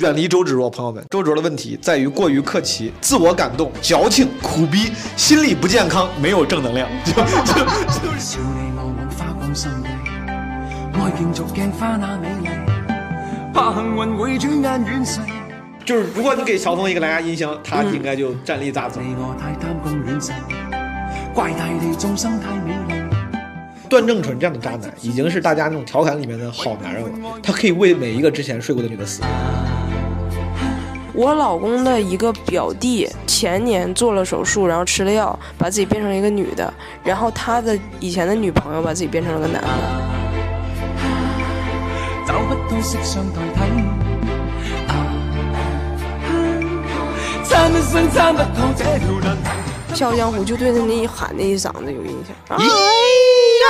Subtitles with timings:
[0.00, 6.88] 远离周芷若，朋友们，周芷若的问题在于过于客气、自我感动、矫情、苦逼，心理不健康，没有正能量。
[7.04, 7.20] 就就
[8.18, 9.90] 少你我枉花光心地，
[10.98, 12.48] 爱竞逐镜花那美丽，
[13.52, 15.20] 怕幸运会转眼远逝。
[15.84, 19.02] 就是，如果你给乔峰一个蓝牙音箱，他应该就站立大走。
[19.02, 20.32] 你我太贪功恋势，
[21.34, 22.94] 怪大地众生太美丽。
[23.90, 27.10] 段正淳这样的渣男，已经是大家那种调侃里面的好男人了。
[27.42, 29.20] 他可以为每一个之前睡过的女的死。
[31.20, 36.72] 我老公的一个表弟前年做了手术，然后吃了药，把自己变成了一个女的。
[37.04, 39.68] 然后他的以前的女朋友把自己变成了个男的。
[42.26, 43.60] 找不到色相代替，
[44.88, 44.96] 啊
[47.44, 49.50] 差一生差不透这条难题。
[49.94, 52.34] 《笑傲江湖》就对他那一喊那一嗓子有印象。
[52.56, 53.68] 哎呀！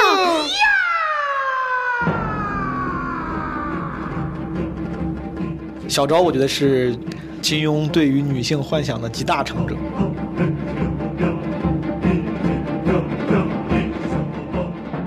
[5.89, 6.95] 小昭，我觉得是
[7.41, 9.77] 金庸对于女性幻想的集大成者。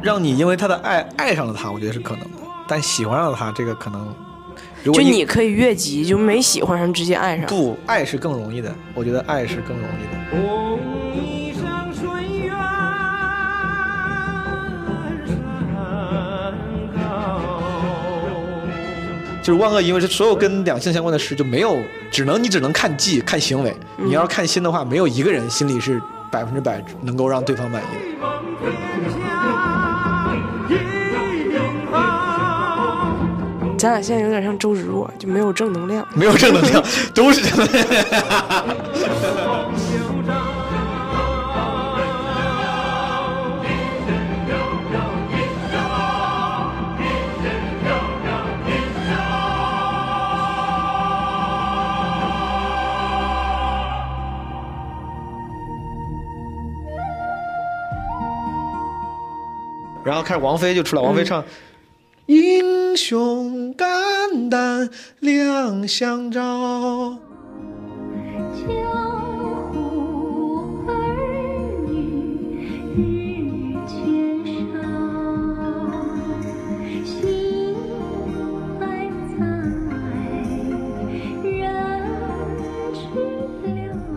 [0.02, 4.14] 让你因为他的爱爱上了他，我觉得是可能的，但喜欢上了他，这个可能，
[4.84, 7.46] 如果就你可以越级，就没喜欢上直接爱上。
[7.46, 10.93] 不爱是更容易的，我觉得爱是更容易的。
[19.44, 21.78] 就是万恶淫为是所有跟两性相关的事就没有，
[22.10, 27.92] 只能你只能看技看行为，你要是看心的话，没有一个人心里是百分之百能够让对方满意的。
[33.78, 36.08] 咱俩现在有点像周芷若，就没有正能量。
[36.14, 36.82] 没有正能量，
[37.14, 37.86] 都是正能量。
[60.04, 61.44] 然后开始王菲就出来，王菲唱。
[62.26, 67.18] 英雄肝胆两相照。
[68.54, 68.66] 江
[69.72, 70.92] 湖儿
[71.88, 71.92] 女
[72.96, 72.98] 日
[73.86, 73.94] 渐
[74.72, 74.80] 少，
[77.04, 77.12] 心
[78.80, 78.82] 还
[79.38, 79.46] 在，
[81.44, 81.52] 人
[82.94, 83.02] 去
[84.00, 84.08] 了。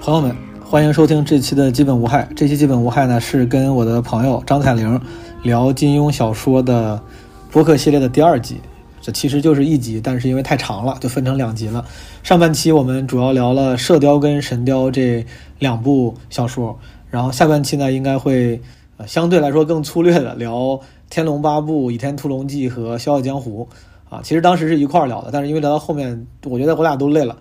[0.00, 0.26] 朋友们，
[0.70, 2.28] 欢迎收听这期的《基本无害》。
[2.36, 5.00] 这期《基本无害》呢，是跟我的朋友张彩玲
[5.42, 7.02] 聊金庸小说的
[7.50, 8.60] 播客系列的第二集。
[9.00, 11.82] 这其实就是一集，但是因为太长了，就分成两集了。
[12.22, 15.24] 上半期我们主要聊了《射雕》跟《神雕》这
[15.58, 16.78] 两部小说，
[17.08, 18.60] 然后下半期呢，应该会
[19.06, 20.54] 相对来说更粗略的聊
[21.08, 23.66] 《天龙八部》《倚天屠龙记》和《笑傲江湖》
[24.14, 24.20] 啊。
[24.22, 27.34] 其实当时是一块儿聊的，但是因为聊到后面，我觉得我俩都累了。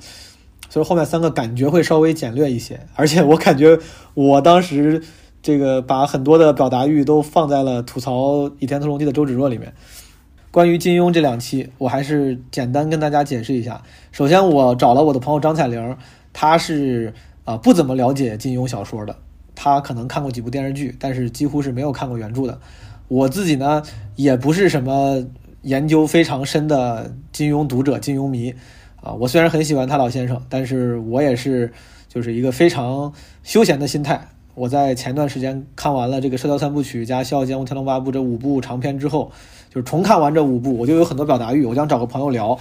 [0.77, 3.79] 所以后面三个感觉会稍微简略一些，而且我感觉
[4.13, 5.01] 我当时
[5.41, 9.73] 这个把很多的表达欲都放在了吐槽《倚天屠龙记》的周芷若里面。
[10.51, 13.81] 关于金庸这两期，我还是简单跟大家解释一下。
[14.11, 15.97] 首先，我找了我的朋友张彩玲，
[16.31, 17.11] 她是
[17.43, 19.15] 啊、不怎么了解金庸小说的，
[19.55, 22.59] 她可能看过几部电视剧，但是几乎是没有看过原著的。
[23.07, 23.81] 我自己呢，
[24.15, 25.25] 也不是什么
[25.63, 28.53] 研究非常深的金庸读者、金庸迷。
[29.01, 31.71] 啊，我虽然很喜欢他老先生，但是我也是
[32.09, 33.13] 就是一个非常
[33.43, 34.27] 休闲的心态。
[34.55, 39.31] 我在前段时间看完了这个《射雕三部曲》加《笑傲江湖》《天龙八部》这五部长篇之后，
[39.69, 42.57] 就是重看完这五部，我就有很多表达欲，我想找个朋友聊，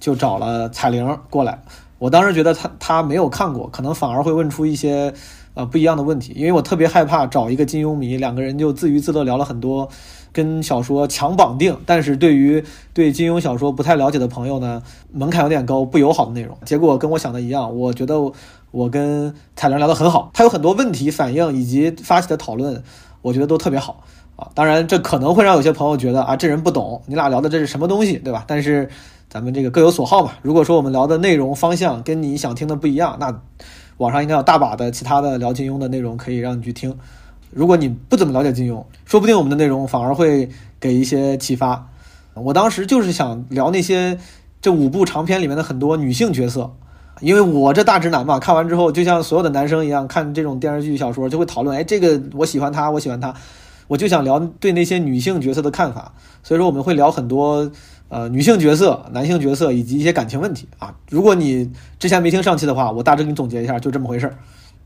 [0.00, 1.62] 就找了彩玲过来。
[1.98, 5.12] 我当时觉得他他没有看过，可能反而会问出一些
[5.52, 9.86] 呃不一样的问题，因为我特别害怕找一个金庸迷，两个人就自娱自乐聊了很多
[10.34, 12.62] 跟小说强绑定，但是对于
[12.92, 16.54] 对金庸小说不太了解的朋友呢，门槛有点高，不友好的内容。
[16.66, 18.16] 结果跟我想的一样，我觉得
[18.72, 22.82] 我跟彩玲聊得很好，他有很多问题反应以及发起的讨论，
[23.22, 24.02] 我觉得都特别好
[24.34, 24.50] 啊。
[24.54, 28.44] 当然，这可能会让有些朋友觉得啊，这人不懂，你俩聊的这是什么东西，对吧？
[28.48, 28.90] 但是
[29.30, 30.32] 咱们这个各有所好嘛。
[30.42, 33.40] 如果说我们聊的内容方向跟你想听的不一样，那
[33.98, 36.98] 网上应该有大把的其他的聊金庸的内容可以让你去听。
[37.54, 40.48] 如果你不怎么了解金庸，说不定我们的内容反而会
[40.80, 41.88] 给一些启发。
[42.34, 44.18] 我当时就是想聊那些
[44.60, 46.74] 这五部长篇里面的很多女性角色，
[47.20, 53.32] 因为我这大直男嘛，看完之后就像所有的男生一样，看这种电视剧、小说就会讨论，哎，这个我喜欢他，我喜欢他，
[53.86, 56.12] 我就想聊对那些女性角色的看法。
[56.42, 57.70] 所以说我们会聊很多
[58.08, 60.92] 呃女性角色、男性角色以及一些感情问题啊。
[61.08, 61.70] 如果你
[62.00, 64.36] 之前没听上期的话，我大致给你总结一下，就这么回事儿。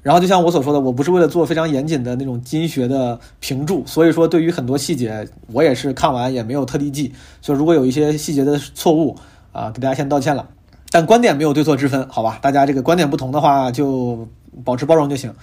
[0.02, 7.12] 然后就像我所说的，我不是为了做非常严谨的那种经学的评注，所以说对于很多细节，我也是看完也没有特地记。
[7.42, 9.16] 所以如果有一些细节的错误
[9.52, 10.48] 啊、给大家先道歉了。
[10.90, 12.38] 但观点没有对错之分，好吧？
[12.40, 14.26] 大家这个观点不同的话，就
[14.64, 15.34] 保持包容就行。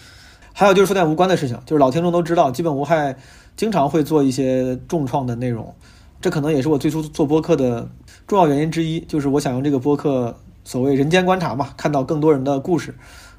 [0.54, 3.16] 还有就是说点无关的事情，就是老听众都知道，基本无害
[3.56, 5.72] 经常会做一些重创的内容，
[6.20, 7.88] 这可能也是我最初做播客的
[8.26, 12.96] 重要原因之一，就是我想用这个播客所谓人间观察嘛，看到更多人的故事，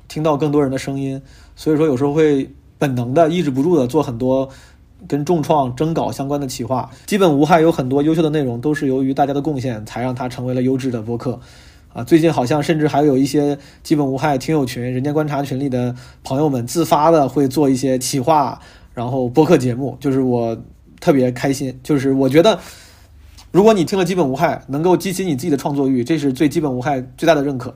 [0.08, 1.20] 听到更多人的声音，
[1.54, 4.48] 所以说有时候会本能的抑制不住的做很多
[5.06, 6.90] 跟重创征稿相关的企划。
[7.06, 11.40] 基本无害有很多优秀的内容，都是由于大家的贡献才让它成为了优质的播客。
[11.92, 18.60] 啊，最近好像甚至还有一些基本无害听友群、人间观察群里的朋友们自发的会做一些企划，
[18.92, 20.54] 然后播客节目，就是我
[21.00, 21.80] 特别开心。
[21.82, 22.58] 就是我觉得，
[23.50, 27.74] 如果你听了基本无害，能够激起你自己的创作欲，这是最基本无害最大的认可。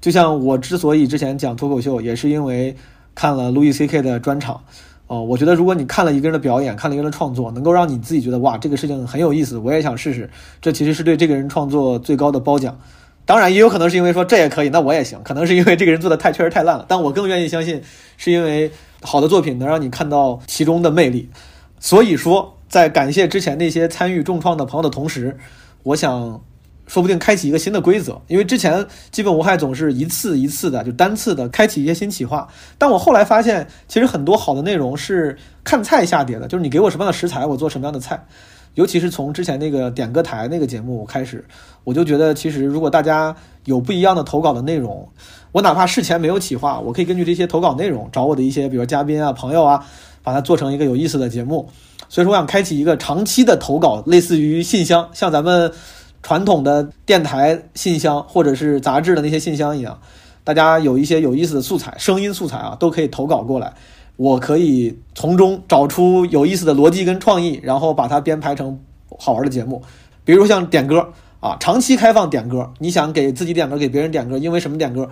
[0.00, 2.76] 就像我之所以之前讲脱口秀，也是因为
[3.14, 4.62] 看了路易 C K 的专场。
[5.06, 10.28] 哦，我觉得如果你看了一个人的表演，看了一个人的创作，能够让你自己觉得哇，这个事情很有意思，我也想试试，
[10.60, 12.78] 这其实是对这个人创作最高的褒奖。
[13.24, 15.18] 当然，也有可能是因为说这也可以，那我也行。
[15.22, 17.82] 可能是因为这个人做的太确实太烂了，但我更愿意相信，
[18.18, 21.30] 是因为好的作品能让你看到其中的魅力。
[21.80, 25.38] 所以说，在感谢之前那些参与重创的朋友的同时，
[25.84, 26.42] 我想
[26.88, 38.20] 说不定开启一个新的规则，因为之前基本无害总是一次一次的就单次的开启一些新企划，但我后来发现，其实很多好的内容是看菜下碟的，就是你给我什么样的食材，我做什么样的菜。
[38.74, 41.44] 尤其是从之前那个点歌台那个节目开始，
[41.82, 45.08] 我就觉得其实如果大家有不一样的投稿的内容，
[45.50, 49.84] 我哪怕事前没有企划，我可以根据这些投稿内容找我的一些比如嘉宾啊、朋友啊，
[50.22, 51.68] 把它做成一个有意思的节目。
[52.08, 55.70] 所以说，我想开启一个长期的投稿，类似于信箱，像咱们
[56.28, 59.98] 传统的电台信箱或者是杂志的那些信箱一样，
[60.44, 63.72] 大家有一些有意思的素材、声音素材啊，都可以投稿过来。
[64.16, 68.78] 我可以从中找出有意思的逻辑跟创意，然后把它编排成
[69.18, 69.82] 好玩的节目。
[70.22, 75.08] 比如像点歌啊，长期开放点歌，你想给自己点歌，给别人点歌，因为什么点歌？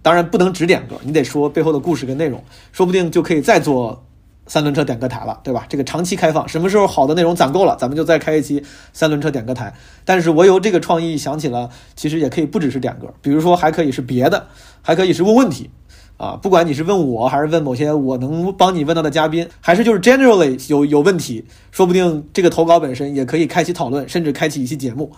[0.00, 4.02] 当然不能只点歌，你得说背后的故事跟内容，说不定就可以再做
[4.46, 5.66] 三轮车点歌台了，对吧？
[5.68, 8.62] 这个长期开放，什么时候好的内容攒够了，咱们就再开一期
[8.92, 9.72] 三轮车点歌台。
[10.04, 14.48] 但是我有这个创意想起了，其实也可以不只是点歌，比如说还可以是别的，
[14.82, 15.70] 还可以是问问题。
[16.16, 25.10] 啊，不管你是问我还是问某些我能帮你问到的嘉宾，还是就是 generally 有有问题，说不定这个投稿本身也可以开启讨论，甚至开启一期节目。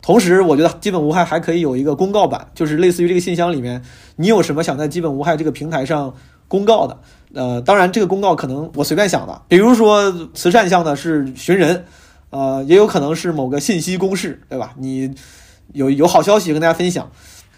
[0.00, 3.82] 同时，我觉得基本无害还可以有一个公告版，就是类似于这个信箱里面，
[4.14, 6.14] 你有什么想在基本无害这个平台上
[6.46, 6.98] 公告的？
[7.34, 11.84] 呃，当然这个公告可能我随便想的，比如说慈善项呢是寻人，
[12.30, 14.72] 呃，也有可能是某个信息公示，对吧？
[14.78, 15.14] 你
[15.72, 17.10] 有有好消息跟大家分享。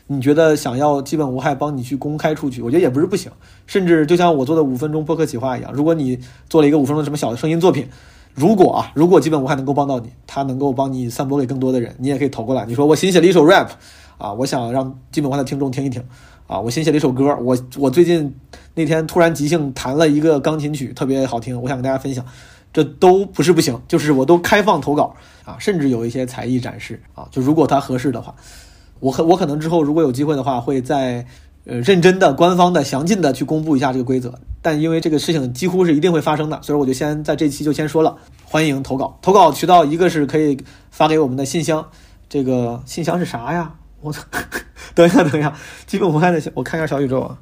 [0.08, 3.32] 你觉得想要基本无害帮你去公开出去，我觉得也不是不行。
[3.67, 6.17] 甚至就像我做的五分钟播客企划一样，如果你
[6.49, 7.88] 做了一个五分钟的什么小的声音作品，
[8.32, 12.64] 如果啊，如果基本无害能够帮到你，他能够帮你散播给更多的人，你也可以投过来。
[12.67, 13.69] 你说我新写了一首 rap，
[14.17, 16.00] 啊，我想让基本无害的听众听一听，
[16.46, 18.34] 啊，我新写了一首歌，我我最近
[18.75, 22.25] 那天突然即兴弹了一个钢琴曲，特别好听，我想跟大家分享，
[22.72, 25.14] 这都不是不行，就是我都开放投稿
[25.44, 28.34] 啊，甚至有一些才艺展示啊，就如果他合适的话。
[28.98, 31.26] 我可我可能之后如果有机会的话，会在
[31.66, 34.32] 呃认真的、官方的、详尽的去公布一下这个规则。
[34.62, 38.16] 但因为这个事情几乎是一定会发生的，所以我就先在这期就先说了，
[38.46, 39.19] 欢迎投稿。
[39.20, 40.56] 投稿渠道一个是可以
[40.90, 41.87] 发给我们的信箱，
[42.26, 43.75] 这个信箱是啥呀？
[44.00, 44.12] 我
[44.94, 45.52] 等一下，等一下，
[45.87, 47.38] 基本无害的，我看一下小宇宙啊，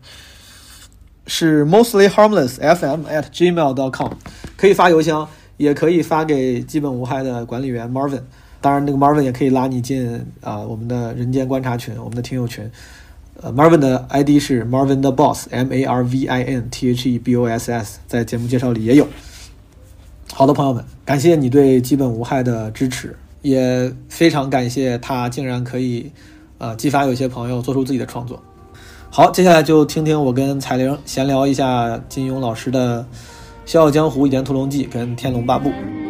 [1.26, 4.12] 是 mostly harmless fm at gmail dot com，
[4.56, 8.22] 可以发邮箱，也可以发给基本无害的管理员 Marvin。
[8.60, 12.70] 当然，那个 Marvin 也可以拉你进啊、我们的人间观察群，我们的听友群。
[13.42, 17.36] 呃，Marvin 的 ID 是 Marvin 的 Boss，M A R V I N T H E B
[17.36, 19.06] O S S，在节目介绍里也有。
[20.32, 26.10] 好的，朋友们，感谢你对基本无害的支持，也非常感谢他竟然可以
[26.64, 28.40] 啊激发有些朋友做出自己的创作。
[29.10, 33.02] 好，接下来就听听我跟彩玲闲聊一下金庸老师的
[33.64, 35.68] 《笑傲江湖》《倚天屠龙记》跟《天龙八部》。《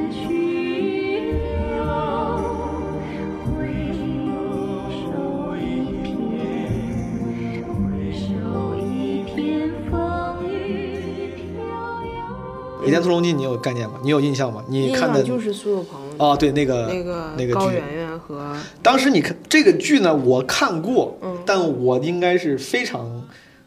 [12.94, 13.98] 倚天屠龙记》你有概念吗？
[14.04, 14.64] 你有印象吗？
[14.68, 23.26] 你看的就是苏有朋哦，对，那个那个那个剧，高圆圆和当时你看这个剧呢，我看过，嗯但我应该是非常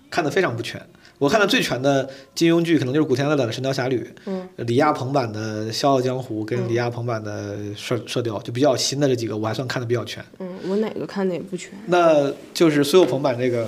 [0.10, 0.82] 看的非常不全。
[1.18, 10.24] 我看的最全的金庸剧，可能就是古天乐的《神雕侠侣》，嗯李亚鹏版的《笑傲江湖》跟李亚鹏版的《射射雕》，就比较新的这几个，我还算看的比较全。
[10.40, 11.72] 嗯，我哪个看的也不全。
[11.88, 13.66] 那就是苏有朋版这个《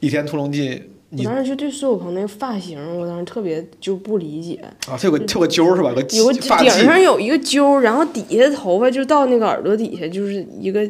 [0.00, 0.70] 倚天屠龙记》，
[1.12, 4.54] 我你当时就对苏有朋那个发型，我当时特别就不理解，
[4.86, 5.90] 啊，他有个它有个揪是吧？
[5.90, 10.88] 有个有个顶上有一个揪，然后底下头发就到那个耳朵底下，就是一个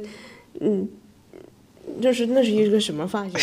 [0.60, 0.86] 嗯
[2.02, 3.32] 就是那是一个什么发型？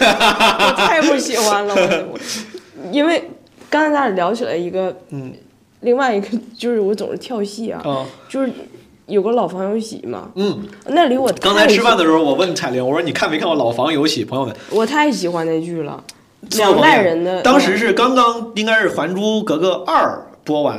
[0.00, 2.08] 我太不喜欢了，
[2.90, 3.22] 因为
[3.68, 5.32] 刚才咱俩聊起来一个，嗯，
[5.80, 8.50] 另外一个就是我总是跳戏啊，啊，就是
[9.10, 14.24] 有个老房有喜嘛，嗯，那里我刚才吃饭的时时候，我问彩玲，我说你看没看过《老房有喜》？
[14.28, 16.02] 朋友们，我太喜欢那剧了，
[16.56, 20.78] 两代人的，当时是刚刚应该是《还珠格格二》播完。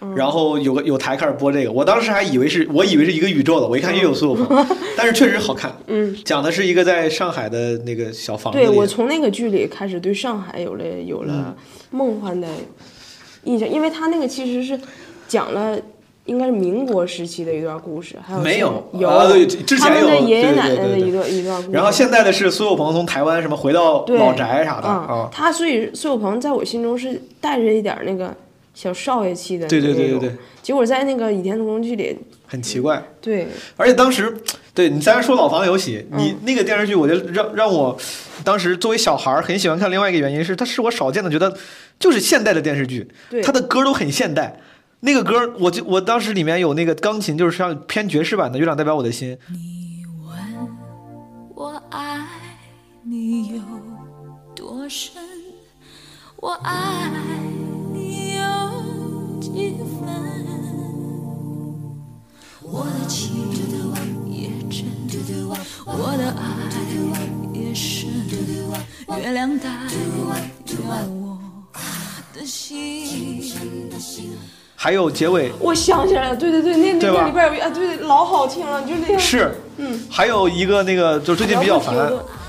[0.00, 0.14] 嗯。
[0.16, 5.72] 然后有个有台开始播这个，我当时还以为是我以为是一个宇宙的，我一看又有苏有朋， 但是确实好看。
[5.86, 11.28] 嗯，讲的是一个在上海的那个小房子，对我从那个剧里开始对上海有了有嗯。
[11.28, 11.56] 了
[11.90, 12.48] 梦幻的
[13.44, 14.80] 印象，因为他那个其实是
[15.28, 15.78] 讲了。
[16.26, 19.26] 应该是民国时期的一段故事，还有没有有、啊
[19.66, 21.72] 之前他们的有爷爷奶奶的一段一段故事。
[21.72, 28.32] 然后现在的是苏有朋从台湾什么回到老宅啥的他所以苏有朋在我心中是带着一点那个
[28.72, 33.02] 小少爷气的对对对对对，结果在那个《倚天屠龙记》里，很奇怪。
[33.20, 34.34] 对而且当时，
[34.72, 37.96] 对你咱说老房有喜，嗯你那个电视剧，我就让让我
[38.44, 39.90] 当时作为小孩很喜欢看。
[39.90, 41.54] 另外一个原因是，它是我少见的觉得
[41.98, 44.58] 就是现代的电视剧，对，它的歌都很现代。
[45.04, 49.36] 那个歌，我就我当时里面有那个钢琴，就是像偏爵士版的《月亮代表我的心》。
[49.50, 50.32] 你问
[51.56, 52.24] 我爱
[53.02, 53.60] 你有
[54.54, 55.20] 多深，
[56.36, 57.10] 我爱
[57.92, 58.44] 你有
[59.40, 60.08] 几分？
[62.62, 63.50] 我的情
[64.30, 64.86] 也真，
[65.84, 66.46] 我的爱
[67.52, 68.08] 也深。
[69.20, 69.68] 月亮代
[70.64, 71.36] 表我
[72.32, 73.50] 的心。
[74.82, 79.16] 还有结尾我想起来了，对对对，那那个里边有一啊，对，老好听了，就那样。
[79.16, 81.94] 是，嗯，还有一个那个就是最近比较烦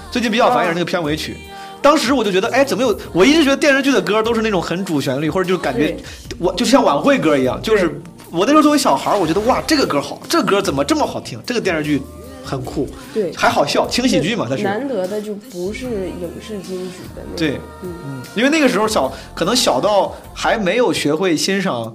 [0.10, 1.38] 最近比较烦也是那个片尾曲。
[1.80, 3.00] 当时我就觉得，哎，怎么有？
[3.12, 5.96] 我一直觉得电视剧的歌都是那种很主旋律，或者就感觉
[6.40, 11.40] 我就像晚会歌一样，就是我那时候作为小孩儿，我觉得哇，这个歌好，这个歌怎么这么好听？
[11.46, 12.02] 这个电视剧
[12.44, 14.63] 很酷，对还好笑，轻喜剧嘛，它是。
[14.63, 17.36] 难得的就不是影视金曲的那种。
[17.38, 21.94] 对，嗯，嗯，因为那个时候小，可能小到还没有学会欣赏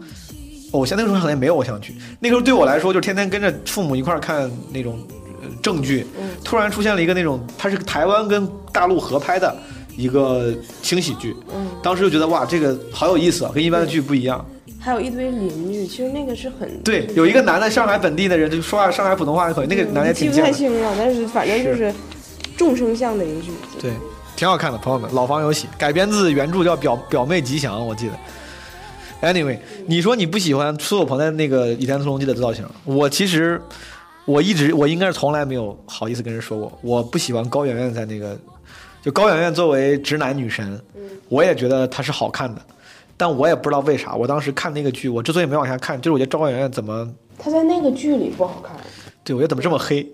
[0.73, 1.95] 偶像，那个时候好像也没有偶像剧。
[2.21, 4.99] 那个时候对我来说，就天天跟着父母一块儿看那种
[5.43, 9.57] 呃正剧，嗯突然出现了一个那种，它是台湾跟大陆合拍的
[9.97, 14.45] 一个轻喜剧，嗯，当时就觉得哇，这个好有意思啊，跟一般的剧不一样。
[14.81, 21.93] 还有一堆邻居，其实那个是很对，有一个男的上海本地的人，就说话上海普通话的口音，那个男的也嗯记不太清了，但是反正就是
[22.57, 23.51] 众生相的一个剧。
[23.81, 23.91] 对，
[24.37, 28.13] 挺好看的，朋友们，《老房有喜》改编自原著叫表表妹吉祥，我记得。
[29.21, 33.61] Anyway，你说你不喜欢苏有朋的那个《倚天屠龙记》的造型，我其实
[34.25, 38.39] 我一直我应该是从来没有好意思跟人说过，我不喜欢高圆圆在那个，
[39.03, 40.81] 就高圆圆作为直男女神，
[41.29, 42.63] 我也觉得她是好看的，
[43.17, 48.77] 但我也不知道为啥，我当时看那个剧，我之所以没往下看，就是我觉得高圆圆怎么她在那个剧里不好看，
[49.25, 50.07] 对，我觉得怎么这么黑？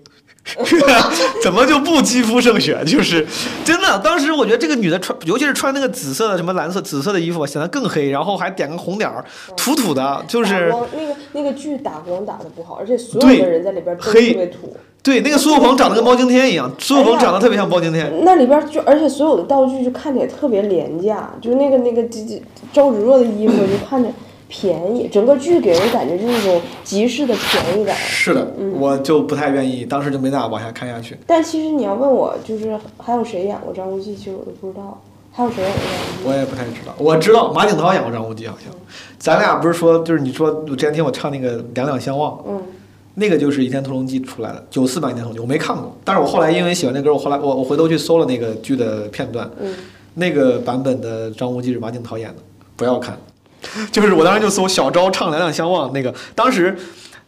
[1.41, 2.77] 怎么就不肌肤胜雪？
[2.85, 3.25] 就是
[3.63, 9.25] 真的，当时我觉得这个女的穿，尤其是穿那个紫色的、什么蓝色、紫色的衣服，显得更黑，然后还点个红点儿，
[9.57, 14.75] 土土的，就是那个那个剧打光打的不好，而且所对有的人在里边都特黑别土。
[15.01, 18.11] 对那个苏有朋长得跟包青天一样，苏有朋长得特别像包青天。
[18.23, 22.41] 那里边就而且所有的道具就看起来特别廉价，就是那个那个这这
[22.73, 24.09] 周芷若的衣服就看着
[24.47, 27.95] 便宜，整个剧给人感觉就是一种集市的便宜感。
[27.95, 28.47] 是的，
[28.77, 31.17] 我就不太愿意，当时就没咋往下看下去。
[31.25, 35.01] 但其实你要问我，就是还有谁演过张无忌，其实我都不知道。
[35.31, 36.29] 还有谁演过张无忌？
[36.29, 38.73] 我也不太知道，我知道马景涛演过张无忌，好像。
[39.17, 42.61] 咱俩不是说，就是你说，我之前听我唱那个《两两相望》，嗯，
[43.15, 49.73] 那个就是《倚天屠龙记》出来的，九四版《倚天屠龙记》，我没看过，但是我后来因为喜欢那歌，我后来我我回头去搜了那个剧的片段，嗯，
[50.13, 52.35] 那个版本的张无忌是马景涛演的，
[52.75, 53.17] 不要看，
[53.91, 56.77] 就是我当时就搜小昭唱《两两相望》那个，当时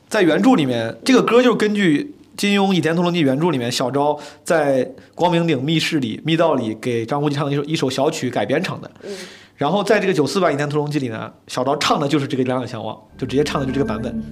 [0.08, 9.12] 在原著里面，这个歌就是根据金庸《倚天屠龙记》原著里面小昭在光明顶密室里密道里给张无忌唱的一首一首小曲改编成的，嗯
[9.58, 14.24] 然后在这个九四版《倚天屠龙记》里呢，小昭唱的就是这个《两两相望》，就直接唱的就这个版本。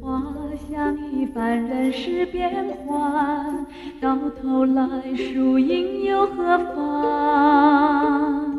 [0.00, 0.22] 花
[0.70, 2.48] 像一番人世变
[2.86, 3.66] 幻，
[4.00, 4.82] 到头来
[5.16, 8.51] 输赢又何妨？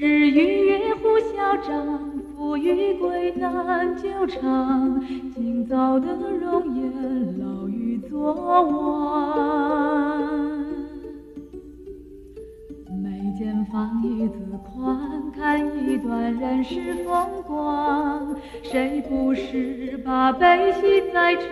[0.00, 5.04] 日与月互消长，富与贵难久长。
[5.34, 6.06] 今早的
[6.40, 9.36] 容颜老于昨晚。
[13.02, 18.36] 眉间放一字宽，看一段人世风光。
[18.62, 21.48] 谁不是把悲喜在尝？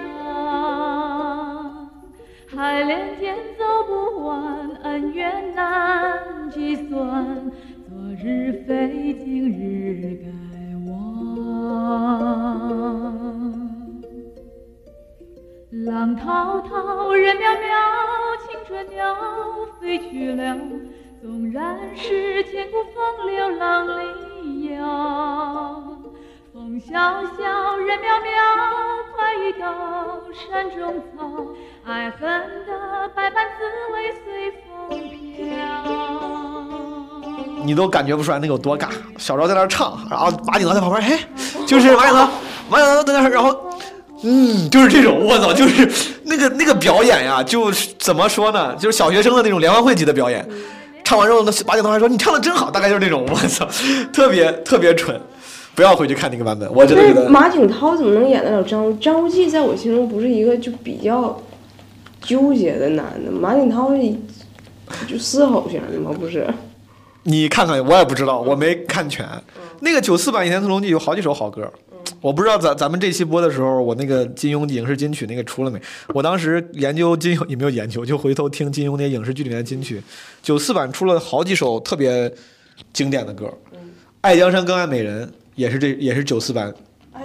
[2.46, 7.50] 海连天走不完，恩怨难计算。
[7.96, 10.28] 昨日非，今日该
[10.86, 10.92] 忘。
[15.86, 17.72] 浪滔滔，人渺渺，
[18.46, 19.16] 青春鸟
[19.80, 20.58] 飞去了，
[21.22, 25.82] 纵然是千古风流浪里摇。
[26.52, 28.28] 风萧萧，人渺渺，
[29.14, 29.64] 快意刀
[30.34, 31.46] 山中草。
[31.86, 32.20] 爱恨
[32.66, 34.68] 的百般滋味随风
[35.32, 36.75] 飘。
[37.66, 38.86] 你都感觉不出来那有多尬。
[39.18, 41.18] 小昭在那儿唱，然后马景涛在旁边，嘿，
[41.66, 42.28] 就是马景涛，
[42.70, 43.56] 马景涛在那儿，然后，
[44.22, 45.90] 嗯，就是这种，我操，就是
[46.24, 50.46] 那个那个表演呀，就是怎么说呢，就是小学生的那种联欢会级的表演。
[51.02, 53.66] 唱完之后，那马景涛还说你唱的真好，大概就是那种，我操，
[54.12, 55.20] 特别特别蠢。
[55.74, 59.46] 不要回去看那个版本，我觉得马景涛怎么能演得了张张无忌？
[59.46, 61.38] 在我心中不是一个就比较
[62.22, 63.90] 纠结的男的，马景涛
[65.06, 66.10] 就嘶吼型的吗？
[66.18, 66.46] 不是？
[67.28, 69.28] 你看看，我也不知道，我没看全。
[69.80, 71.68] 那个九四版《倚天屠龙记》有好几首好歌，
[72.20, 75.80] 我不知道咱咱们这期播的时候，我那个金庸影视金曲那个出了没？
[76.14, 80.00] 我当时研究金庸， 也没有研究，就回头听金庸那影视剧里面的金曲。
[80.40, 82.32] 九四版出了好几首特别
[82.92, 83.46] 经典的歌，
[84.20, 85.26] 《爱江山更爱美人》。
[85.56, 86.72] 也是这也是九四版，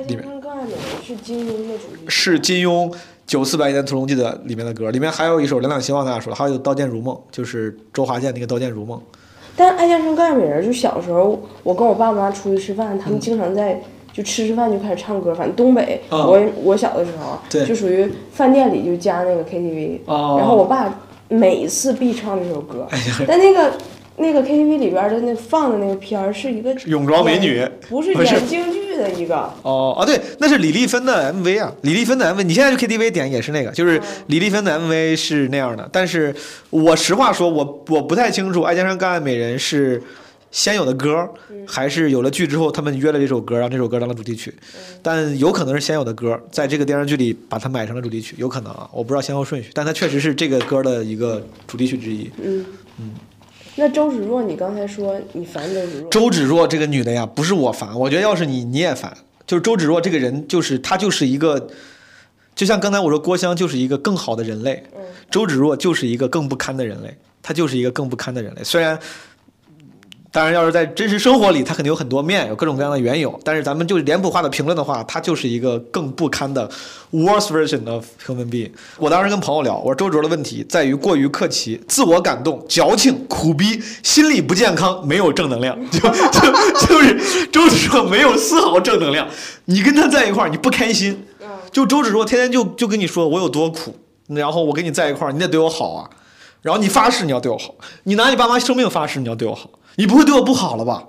[0.07, 2.89] 里面更爱美人是金庸的主题，是金庸
[3.27, 8.97] 九四版《倚天屠龙记》的里面的歌，里面还有一首《两两相望》，大家说了，还有《刀剑如梦》，就是周华健那个《刀剑如梦》。
[9.55, 13.79] 但《爱江山更爱美人》就小时候，我跟我爸妈出去吃饭，他们经常在
[14.13, 20.93] 就吃吃饭就开始唱歌，反正东北，我我小的时候就属于饭店里就加那个 KTV，然后我爸
[21.27, 22.87] 每次必唱那首歌，
[23.27, 23.71] 但那个。
[24.17, 29.51] 那个 KTV 里边的那放的那个片儿是一个泳装美女，不是演京剧的一个。
[29.63, 35.89] 哦啊，对，那是李丽芬的 MV 啊，李丽芬的 MV，你现在去 KTV 点也是那个，就是李丽芬的 MV 是那样的。
[35.91, 36.33] 但是
[36.69, 40.01] 我实话说，我我不太清楚《爱江山更爱美人》是
[40.51, 41.27] 先有的歌，
[41.65, 44.53] 还是有了剧之后他们约了这首歌，让这首歌当了主题曲。
[45.01, 52.29] 但有可能是先有的歌，在这个电视剧里把它买成了主题曲，有可能啊，我不知道先后顺序，但它确实是这个歌的一个主题曲之一。
[52.41, 52.65] 嗯
[52.99, 53.11] 嗯。
[53.81, 56.09] 那周芷若，你刚才说你烦周芷若？
[56.11, 59.11] 周芷若这个女的呀，不是我烦，我觉得要是你你也烦。
[59.47, 61.67] 就是周芷若这个人，就是她就是一个，
[62.53, 64.83] 就像刚才我说郭襄就是一个更好的人类，
[65.31, 68.63] 周芷若就是一个更不堪的人类，她就是一个更不堪的人类。
[68.63, 68.99] 虽然。
[70.33, 73.37] 当然，要是在真实生活里，他肯定有很多面，有各种各样的缘由。
[73.43, 76.69] 但是咱们就脸谱化的评论的话，他就是一个更不堪的
[77.11, 78.71] worse version of human being。
[78.97, 89.27] 我当时跟朋友聊，我说周芷若的问题在于过于客气、自我感动、矫情、苦逼、心理不健康、没有正能量， 就就就是周芷若没有丝毫正能量。
[89.65, 91.25] 你跟他在一块儿，你不开心。
[91.73, 96.09] 就周芷若天天就就跟你说我有多苦，然后我跟你在一块儿，你得对我好啊。
[96.61, 99.69] 然后你发誓你要对我好，你拿你爸妈生命发誓你要对我好。
[99.95, 101.03] 你不会对我不好了吧？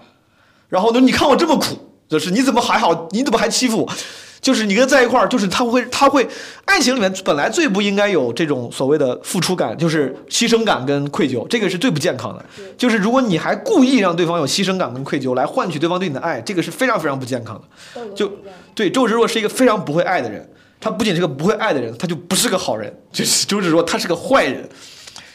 [0.69, 1.01] 然后呢？
[1.01, 1.77] 你看我这么苦，
[2.09, 3.09] 就是你怎么还好？
[3.11, 3.93] 你怎么还欺负我？
[4.41, 6.29] 就是你跟他在一块儿，就是他会，他会，
[6.65, 12.45] 爱情里面本来最不应该有这种所谓的付出感，就是牺牲感跟愧疚，这个是最不健康的。
[12.77, 17.55] 就是如果你还故意让对方有牺牲感跟愧疚来换取对方对你的爱，这个是非常非常不健康
[17.95, 18.01] 的。
[18.17, 18.29] 就
[18.75, 20.45] 对周芷若是一个非常不会爱的人，
[20.81, 22.93] 他不仅是个不会爱的人，他就不是个好人。
[23.13, 24.69] 就是周芷若，他是个坏人，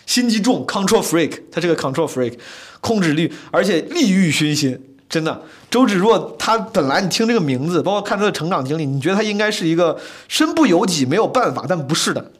[0.05, 2.33] 心机重，control freak，他是个 control freak。
[2.81, 5.41] 控制力，而且利欲熏心，真的。
[5.69, 9.97] 周芷若，她本来你听这个名字，包括看她的成长经历，你觉得她应该是一个
[10.29, 12.31] 身不由己、没有办法，但不是的。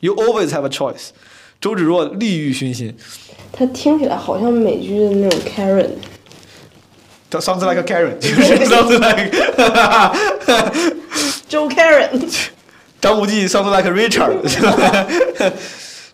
[0.00, 1.10] You always have a choice。
[1.60, 2.96] 周芷若利欲熏心，
[3.52, 5.90] 她听起来好像美剧的那种 Karen。
[7.30, 9.30] Sounds like a Karen，就是 sounds like。
[11.48, 12.20] 周 Karen。
[13.00, 14.38] 张无忌 sounds like Richard，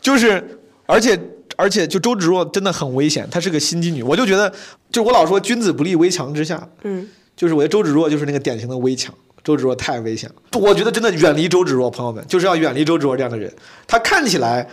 [0.01, 1.19] 就是，而且。
[1.61, 4.03] 而且，就周芷若真的很危险，她是个心机女。
[4.03, 4.53] 我就觉得，
[4.91, 9.15] 就我老说君子不立危墙之下，嗯，就是我觉得周芷若就是那个典型的危墙。
[9.43, 13.51] 周芷若太危险了，我觉得真的远离周芷若，朋友们就是要远离周芷若这样的人。
[13.87, 14.69] 她看起来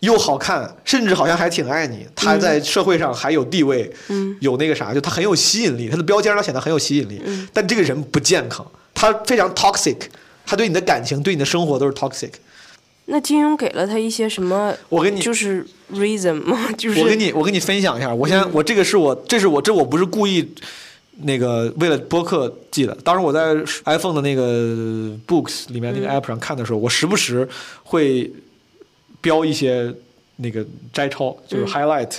[0.00, 7.20] 又好看，甚至好像还挺爱你，她在社会上还有地位，嗯，有那个啥，就她很有吸引力，她的标签上显得很有吸引力。
[7.52, 9.98] 但这个人不健康，她非常 toxic，
[10.46, 12.30] 她对你的感情、对你的生活都是 toxic。
[13.10, 14.74] 那金庸给了他一些什么？
[14.90, 16.70] 我给你就是 reason 吗？
[16.76, 20.46] 就是我跟你我跟你分享一下，我先我这个是我这是我这我不是故意
[21.22, 22.94] 那个为了播客记的。
[23.02, 27.48] 当时我在 iPhone 的那个 Books 里面那个 App 上看的时候，我时不时
[27.82, 28.30] 会
[29.20, 29.92] 标一些
[30.36, 32.10] 那个摘抄，就是 highlight。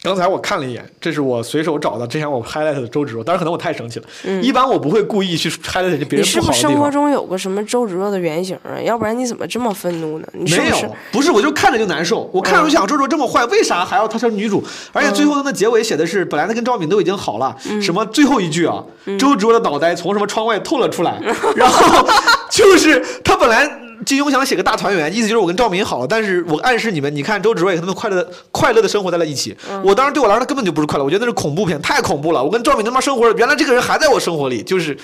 [0.00, 4.06] 刚才我看了一眼，这是我随手找的之前我 highlight 的周芷若，但是可能我太生气了。
[4.24, 6.18] 嗯，一般我不会故意去 highlight 别人不好的地方。
[6.18, 8.80] 你是不是生活中有个什么周芷若的原型啊？
[8.80, 10.28] 要不然你怎么这么愤怒呢？
[10.32, 12.30] 没有，不是，我就看着就难受。
[12.32, 14.62] 我看着就想，周芷若这么坏，为啥还要她成女主？
[14.92, 18.84] 而且最后的那结尾写的是，本来她跟赵敏都已经好了，什么最后一句啊，
[19.18, 21.20] 周芷若的脑袋从什么窗外透了出来，
[21.56, 22.06] 然后
[22.50, 23.87] 就是她本来。
[24.04, 29.56] 金庸想写个大团圆，意思就是我跟赵敏好了，但是我暗示你们，你看周芷若也跟他们快乐的快乐的生活在了一起。
[29.82, 32.42] 我当时对我来说，他根本就不是快乐，我觉得那是恐怖片，太恐怖了。
[32.42, 34.96] 我跟赵敏他妈生活，原来这个人还在我生活里，就是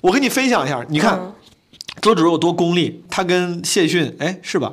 [0.00, 1.32] 我跟你分享一下，你看
[2.00, 4.72] 周芷若有多功利，他跟谢逊，哎，是吧？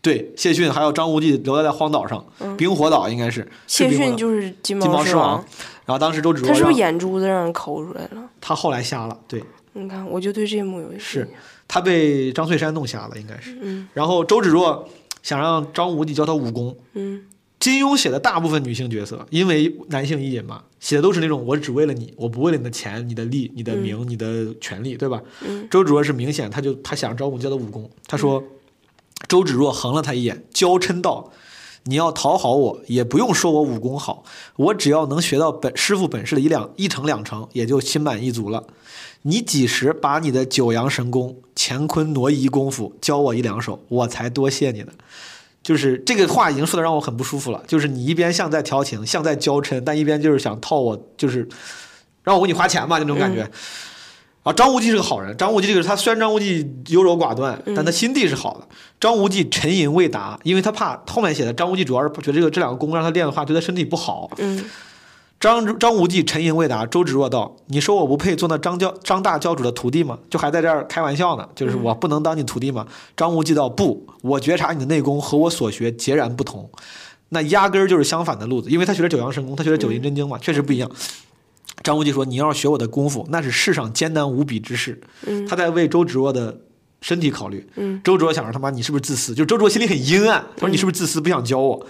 [0.00, 2.24] 对，谢逊还有张无忌留在在荒岛上，
[2.58, 3.46] 冰火岛应该是。
[3.66, 5.42] 谢逊就是金毛狮王。
[5.86, 8.22] 然后当时周芷若他是不是眼珠子让人抠出来了？
[8.40, 9.42] 他后来瞎了，对。
[9.72, 11.28] 你看，我就对这一幕有是，
[11.68, 13.58] 他被张翠山弄瞎了，应该是。
[13.62, 13.88] 嗯。
[13.92, 14.88] 然后周芷若
[15.22, 16.76] 想让张无忌教他武功。
[16.94, 17.24] 嗯。
[17.58, 25.22] 金庸写的大部分女性角色，因为男性意淫嘛，写的都是那种我只为了你，我不为了你的钱、你的利、你的名、你的权利，对吧？
[25.46, 25.66] 嗯。
[25.70, 28.42] 周芷若是明显，他就他想让张无忌教他武功，他说。
[29.26, 31.32] 周芷若横了他一眼，娇嗔道
[31.84, 34.22] ：“你要讨好我，也不用说我武功好，
[34.56, 38.64] 我只要能学到本师傅本事的一两一成两成，也就心满意足了。
[39.26, 44.92] 你几时把你的九阳神功、乾坤挪移功夫教我一两手，我才多谢你呢。”
[45.64, 47.64] 就是这个话已经说的让我很不舒服了。
[47.66, 51.48] 就是你一边像在调情，像在娇嗔，但一边就是想套我，就是
[52.22, 53.50] 让我为你花钱嘛，那种感觉。
[54.42, 55.34] 啊，张无忌是个好人。
[55.38, 58.68] 张无忌这个他虽然张无忌优柔寡断，但他心地是好的。
[59.00, 64.30] 张无忌沉吟未答，因为他怕后面写的张无忌主要是觉得这个这两个功让他练的话对他身体不好。
[64.36, 64.62] 嗯，
[65.40, 66.86] 张张无忌沉吟未答。
[66.86, 70.18] 周芷若道：“你说我不配做那张教张大教主的徒弟吗？
[70.30, 76.70] 就还在这儿开玩笑呢，就是我不能当你徒弟吗？”张无忌道：“不，我觉察你的内功和我所学截然不同，
[77.28, 78.70] 那压根儿就是相反的路子。
[78.70, 80.90] 因为他学的九阳神功，他学的九阴真经嘛，确实不一样。”
[81.82, 84.98] 张无忌说：“你要学我的功夫，那是世上艰难无比之事。”
[85.46, 86.56] 他在为周芷若的
[87.02, 87.66] 身体考虑。
[88.02, 89.34] 周芷若想着他妈你是不是自私？
[89.34, 90.42] 就周芷若心里很阴暗。
[90.56, 91.86] 他说：“你是不是自私，不想教我？”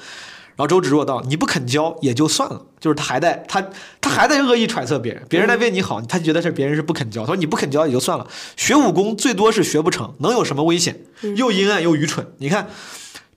[0.56, 3.60] 然后周芷若道：“你不肯教也就算了，就是他还在他
[4.00, 7.22] 他还在恶意揣测别人，别人在为你好，他觉得是别人是不肯教。
[7.22, 11.00] 他说你不肯教也就算了，学武功最多是学不成，能有什么危险？
[11.36, 12.26] 又阴暗又愚蠢。
[12.38, 12.68] 你看，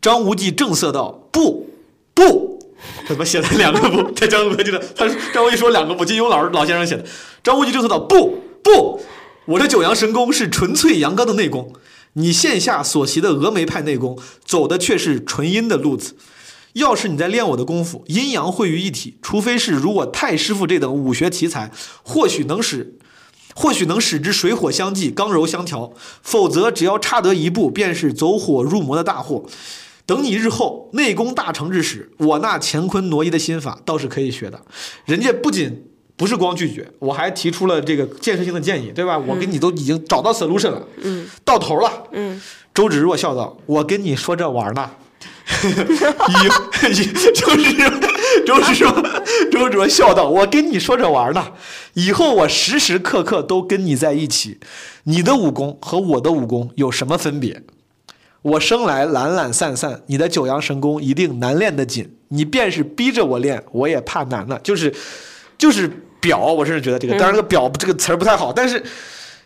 [0.02, 1.70] 张无忌正色道：不
[2.14, 2.58] 不。”
[3.08, 4.12] 怎么写了两个不？
[4.14, 7.04] 在张无忌的，他张无忌说两个不，金庸老师老先生写的。
[7.44, 9.02] 张无忌正色道：“不不，
[9.46, 11.74] 我这九阳神功是纯粹阳刚的内功，
[12.14, 16.16] 你线下所习的峨眉派内功，走的却是纯阴的路子。
[16.78, 21.70] 要是你在练我的功夫，阴阳汇于一体，除非是如我太师傅这等武学奇才，
[22.04, 22.96] 或许能使，
[23.54, 25.92] 或许能使之水火相济，刚柔相调。
[26.22, 29.44] 否则，只要差得一步，便是走火入魔的大祸。”
[30.08, 34.62] 等你日后内功大成之时，我那乾坤挪移的心法倒是可以学的。
[35.04, 35.84] 人家不仅
[36.16, 39.18] 不是光拒绝，我还提出了这个建设性的建议，对吧？
[39.18, 42.42] 我跟你都已经找到 solution 了，嗯，到头了，嗯。
[42.74, 44.92] 周芷若笑道：“我跟你说这玩呢。”
[46.92, 47.74] 以周芷
[48.46, 48.92] 周芷若
[49.52, 51.46] 周芷若笑道：“我跟你说着玩呢，
[51.94, 54.60] 以后我时时刻刻都跟你在一起。
[55.04, 57.64] 你的武功和我的武功有什么分别？”
[58.44, 62.14] 我生来懒懒散散，你的九阳神功一定难练得紧。
[62.30, 64.58] 你便是逼着我练，我也怕难了。
[64.64, 64.94] 就是，
[65.58, 65.90] 就是
[66.22, 68.82] 表，我甚至觉得这个，当然这个表这个词儿不太好，但是，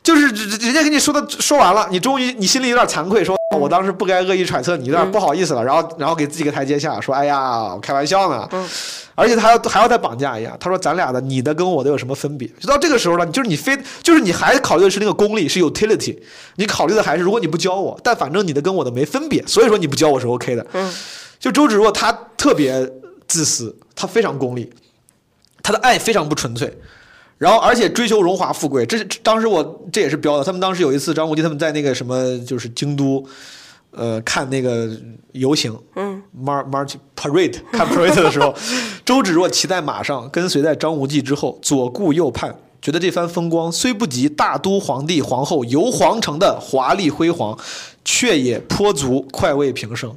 [0.03, 8.49] 就是人家跟你说的说完了，你终于你心里有点惭愧，说我当时不该恶意揣测你，有点不好意思了，然后然后给自己个台阶下，说哎呀，我开玩笑呢。
[9.13, 12.47] 而且他还要还要再绑架一下，他说咱俩的你的跟我的有什么分别？
[12.59, 16.17] 就到这个时候了，就是你非就是你还考虑的是那个功利是 utility，
[16.55, 20.65] 你考虑的还是如果你不教我，但反正你的跟我的没分别，所以说你不教我是 OK 的。
[20.73, 20.91] 嗯，
[21.39, 22.89] 就周芷若她特别
[23.27, 24.71] 自私，她非常功利，
[25.61, 26.73] 她的爱非常不纯粹，
[27.41, 30.43] 然后而且追求荣华富贵，这是当时我这也是标的。
[30.43, 33.25] 他们当时有一次张无忌他们在那个什么就是京都。
[33.93, 34.89] 呃，看那个
[35.33, 38.55] 游行，嗯，Mar March Parade， 看 Parade 的时候，
[39.03, 47.59] 周芷若骑在马上，跟随在张无忌之后，左顾右盼，觉得这番风光虽不及大都皇帝皇后游皇城的华丽辉煌，
[48.05, 50.15] 却也颇足快慰平生。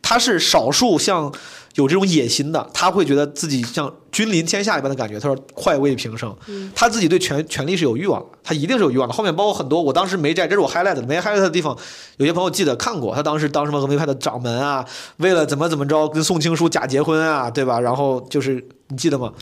[0.00, 1.30] 他是少数像
[1.74, 5.18] 有这种野心的，他会觉得自己像君临天下一般的感觉。
[5.18, 6.34] 他说快慰平生，
[6.74, 9.14] 他自己对权权力是有欲望的，他一定是有欲望的。
[9.14, 11.76] 后面包括很多，我当时没摘，这是我 highlight 的，没 highlight 的地方，
[12.18, 13.14] 有些朋友记得看过。
[13.14, 14.84] 他当时当什么峨眉派的掌门啊，
[15.16, 17.80] 为了怎么怎么着跟宋青书假结婚啊，对吧？
[17.80, 19.32] 然后就是你记得吗？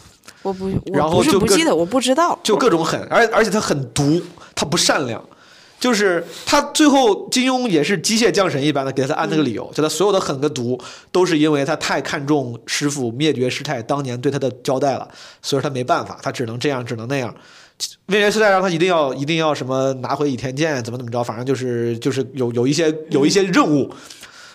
[0.42, 4.22] 我不，然后就不记得，我不知道，就各种狠，而而且他很毒，
[4.54, 5.22] 他不善良。
[5.80, 10.78] 就是他最后金庸也是机械降神一般的给他按那个理由，就他所有的狠跟毒
[11.10, 15.08] 都是因为他太看重师傅灭绝师太当年对他的交代了，
[15.40, 17.34] 所以说他没办法，他只能这样，只能那样。
[18.04, 23.90] 灭绝师太让他一定要一定要什么拿回倚天剑，怎么怎么着，反正就是就是有有一些有一些任务。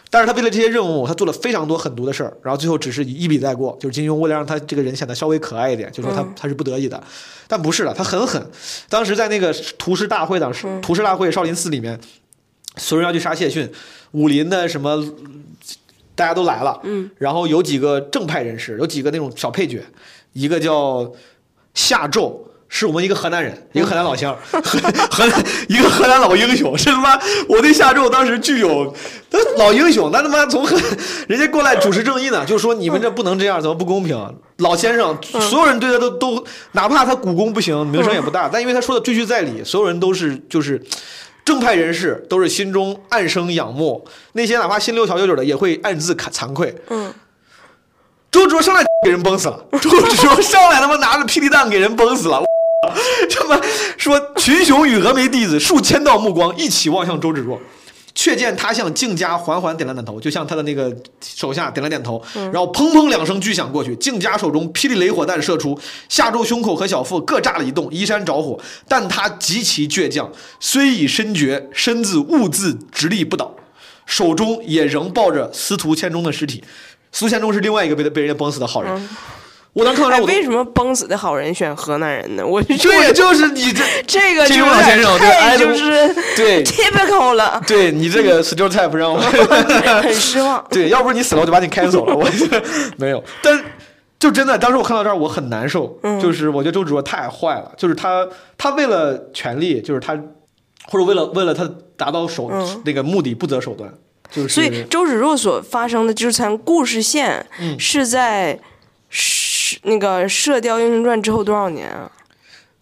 [0.10, 3.76] 但是他为了这些任务，他做了非常多狠毒的事儿，然后最后只是一笔带过。
[3.80, 7.04] 就是金庸为了让他这个人显得稍微可爱一点，就说他他是不得已的，
[7.48, 8.50] 但不是的，他很狠。
[8.88, 12.00] 当时在那个屠师大会的屠师大会少林寺里面，
[12.78, 13.70] 所有人要去杀谢逊，
[14.12, 15.04] 武林的什么
[16.16, 19.84] 大家都来了，嗯，然后有几个正派人士，有几个那种小配角，
[20.34, 21.12] 一个叫
[21.74, 22.38] 夏胄。
[22.78, 24.60] 是我们一个河南人，一个河南老乡，河
[25.10, 28.94] 河南一个河南老英雄，是他妈我对夏胄当时具有，
[29.32, 30.78] 他老英雄，那他妈从河
[31.30, 34.36] 人家过来主持正义呢，就说你们这不能这样，怎么不公平？
[34.58, 35.18] 老先生，
[35.50, 40.84] 所有人对他都都，哪怕他武功不行，名声也不大，但因为他说的句句在理，所有人都是就是
[41.46, 46.76] 正派人士，都是心中暗生仰慕，那些哪怕心六条九九的也会暗自惭惭愧。
[46.90, 47.14] 嗯，
[48.30, 52.45] 周卓上来给人崩死了，周卓上来他妈拿着霹雳弹给人崩死了。
[53.30, 53.60] 这么
[53.98, 57.60] 说，群雄与峨眉弟子数千道目光一起望向周芷若，
[58.14, 65.78] 却见他向静家缓缓点了点头，就像他的那个手下点了点头，然后砰砰两声巨响过去，静家手中霹雳雷火弹射出，
[66.08, 73.54] 下周胸口和小腹各炸了一洞，衣衫着火，但他极其倔强，虽已身绝，身子兀自直立不倒，
[74.06, 76.64] 手中也仍抱着司徒千钟的尸体。
[77.12, 79.10] 司徒千钟是另外一个被被人家崩死的好人。
[79.76, 82.48] 我当看到我为什么崩死的好人选河南人呢？
[82.48, 87.62] 我 对，就是你这 这个金庸老先生太就是对 typical 了。
[87.68, 90.66] 对你这个 stereotype 让我很失望。
[90.70, 92.16] 对，要不是你死了，我就把你开走了。
[92.16, 92.26] 我
[92.96, 93.62] 没有，但
[94.18, 96.00] 就真的，当时我看到这儿，我很难受。
[96.22, 98.26] 就是我觉得周芷若太坏了，就是他
[98.58, 100.18] 他为了权力，就是他
[100.86, 102.50] 或者为了为了他达到手
[102.86, 103.94] 那个目的不择手段。
[104.32, 107.46] 就是所以周芷若所发生的就是咱故事线
[107.78, 108.58] 是在。
[109.66, 112.12] 是那个《射雕英雄传》之后多少年啊？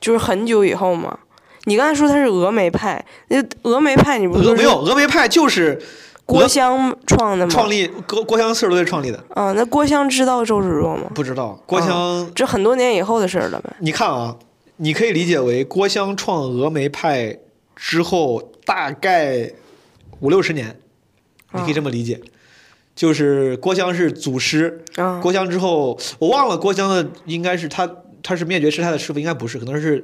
[0.02, 1.18] 就是很久以后嘛。
[1.66, 4.84] 你刚才说他是峨眉派，那峨眉派你不是没有？
[4.86, 5.82] 峨眉派就是
[6.26, 7.52] 郭襄创的吗？
[7.52, 9.24] 创立郭郭襄四十多岁创立的。
[9.30, 11.10] 啊，那郭襄知道周芷若吗？
[11.16, 13.74] 不知道，郭襄这很多年以后的事了呗。
[13.80, 14.36] 你看啊，
[14.76, 17.38] 你可以理解为郭襄创峨眉派
[17.78, 19.50] 之后大概
[20.20, 20.78] 五六十年，
[21.54, 22.20] 你可以这么理解。
[22.96, 24.84] 就是郭襄是祖师，
[25.22, 27.90] 郭襄之后我忘了郭襄的应该是他
[28.22, 30.04] 他是灭绝师太的师傅，应该不是，可能是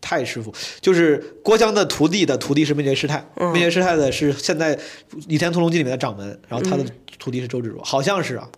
[0.00, 0.54] 太师傅。
[0.80, 4.76] 就是郭襄的徒弟的徒弟是灭绝师太，灭绝师太的是现在
[5.26, 6.84] 《倚天屠龙记》里面的掌门，然后他的
[7.18, 8.48] 徒弟是周芷若，好像是啊，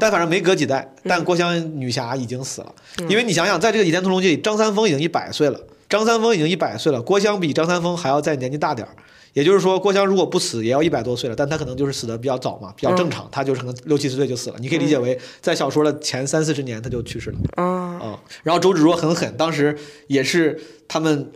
[0.00, 0.90] 但反正没隔几代。
[1.04, 2.74] 但郭襄女侠已经死了，
[3.08, 8.96] 因为你想想，在这个《倚天屠龙记》里，张三丰已经一百岁了，张三丰已经一百岁了，郭襄比张三丰还要再年纪大点儿。
[9.36, 14.56] 也就是说，郭襄如果不死，也要一百多岁了，但他可能就是死的比较早嘛，比较正常，他就是可能六七十岁就死了。
[14.58, 17.38] 你可以理解为，在小说的前三四十年他就去世了。
[17.58, 21.30] 嗯，然后周芷若很狠，当时也是他们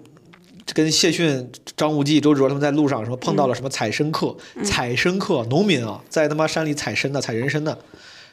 [0.72, 4.34] 跟谢逊、张无忌、周芷若他们在路上什么碰到了什么采参客，
[4.64, 7.78] 采参客农民啊，在他妈山里采参的、采人参的。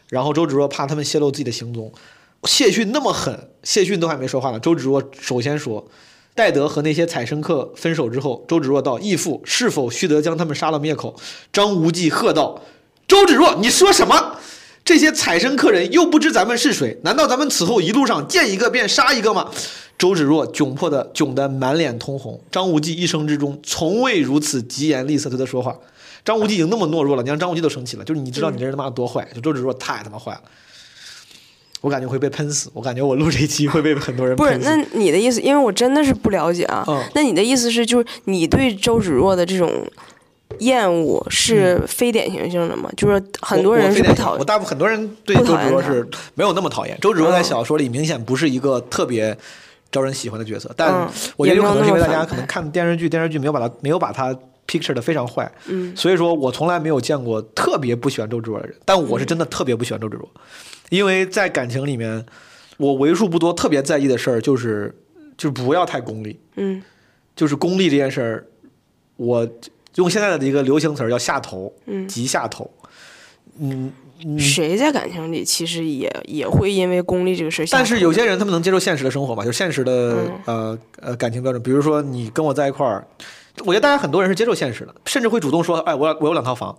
[0.07, 1.91] 然后周芷若怕他们泄露自己的行踪，
[2.45, 5.85] 谢逊那么狠，谢逊都还没说话呢，周芷若首先说。
[6.37, 11.15] 戴德和那些采生客分手之后，周芷若道：“义父是否须得将他们杀了灭口？”
[11.51, 12.61] 张无忌喝道
[13.07, 14.37] ：“周芷若，你说什么？
[14.85, 19.49] 这些采生客人又不知咱们是谁，难道咱们此后一路上见一个便杀一个吗？”
[19.97, 22.39] 周芷若窘迫的窘得满脸通红。
[22.51, 25.75] 张无忌一生之中从未如此疾言厉色对他说话。
[26.23, 30.41] 张无忌已经那么懦弱了，你让张无忌都生气了，就是你知道你这人他妈多坏，就周芷若太他妈坏了。
[31.81, 34.57] 我感觉会被喷死，我感觉我录这期会被很多人不是。
[34.57, 36.83] 那你的意思，因为我真的是不了解啊。
[36.87, 37.03] 嗯。
[37.13, 39.71] 那你的意思是，就是你对周芷若的这种
[40.59, 42.89] 厌恶是非典型性的吗？
[42.97, 44.39] 就是很多人是不讨厌。
[44.39, 46.97] 我大部分很多人对周芷若是没有那么讨厌。
[46.99, 49.37] 周芷若在小说里明显不是一个特别
[49.91, 54.35] 招人喜欢的角色，但我觉得有可能是因为大家可能看电视剧，电视剧没有把它没有把它
[54.67, 55.51] picture 的非常坏。
[55.67, 55.95] 嗯。
[55.95, 60.29] 所以说我从来没有见过特别不喜欢周芷若的人，但我是真的特别不喜欢周芷若。
[60.89, 62.25] 因为在感情里面，
[62.77, 64.95] 我为数不多特别在意的事儿就是，
[65.37, 66.39] 就是不要太功利。
[66.55, 66.81] 嗯，
[67.35, 68.47] 就是功利这件事儿，
[69.17, 69.47] 我
[69.95, 72.69] 用现在的一个流行词儿叫下头，嗯，急下头。
[73.59, 73.91] 嗯，
[74.39, 77.67] 谁在感情里其实也也会因为功利这个事儿？
[77.71, 79.43] 但是有些人他们能接受现实的生活嘛？
[79.43, 83.05] 就现实的呃呃感情标准，比如说你跟我在一块儿，
[83.65, 86.75] 我觉得大家很多人是接受现实的，甚至会主动说，哎，我我有两套房。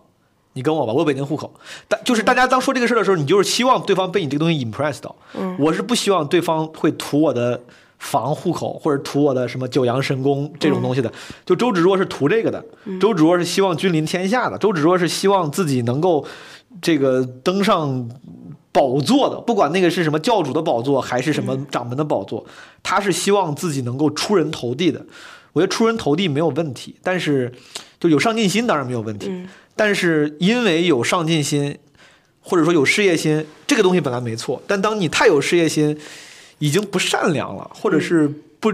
[0.54, 1.52] 你跟我吧，我有北京户口。
[1.86, 5.14] 但就是大家当说这个事儿的时候，你就是希望对方被你这个东西 impress 到。
[5.34, 7.60] 嗯，我是不希望对方会图我的
[7.98, 11.12] 房户口或者图我的什么九阳神功这种东西的。
[11.46, 12.64] 就周芷若是图这个的，
[12.98, 16.24] 周芷若是希望君临天下的，周芷若是希望自己能够
[16.82, 18.08] 这个登上
[18.72, 22.44] 宝座的，不管那个是什么教主的宝座还是什么掌门的宝座，
[22.82, 25.04] 他是希望自己能够出人头地的。
[25.52, 27.52] 我觉得出人头地没有问题，但是
[27.98, 29.30] 就有上进心当然没有问题。
[29.74, 31.78] 但是因为有上进心，
[32.40, 34.60] 或者说有事业心，这个东西本来没错。
[34.66, 35.98] 但当你太有事业心，
[36.58, 38.72] 已经不善良了，或者是不，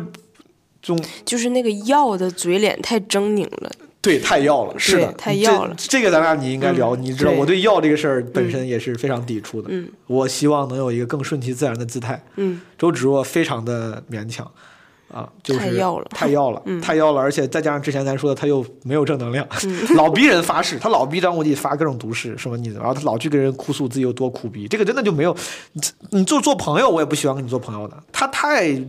[0.81, 3.71] 就就是那个要的嘴脸太狰狞了。
[4.01, 5.75] 对，太要了，是的，太要了。
[5.79, 9.69] 这个咱俩你应该聊，你知道我对要这个事儿本身也是非常抵触的。
[9.71, 12.23] 嗯，我希望能有一个更顺其自然的姿态。
[12.37, 14.51] 嗯，周芷若非常的勉强，
[15.14, 19.46] 啊，就是太要了，太要了，太要了，而且再加上之前咱说的，他又没有正能量，
[19.94, 25.37] 老逼人发誓，他老逼张无忌发各种毒誓，什么你，然后他老去跟人哭诉自己有多苦逼，这个真的就没有，
[25.72, 28.85] 你你做做朋友，我也不喜欢跟你做朋友的，他太。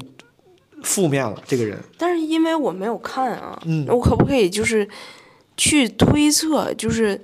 [0.83, 1.79] 负面了，这个人。
[1.97, 4.87] 但是因为我没有看啊，我可不可以就是
[5.57, 7.19] 去推测，就是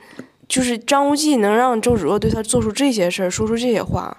[0.48, 4.18] 就是张无忌能让周芷若对他做出这些事儿，说出这些话，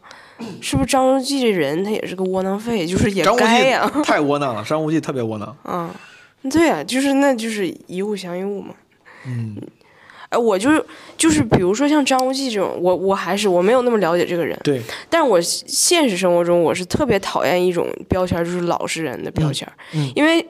[0.60, 3.90] 是不是张无忌这人他也是个窝囊废，就是也该呀？
[4.04, 5.56] 太窝囊了，张无忌特别窝囊。
[5.64, 5.90] 嗯，
[6.50, 8.74] 对呀，就是那就是一物降一物嘛。
[9.26, 9.56] 嗯。
[10.28, 10.82] 哎，我就是
[11.18, 14.58] 就是，比如说像张无忌这种，我我还是我没有那么了解这个人。
[14.64, 14.80] 对。
[15.10, 19.70] 但是我现实生活中，我是特别讨厌一种标签，就是老实人的标签。
[19.92, 20.10] 嗯。
[20.16, 20.42] 因为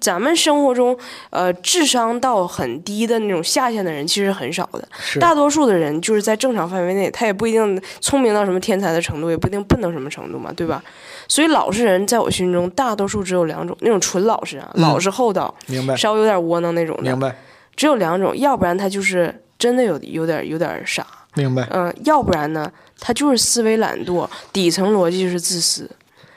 [0.00, 0.96] 咱们生活中，
[1.30, 4.88] 呃，智商到很低的那种下限的人其实很少的。
[5.20, 10.82] 大多数的人就是在正常范围内，他也不一定聪明到什么天才的程度，也不一定笨到什么程度嘛，对吧？
[11.28, 15.94] 所以老实人在我心中，大多数只有两种，那种纯老实啊，老实厚道，明白？
[15.94, 17.36] 稍微有点窝囊那种的，明白？
[17.76, 21.66] 只有两种，要不然他就是真的有有点有点傻，明白？
[21.70, 25.88] 嗯，要不然呢，他就是思维懒惰，底层逻辑就是自私，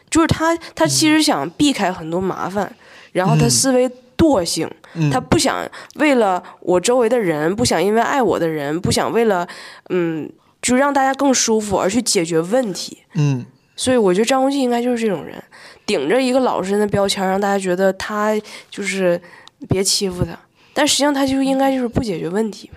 [0.10, 2.73] 就是他他其实想避开很多麻烦，
[3.13, 4.69] 然后他思维惰性，
[5.12, 9.47] 他不想为了我周围的人，不想因为爱我的人，不想为了
[9.89, 10.30] 嗯，
[10.62, 13.45] 就让大家更舒服而去解决问题，嗯，
[13.76, 15.41] 所以我觉得张无忌应该就是这种人，
[15.86, 18.34] 顶着一个老实人的标签，让大家觉得他
[18.69, 19.21] 就是
[19.69, 20.38] 别欺负他。
[20.73, 22.71] 但实际上，他就应该就是不解决问题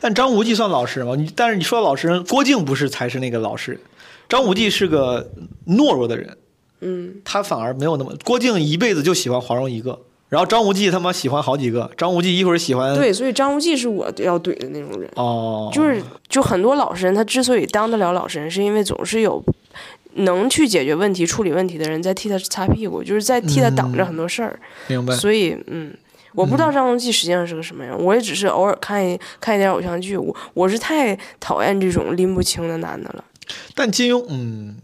[0.00, 1.14] 但张无忌算老实吗？
[1.16, 3.80] 你但是你说老实人，郭靖不是才是那个老实人，
[4.28, 5.30] 张无忌是个
[5.68, 6.36] 懦弱的人。
[6.80, 8.14] 嗯，他反而没有那么。
[8.24, 11.90] 郭靖一辈子就喜欢黄蓉一个，然后张无忌他妈喜欢好几个。
[11.96, 15.10] 张无忌一会儿喜欢对，所以张无忌是我要怼的那种人。
[15.16, 19.42] 哦，就是就很多老实人，他之所以当得了老实人，是因为总是有
[20.14, 24.58] 能去解决问题、处理问题的人在替他擦屁股，就是在替他挡着很多事儿。
[24.86, 25.14] 明白。
[25.14, 25.92] 所以，嗯。
[26.34, 30.16] 我不知道张无忌实际上是个什么样，我也只是偶尔看一看一点偶像剧。
[30.16, 33.24] 我我是太讨厌这种拎不清的男的了。
[33.74, 34.76] 但金庸，嗯，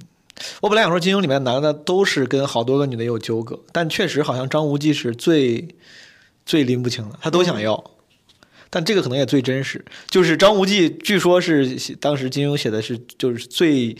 [0.60, 5.68] 我本来想说金庸里面男的都是跟好多个女的有纠葛，但确实好像张无忌是最
[6.44, 7.82] 最拎不清的，他都想要。
[8.70, 13.96] 但这个可能也最真实，就是张无忌，据说是当时金庸写的是就是最。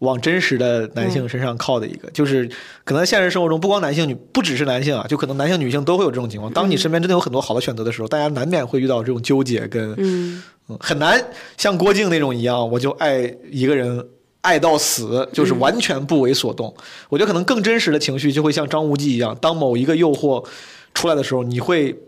[0.00, 2.46] 往真实的男性身上靠的一个，就是
[2.84, 6.52] 可能现实生活中不光男性女，不只是男性啊，就可能男性女性都会有这种情况。
[6.52, 10.42] 当你身边真的有很多好的选择的时候，大家难免会遇到这种纠结跟嗯，
[10.78, 11.24] 很难
[11.56, 14.06] 像郭靖那种一样，我就爱一个人
[14.46, 16.72] 爱到死，就是完全不为所动。
[17.08, 20.46] 我觉得可能更真实的情绪就会像张无忌一样，当某一个诱惑
[20.94, 21.98] 出来的时候，你会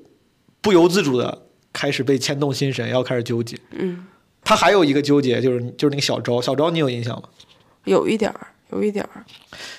[0.61, 3.59] 不由自主的开始被牵动心神，要开始纠结。
[3.73, 4.07] 嗯，
[4.45, 7.29] 他还有一个纠结就是就是那个小昭，小昭你有印象吗？
[7.85, 9.25] 有一点儿，有一点儿。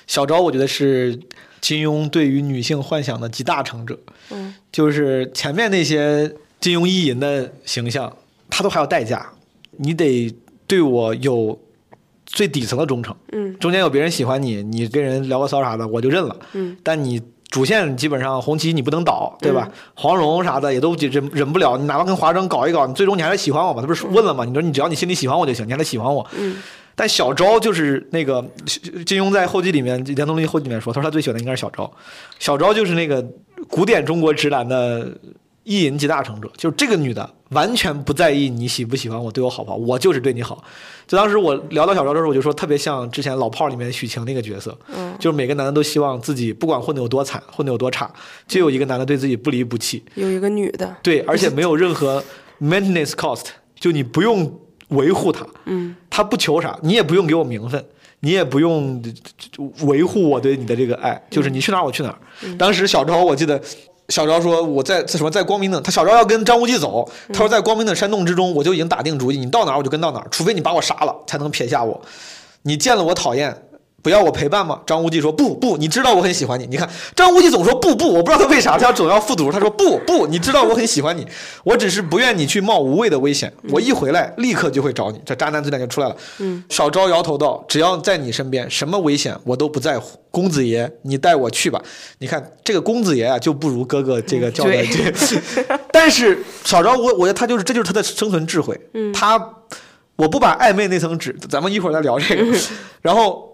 [0.06, 1.18] 小昭，我觉得是
[1.62, 3.98] 金庸对于女性幻想的集大成者。
[4.32, 8.18] 嗯，就是前面那些金庸意淫的形象，
[8.50, 9.32] 他都还有代价。
[9.78, 10.36] 你得
[10.68, 11.58] 对我有
[12.32, 13.16] 最底层的忠诚。
[13.32, 16.36] 嗯，中间有别人喜欢你，你跟人聊个骚啥的，我就认了。
[16.54, 19.68] 嗯，但你主线基本上红旗你不能倒，对吧？
[19.96, 23.82] 黄蓉啥的也都忍忍不了，你哪怕跟华筝搞一搞，你最终你还是喜欢我嘛？
[23.82, 24.46] 他不是问了吗？
[24.46, 26.26] 你说你只要你心里喜欢我就行，你还得喜欢我。
[26.38, 26.58] 嗯。
[26.96, 28.46] 但小昭就是那个
[29.06, 31.90] 金庸在后记里面，《连东力》后记里面说，他说他最喜欢的应该是小昭。
[32.40, 33.26] 小昭就是那个
[33.70, 35.10] 古典中国直男的
[35.70, 40.64] 意淫集大成者，就是这个女的完全不在意你喜不喜欢我，对我好不好，我就是对你好。
[41.06, 48.12] 就当时我聊到小昭的时候，我就说特别像之前老炮里面许晴那个角色，嗯，就是每个男的都希望自己不管混得有多惨，混得有多差，
[48.48, 52.24] 就有一个男的对自己不离不弃，有一个女的，对，而且没有任何
[52.60, 53.46] maintenance cost，
[53.80, 54.52] 就你不用。
[54.90, 57.86] 维护他，嗯，他不求啥，你也不用给我名分，
[58.22, 59.00] 你也不用
[59.82, 62.18] 维护我对你的这个爱，就是你去哪儿我去哪儿。
[62.58, 63.62] 当时小昭，我记得
[64.10, 72.00] 小昭说我在什么在光明的，他小昭要跟张无忌走，他说在光明的山洞之中，我就已经打定主意，你到哪儿我就跟到哪儿，除非你把我杀了才能撇下我，
[72.64, 73.56] 你见了我讨厌。
[74.02, 74.80] 不要我陪伴吗？
[74.86, 76.66] 张无忌说不不，你知道我很喜欢你。
[76.68, 79.52] 你看张无忌总说不不，我不知道他为啥，他总要复读。
[79.52, 81.28] 他说不不，你知道我很喜欢你，
[81.64, 83.52] 我只是不愿你去冒无谓的危险。
[83.70, 86.16] 我一回来立刻就会找你，这渣男嘴脸就出来了。
[86.38, 90.20] 嗯，小昭摇头道：“只要在你身边，什么危险我都不在乎。
[90.32, 91.82] 公子爷，你带我去吧。
[92.20, 95.12] 你看这个公子爷啊，就不如哥哥这个叫的这。
[95.92, 98.80] 但是小昭，我我觉得他就是这就是他的生存智慧。
[98.94, 99.54] 嗯，他
[100.16, 102.58] 我不把暧昧那层纸，咱们一会儿再聊这个。
[103.02, 103.49] 然后。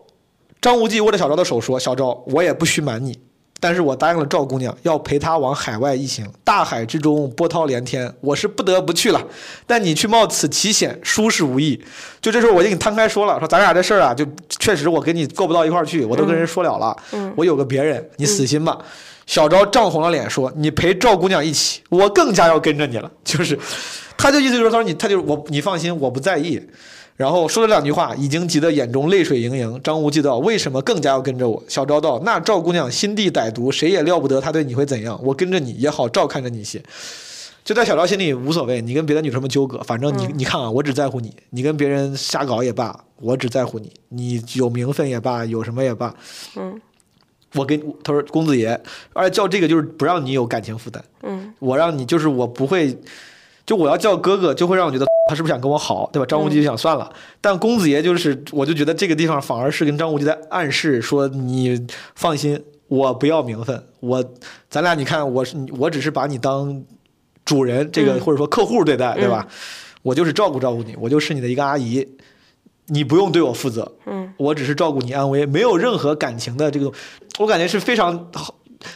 [0.62, 3.18] 张无忌握着小昭的手说：“小昭，我也不虚瞒你，
[3.60, 6.26] 但是我答应了赵姑娘，要陪她往海外一行。
[6.44, 9.22] 大海之中，波涛连天，我是不得不去了。
[9.68, 11.80] 但你去冒此奇险，殊是无益。
[12.20, 16.96] 就这时候，我就给你摊开说了，说咱俩这事儿啊，就确实我跟你过不到一块儿去，我都跟人说了了。
[17.12, 18.78] 嗯，我有个别人，你死心吧。
[19.28, 23.58] 小昭涨红了脸说：“你陪赵姑娘一起，我更加要跟着你了。”就是，
[24.18, 26.62] 他就意思就是他说你，他就我，你放心，我不在意。
[27.16, 29.82] 然后说了两句话，已经急得眼中泪水盈盈。
[29.84, 35.20] 张无忌道：“为什么更加要跟着我？”小昭道：“那赵姑娘心地歹毒，谁也料不得她对你会怎样。
[35.24, 36.84] 我跟着你也好照看着你些。”
[37.64, 41.34] 就在小昭心里无所谓，你跟别的女生们纠葛，反正你你看啊，我只在乎你。
[41.50, 43.92] 你跟别人瞎搞也罢，我只在乎你。
[44.10, 46.14] 你有名分也罢，有什么也罢，
[46.58, 46.80] 嗯，
[47.56, 48.80] 我跟他说公子爷，
[49.14, 51.04] 而且叫这个就是不让你有感情负担。
[51.24, 52.96] 嗯，我让你就是我不会，
[53.66, 55.06] 就我要叫哥哥，就会让我觉得。
[55.28, 56.26] 他是不是想跟我好，对吧？
[56.28, 57.12] 张无忌就想算了，
[57.42, 64.24] 但公子爷就是，我就觉得这个地方反而是跟张无忌在暗示说：“你放心，我不要名分，我
[64.70, 66.80] 咱俩你看，我是我只是把你当
[67.44, 69.48] 主人，这个或者说客户对待，对吧？
[70.04, 72.08] 我就是照顾照顾你，我就是你的一个阿姨，
[72.90, 76.92] 你不用对我负责，嗯，我只是照顾你安危，没有任何感情的这个，
[77.40, 78.30] 我感觉是非常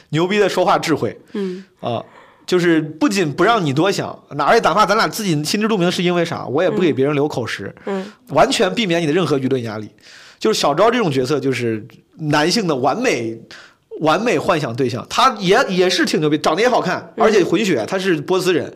[0.09, 2.05] 牛逼的说话智慧，嗯啊。”
[2.49, 9.87] 就是不仅不让你多想，哪也哪怕咱俩自己心知肚明是因为啥，我也不给别人留口实，嗯，完全避免你的任何舆论压力。
[10.39, 11.85] 就是小昭这种角色，就是
[12.17, 13.39] 男性的完美
[13.99, 18.73] 完美幻想对象，他也也是挺牛逼，长得也好看，而且混血，他是波斯人，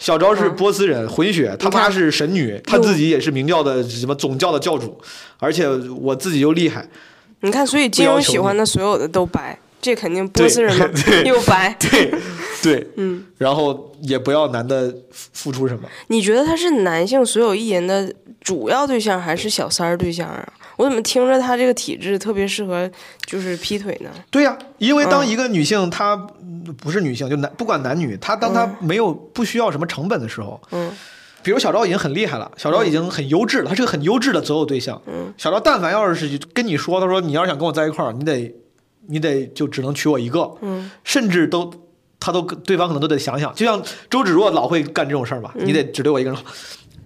[0.00, 5.00] 小昭是波斯人，混血，他妈是神女，他自己也是明教的什么总教的教主，
[5.38, 5.68] 而且
[6.00, 6.84] 我自己又厉害。
[7.42, 9.56] 你看，所以金庸喜欢的所有的都白。
[9.86, 10.84] 这肯定波斯人嘛
[11.24, 12.12] 又白，对
[12.60, 15.88] 对， 嗯，然后也不要男的付出什么。
[16.08, 20.44] 你觉得他是男性所有艺人的主要对象，还是小三儿对象啊？
[20.76, 22.90] 我怎么听着他这个体质特别适合
[23.26, 24.10] 就是劈腿呢？
[24.28, 26.16] 对呀，因为当一个女性她
[26.76, 30.90] 不是女性，就男不管男女，她当她没有不需要什么成本的时候，嗯，
[31.44, 35.00] 比如小昭已经很厉害了，小昭已经很优质了，她是个很优质的择偶对象。
[35.06, 38.52] 嗯，小昭但凡要是跟你说，他说你要是想跟我在一块儿，你得。
[39.08, 41.70] 你得就只能娶我一个，嗯，甚至都，
[42.18, 46.36] 他都对方可能都得想想，就像周芷若老会干这种事儿吧，你得只对我一个人。
[46.36, 46.44] 好，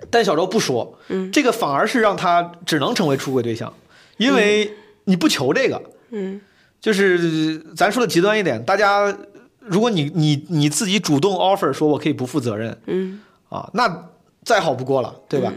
[0.08, 3.72] 但小周不说，嗯，这个反而是让他只能成为出轨对象，
[4.16, 4.72] 因为
[5.04, 6.40] 你不求这个，嗯，
[6.80, 9.14] 就是咱说的极端一点，大家
[9.58, 14.08] 如果你你你自己主动 offer 说我可以不负责任，嗯，啊，那
[14.42, 15.52] 再好不过了，对吧？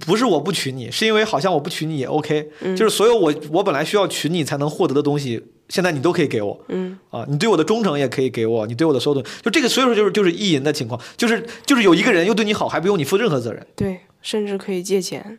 [0.00, 5.40] 不是我不娶你，是因为好像我不娶你也 OK，就是所有我我本来需要娶你才能获得的东西。
[5.68, 6.98] 现在你都可以给我，嗯。
[7.10, 15.38] 啊，你对我的忠诚也可以给我，你对我的所有的，就这个，所以说就是就是意淫的情况，就是就是有一个人又对你好，还不用你负任何责任，对，甚至可以借钱，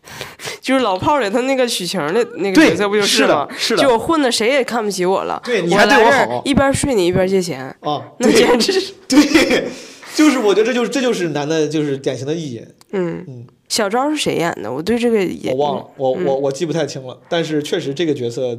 [0.60, 3.46] 就是老炮儿里他那个许晴的那个角色不就是吗？
[3.56, 9.68] 是的，就我混的谁也看不起我了，对你还对我好，一边睡你一边借钱，啊，那简直是 对，
[10.14, 13.24] 就是我觉得这就是这就是男的，就是典型的意淫，嗯。
[13.26, 14.72] 嗯，小昭是谁演的？
[14.72, 18.56] 我对这个也我忘了，我我我记不太清了，但是确实这个角色。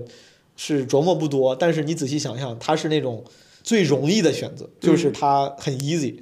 [0.58, 3.24] 是琢磨不多，但是你仔细想想，他是那种
[3.64, 6.16] 最容易的选择，就是他很 easy。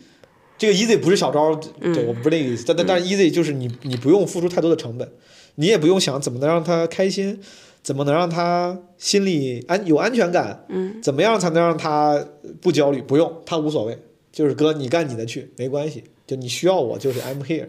[0.57, 2.63] 这个 easy 不是小招，对我不是那个意思。
[2.67, 5.09] 但但但 easy 就是你你不用付出太多的成本，
[5.55, 7.41] 你也不用想怎么能让他开心，
[7.81, 12.25] 怎么能让他心里安有安全感，嗯，怎么样才能让他
[12.61, 13.01] 不焦虑？
[13.01, 13.97] 不用，他无所谓，
[14.31, 16.03] 就是哥你干你的去，没关系。
[16.25, 17.67] 就你需要我，就是 I'm here，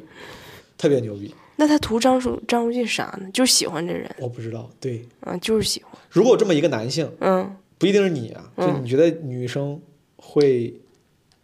[0.79, 1.35] 特别牛逼。
[1.57, 3.29] 那他图张书张无忌啥呢？
[3.33, 4.09] 就是喜欢这人。
[4.19, 5.93] 我不知道，对，啊，就是喜欢。
[6.11, 9.81] 如果有这么一个男性，嗯，不一定是你啊，就你觉得女生
[10.17, 10.75] 会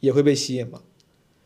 [0.01, 0.81] 也会被吸引吗？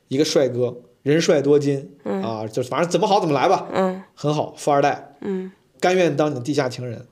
[0.08, 5.50] 一个帅哥，人帅多金，啊，就反正怎么好怎么来吧，嗯，很好，富二代，嗯，
[5.80, 7.06] 甘愿当你的地下情人，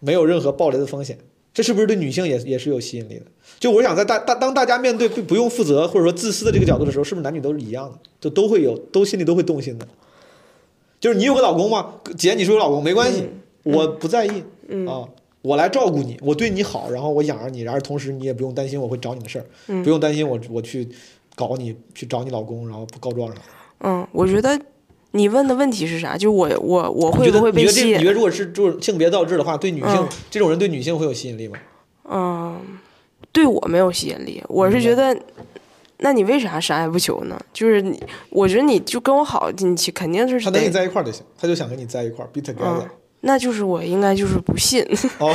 [0.00, 1.18] 没有任何暴雷的风险，
[1.54, 3.26] 这是不是对女性也也是有吸引力的？
[3.58, 7.98] 就我想在大大当大家面对不不用负责或者说自私的这个角度的时候，是不是男女都是一样的？
[8.20, 9.86] 就都会有，都心里都会动心的。
[11.06, 11.86] 就是你有个老公吗？
[12.18, 13.28] 姐，你是有老公没关系，
[13.62, 14.42] 我不在意
[14.88, 15.06] 啊，
[15.40, 19.46] 我来照顾你，我对你好，然后我养着你，然后同时你也不用担心我会找你的事儿，
[19.84, 20.88] 不用担心我我去
[21.36, 23.36] 搞你去找你老公，然后不告状啥。
[23.82, 24.60] 嗯，我觉得
[25.12, 26.18] 你问的问题是啥？
[26.18, 27.98] 就我我我会不会被吸引？
[27.98, 31.56] 你觉得如果是就是性别倒置的话，对女性这种人对女性会有吸引力吗？
[32.10, 32.60] 嗯，
[33.30, 35.16] 对我没有吸引力，我是觉得。
[35.98, 37.38] 那你为啥啥也不求呢？
[37.52, 42.86] 就是你，我觉得你就跟我好，你肯定是他跟你在一块儿就行，他就想跟你在一块儿，be together。
[43.22, 44.86] 那就是我应该就是不信，
[45.18, 45.34] 我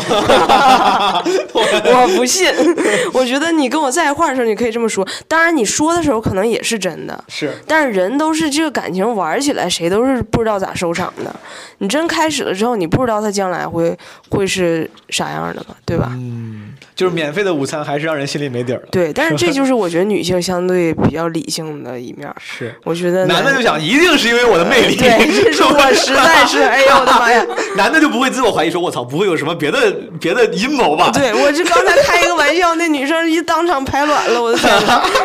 [2.15, 2.47] 不信。
[3.11, 5.05] 我觉得你跟我在一块儿的时候，你可以这么说。
[5.27, 7.51] 当然你说的时候可能也是真的，是。
[7.67, 11.35] 但是人都是这个感情玩起来，谁都是不知道咋收场的。
[11.79, 13.97] 你真开始了之后，你不知道他将来会
[14.29, 15.75] 会是啥样的吧？
[15.83, 16.11] 对吧？
[16.13, 16.60] 嗯。
[17.01, 18.81] 就是免费的午餐还是让人心里没底儿。
[18.91, 22.31] 对，但是这就是我觉得女性相对比较理性的一面。
[22.39, 24.95] 是，我觉得男的就想，一定是因为我的魅力。
[24.95, 27.43] 对，这 是我实在是，哎呦我的妈呀！
[27.75, 31.09] 男的就不会自我怀疑，说我操，不会有什么别的别的阴谋吧？
[31.11, 34.71] 对我这刚才开一个玩笑，那女生一当场排卵了，我的天！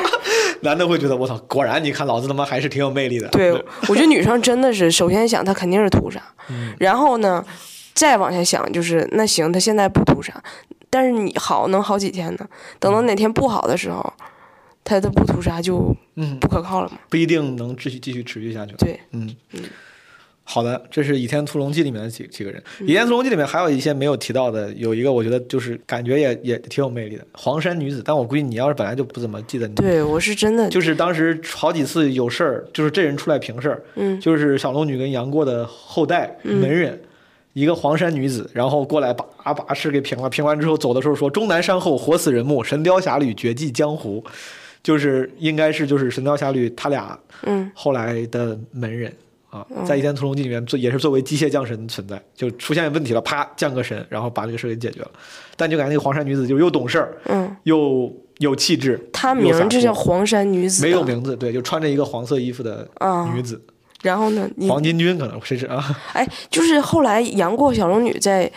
[0.63, 3.29] 男的会觉得我操，果然你看老子他妈还是挺有魅力的。
[3.29, 3.53] 对，
[3.87, 6.23] 我觉得女生真的是，首先想她肯定是图啥，
[6.79, 7.45] 然后呢？
[7.95, 10.31] 再往下想，就是那行，他现在不图啥，
[10.97, 12.49] 但是你好能好几天呢？
[12.81, 14.03] 等到哪天不好的时候，
[14.83, 16.97] 他的不屠杀就嗯不可靠了嘛？
[17.11, 18.75] 不一定能继续继续持续下去。
[18.79, 19.61] 对，嗯嗯。
[20.49, 36.99] 好的，这是《倚天屠龙记》里面的几几个人，《倚天屠龙记》里面还有一些没有提到的，有一个我觉得就是感觉也也挺有魅力的黄山女子，但我估计你要是本来就不怎么记得你，对我是真的，就是当时好几次有事儿，就是这人出来平事儿，嗯，就是小龙女跟杨过的后代门人。
[37.57, 40.29] 一个黄山女子，然后过来把把事给平了。
[40.29, 44.23] 平完之后走的时候说：“终南山后活死人墓，神雕侠侣绝迹江湖。”
[44.85, 49.11] 就是应该是就是神雕侠侣他俩嗯后来的门人
[49.49, 55.11] 啊，在《倚天屠龙记》里面做也是作为机械降神存在，就出现问题了，啪降个神，然后把这个事给解决了。
[55.57, 59.01] 但就感觉那个黄山女子就又懂事儿，嗯，又有气质。
[59.15, 62.87] 她名就叫黄山女子，没有名字，对，就穿着一个黄色衣服的
[63.35, 63.59] 女子。
[64.07, 64.49] 然后呢？
[64.55, 65.85] 你黄巾军可能谁是啊？
[66.15, 68.47] 哎，就是后来杨过小龙女在《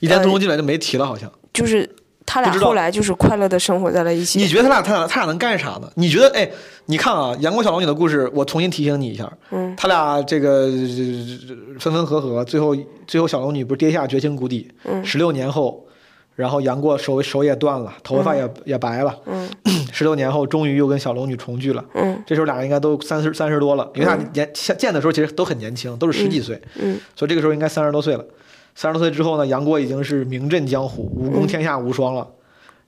[0.00, 1.88] 倚天屠龙记》里就没提了，好像就是
[2.24, 4.38] 他俩后来就是快乐的生活在了一起。
[4.38, 5.92] 你觉得他俩他俩他俩能干啥呢？
[5.96, 6.50] 你觉得哎，
[6.86, 10.68] 你看啊，杨过小龙女的故事，我重新提醒你一下，嗯，他俩这个
[11.78, 12.74] 分分合合，最后
[13.06, 15.86] 最后小龙女不是跌下绝情谷底，嗯，十六年后。
[16.40, 19.14] 然后杨过手手也断了，头发也也白了。
[19.26, 19.46] 嗯，
[19.92, 21.84] 十六年后终于又跟小龙女重聚了。
[21.92, 26.58] 嗯，这时候俩人应该都三十三十多了，因为他年见的时候其实都很年轻，都是十几岁。
[26.76, 28.24] 嗯，所以这个时候应该三十多岁了。
[28.74, 32.26] 三十多岁之后呢，杨过已经是名震江湖，武功天下无双了。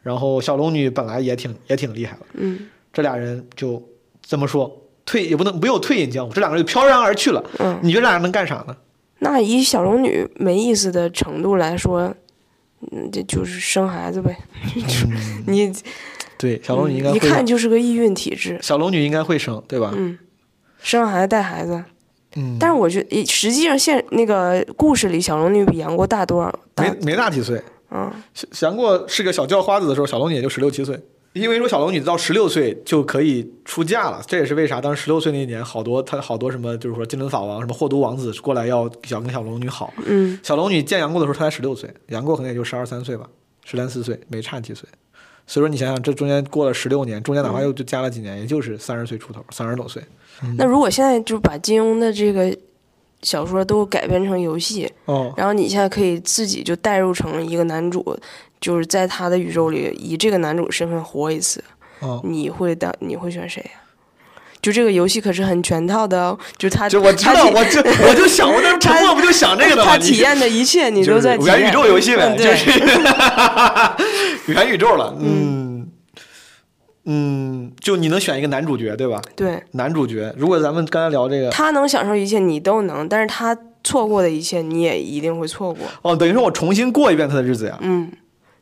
[0.01, 2.21] 然后小龙女本来也挺也挺厉害了。
[2.33, 2.59] 嗯，
[2.91, 3.83] 这俩人就
[4.23, 7.45] 这么说退也不能没有退隐江湖，这两个人就飘然而去了。
[7.59, 8.75] 嗯，你觉得俩人能干啥呢？
[9.19, 12.15] 那以小龙女没意思的程度来说。
[12.91, 14.37] 嗯，这就是生孩子呗。
[15.47, 15.73] 你
[16.37, 18.59] 对小龙女应该一看就是个易孕体质。
[18.61, 19.93] 小龙女应该会生，对吧？
[19.97, 20.19] 嗯，
[20.83, 21.85] 生孩子带孩子。
[22.35, 26.53] 嗯，但是我觉得实际上现那个故事里，小龙女比杨过大多少？
[26.77, 27.63] 没没大几岁。
[27.91, 28.11] 嗯，
[28.63, 30.99] 杨过是个小叫花子的时候，小龙女也就十六七岁。
[31.33, 39.93] 因为说小龙女到十六岁就可以出嫁了，这也是为啥当时十六岁那年，好多他好多什么，就是说金轮法王什么霍都王子过来要想跟小龙女好。
[40.05, 43.27] 嗯，小龙女见杨过的时候，她才十六岁，杨过可能也就十二三岁吧，
[43.65, 44.87] 十三四岁，没差几岁。
[45.47, 50.03] 所以说你想想，这中间过了十六年，中间哪怕又就加了几年，也就是三十岁出头，三十多岁。
[50.59, 52.55] 那如果现在就把金庸的这个
[53.23, 58.17] 小说都改编成游戏，哦，然后你现在可以自己就代入成一个男主。
[58.63, 61.63] 就是在他的宇宙里，以这个男主身份活一次，
[62.23, 63.81] 你会当你会选谁呀？
[64.63, 69.91] 就这个游戏可是很全套的，就他就我知道，我就我就想，我那 沉默不就想这个的吗？
[69.91, 72.71] 他体验的一切，你都在元宇宙游戏呗，就是
[74.53, 75.13] 元宇宙了。
[75.19, 75.89] 嗯
[77.05, 79.21] 嗯，就你能选一个男主角对吧？
[79.35, 80.33] 对，男主角。
[80.39, 85.85] 如果咱们刚才聊这个，他能享受一切，你都能，但是他错过的一切，你也一定会错过。
[86.03, 87.77] 哦，等于说我重新过一遍他的日子呀。
[87.81, 88.13] 嗯。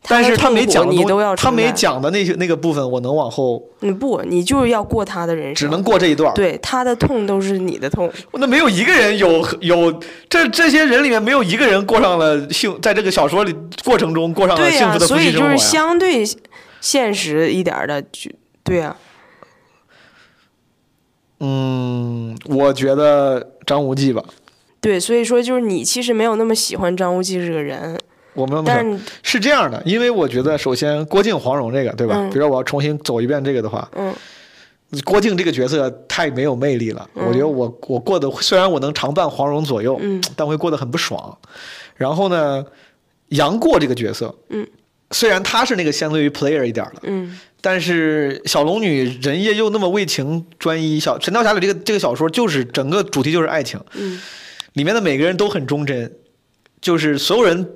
[0.09, 3.63] 但是他没讲你都要他没讲的那些那个部分，我能往后。
[3.81, 6.33] 你不，你就是要过他的人生，只能过这一段。
[6.35, 8.11] 对，他的痛都是你的痛。
[8.33, 9.93] 那没有一个人有有
[10.29, 15.49] 这这些人里面没有一个人过上了幸，在这个小说里过程中过上了幸福的夫妻生活啊。
[15.49, 16.25] 所以就是相对
[16.81, 18.31] 现实一点的，就
[18.65, 18.97] 对呀。
[21.41, 24.25] 嗯，我觉得张无忌吧。
[24.81, 27.99] 对，所以说就是你其实没有那么喜欢张无忌这个人。
[28.33, 32.15] 我们但是是这样的，因为我觉得首先郭靖、黄蓉这个，对吧？
[32.17, 34.15] 嗯、比如说我要重新走一遍这个的话，嗯，
[35.05, 37.11] 郭靖这个角色太没有魅力了。
[37.17, 41.37] 嗯、我觉得我我过得虽然我能常伴黄蓉左右，嗯，但会过得很不爽。
[41.97, 42.65] 然后呢，
[43.31, 44.65] 杨过这个角色，嗯，
[45.11, 54.21] 虽然他是那个相对于 player 一点的，嗯，但是小龙女人也又那么为情专一，小《神雕侠侣》这个这个小说就是整个主题就是爱情，嗯，
[54.75, 56.13] 里面的每个人都很忠贞，
[56.81, 57.69] 就是所有人。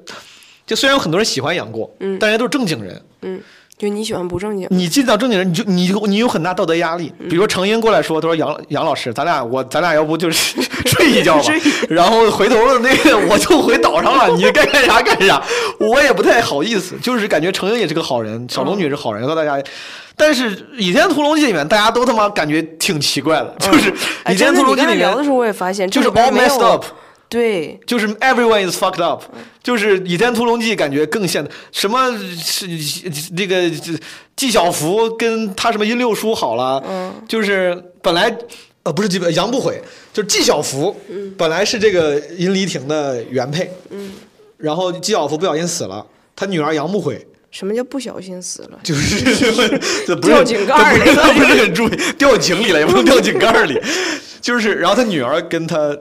[0.67, 3.41] 就虽然有很多人喜欢杨过，嗯，大家都是正经人，嗯，
[3.77, 7.13] 就你喜欢不正经，你进到正经人，你就你你有很大道德压力。
[7.29, 11.53] 比如说程英过来说，他说杨杨老师，咱俩我咱俩要不就是 睡一觉吧，
[11.89, 15.43] 然后回头了那个我就回岛上了，你该干啥干啥，
[15.79, 19.63] 我也不太好意思，就是感觉程英也是个好人，小龙女是好人，告大家。
[20.17, 23.91] 但是《倚天屠龙记》里面大家都他妈感觉挺奇怪的，就是
[24.33, 26.85] 《倚天屠龙记》里面聊的时候我也发现，就是 all messed up。
[27.35, 29.25] 对，就是 everyone is fucked up，
[29.61, 32.65] 就是《倚天屠龙记》感觉更现什么是
[33.33, 33.69] 那个
[34.37, 38.33] 纪晓芙跟他什么殷六叔好了，嗯，就是本来
[38.85, 39.83] 呃不是基本杨不悔，
[40.13, 40.95] 就是纪晓芙，
[41.37, 44.13] 本来是这个殷离亭的原配，嗯，
[44.57, 46.07] 然后纪晓芙不小心死了，
[46.37, 47.27] 他女儿杨不悔。
[47.51, 48.79] 什么叫不小心死了？
[48.85, 53.77] 就是掉井盖里了，不是很注意，掉井里了，也不能掉井盖里，
[54.41, 55.97] 就是然后他女儿跟他。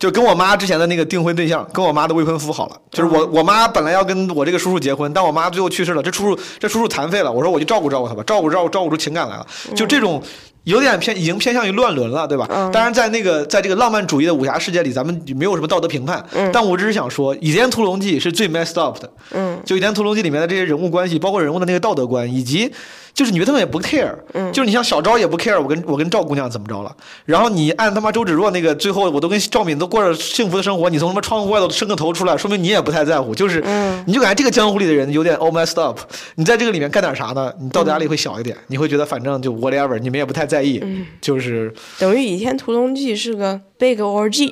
[0.00, 2.76] 就跟我妈之前的那个订婚对象，跟我妈的未婚夫好了。
[2.90, 7.30] 就是我我妈本来要跟我这个叔叔结婚，但我妈最后去世了，这叔叔这叔叔残废了。
[7.30, 9.46] 我说我就照顾照顾他吧，照顾照顾照顾出情感来了。
[9.76, 10.22] 就这种
[10.64, 12.46] 有点偏，已经偏向于乱伦了，对吧？
[12.72, 16.24] 当然，在那个在这个浪漫主义的武侠世界里，咱们没有什么道德评判。
[16.50, 19.12] 但我只是想说，《倚天屠龙记》是最 messed up 的。
[19.32, 22.72] 嗯，就《倚天屠龙记》里面的这些人物关系，包括人物的那个道德观，以及。
[23.20, 24.14] 就是女的他们也不 care，
[24.50, 26.90] 就是你像小昭也不 care，我跟我跟赵姑娘怎么着了？
[27.26, 33.34] 然后你按他妈周芷若那个，最后我都跟赵敏都过着幸福的生活，你从他妈窗户外头伸个头出来，说明你也不太在乎。
[33.34, 33.62] 就是，
[34.06, 36.00] 你就感觉这个江湖里的人有点 all messed up。
[36.36, 37.52] 你在这个里面干点啥呢？
[37.60, 40.82] 你道德压力会小一点，你会觉得反正就 whatever，你们也不太在意。
[41.20, 44.50] 就是等于《倚天屠龙记》是个 big orgy。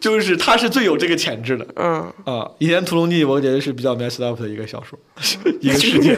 [0.00, 4.98] 就是他是最有这个潜质的，嗯啊，《倚天屠龙记》我觉得是比较 messed up 的一个小说，
[5.60, 6.16] 一个世界。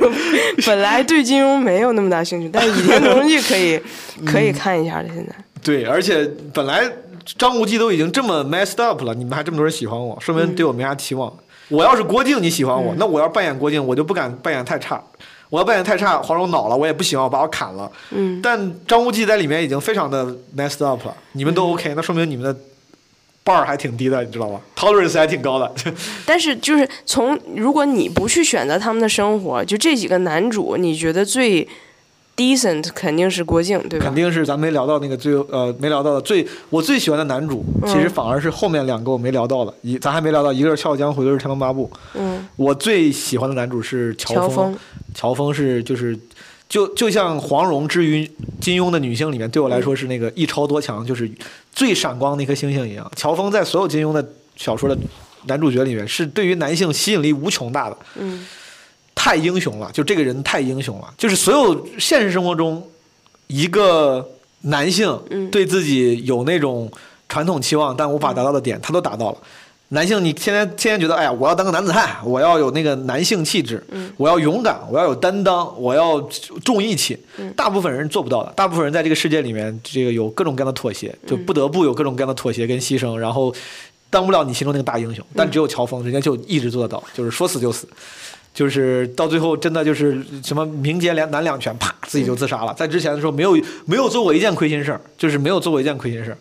[0.64, 3.80] 本来对金庸没有那么大兴趣，但《倚天屠龙记》可以
[4.24, 5.08] 可以看一下的。
[5.08, 6.24] 现在对，而且
[6.54, 6.84] 本来
[7.36, 11.32] 张无忌都已经这么 messed up 了，你们还这么多人喜欢我，说明对我没啥期望。
[11.68, 15.02] 我要是郭靖，你喜欢我，那我要扮演郭靖，我就不敢扮演太差。
[15.50, 17.90] 我要扮演太差，黄蓉恼了，我也不喜欢，我把我砍了。
[18.10, 20.24] 嗯，但张无忌在里面已经非常的
[20.56, 22.56] messed up 了，你们都 OK，那说明你们的。
[23.44, 25.72] Bar 儿还挺低的，你知道吗？tolerance 还挺高的。
[26.24, 31.66] 但是就是从如果你不去选择他们的生活，就这几个男主，你觉得最
[32.36, 34.06] decent 肯定是郭靖，对吧？
[34.06, 41.90] 肯定是咱没聊到那个最呃没聊到的最我最喜欢的男主，其实反而是后面两个我没聊到的，一咱还没聊到，一个是《笑傲江湖》，一个是《天龙八部》。
[42.14, 42.46] 嗯。
[42.56, 44.76] 我最喜欢的男主是乔峰。
[45.14, 46.16] 乔峰是就是。
[46.72, 48.26] 就就像黄蓉之于
[48.58, 51.30] 金庸的女性里面，对我来说是那个一超多强，就是
[51.70, 53.12] 最闪光的一颗星星一样。
[53.14, 54.96] 乔峰在所有金庸的小说的
[55.44, 57.96] 男主角里面，是对于男性吸引力无穷大的。
[58.14, 58.46] 嗯，
[59.14, 61.12] 太英雄了，就这个人太英雄了。
[61.18, 62.82] 就是所有现实生活中
[63.48, 64.26] 一个
[64.62, 65.20] 男性
[65.50, 66.90] 对自己有那种
[67.28, 69.38] 传统期望但无法达到的点，他都达到了。
[69.92, 73.82] 男性，你天天天天觉得，哎呀，我要当个男子汉，我要有那个男性气质，
[74.16, 76.18] 我要勇敢，我要有担当，我要
[76.64, 77.18] 重义气。
[77.54, 83.54] 大部分人做不到的，大部分人在这个世界里面，这个有各种各样的妥协，就不得不有各种各样的妥协跟牺牲，然后
[84.08, 85.22] 当不了你心中那个大英雄。
[85.36, 87.86] 但只有乔峰，人家就一直做得到，就是说死就死，
[88.54, 92.72] 就是到最后真的就是什么民间两难两全，啪，自己就自杀了。
[92.72, 96.38] 在之前的时候，没有没有做过一件亏心事儿，就是没有做过一件亏心事儿。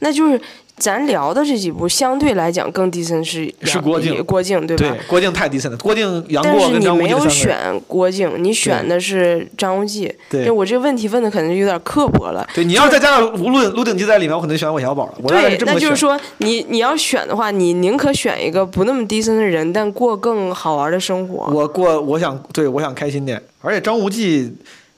[0.00, 0.38] 那就是。
[0.76, 4.88] 咱聊的这几部相对来讲更低森是是郭靖，郭靖对吧？
[4.88, 5.78] 对，郭靖太低森了。
[5.78, 10.12] 郭靖、杨过跟张无忌但是你没有选郭靖，你选的是张无忌。
[10.28, 12.46] 对，我这个问题问的可能有点刻薄了。
[12.52, 15.14] 对，你要再加上《鹿鹿鼎记》在里面，我可能选韦小宝了。
[15.28, 21.46] 对，那就是说，你你要选的话，你宁可选一个不那么低森的人，但过更好玩的生活。
[21.54, 23.40] 我过，我想对，我想开心点。
[23.60, 24.52] 而且张无忌。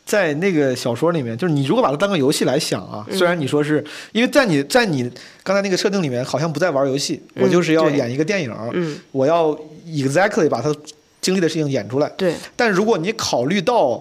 [0.07, 5.11] 在那个小说里面，就是你如果把它当个游戏来想啊，虽然你说是因为在你在你
[5.43, 8.55] 刚才那个设定里面，好像不在玩游戏，我就是要演一个电影，
[9.11, 9.53] 我要
[9.89, 10.73] exactly 把它
[11.21, 12.09] 经历的事情演出来。
[12.17, 12.37] 对。
[12.55, 14.01] 但如果你考虑到，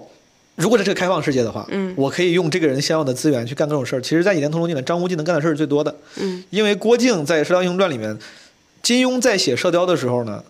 [0.57, 3.99] 如果这是个开放世界的话，我可以用这个人先有的资源去干各种事儿。
[3.99, 5.95] 其实，在《倚天屠龙记》里面，张无忌能干的事儿是最多的。
[6.17, 6.43] 嗯。
[6.51, 8.15] 因为郭靖在《射雕英雄传》里面，
[8.83, 10.43] 金庸在写射雕的时候呢。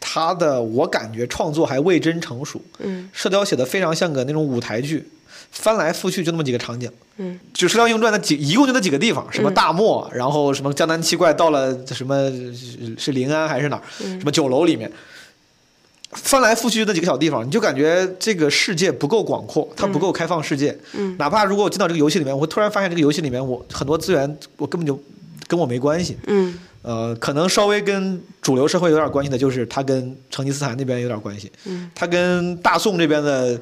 [0.00, 5.08] 他的我感觉创作还未真成熟，嗯，射雕写的非常像个那种舞台剧，
[5.50, 12.30] 翻来覆去就那么几个场景，嗯，就射雕英雄传那几一共就那几个地方，什么大漠，然后什么江南七怪到了什么
[12.96, 14.90] 是临安还是哪儿，什么酒楼里面，
[16.12, 24.98] 翻来覆去那几个小地方，你就感觉这个世界不够广阔，它不够开放世界，嗯，哪怕如果我进到这个游戏里面，我会突然发现这个游戏里面我很多资源我根本就
[25.48, 26.58] 跟我没关系，嗯。
[26.82, 31.50] 呃，可能稍微跟主流社会有点关系的，就是它跟成吉思汗那边有点关系。
[31.64, 33.58] 嗯，它跟大宋这边的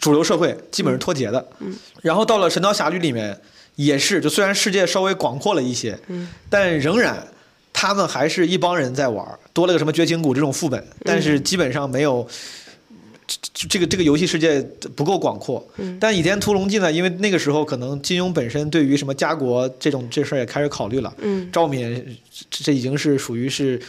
[0.00, 1.46] 主流社会基本是脱节的。
[1.60, 3.38] 嗯，然后到了《神雕侠侣》里面，
[3.76, 7.26] 也是，就虽然世界稍微广阔了一些，嗯，但仍然
[7.72, 12.26] 他们还是一帮人在玩，多了个什么绝情谷这种副本，但是基本上没有。
[12.26, 12.32] 这
[13.52, 14.60] 这个这个游戏世界
[14.94, 15.66] 不够广阔，
[15.98, 16.92] 但《倚天屠龙记》呢？
[16.92, 21.12] 因为那个时候可能金庸本身对于什么家国这种这事儿也开始考虑了。
[21.50, 22.18] 赵敏
[22.50, 23.80] 这已经是属于是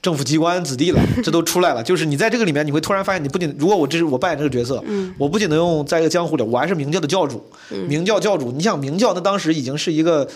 [0.00, 1.82] 政府机关子弟了，这都出来了。
[1.82, 7.44] 就是你在这个里面，你会突然发现，你不仅如果我这是我扮演这个角色，嗯我不仅能用在一个江湖里，我还是明教的教主，
[7.86, 8.50] 明教教主。
[8.50, 10.28] 你想明教，那当时已经是一个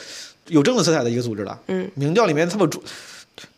[0.47, 1.59] 有政治色彩的一个组织了。
[1.67, 2.81] 嗯，明教里面他们朱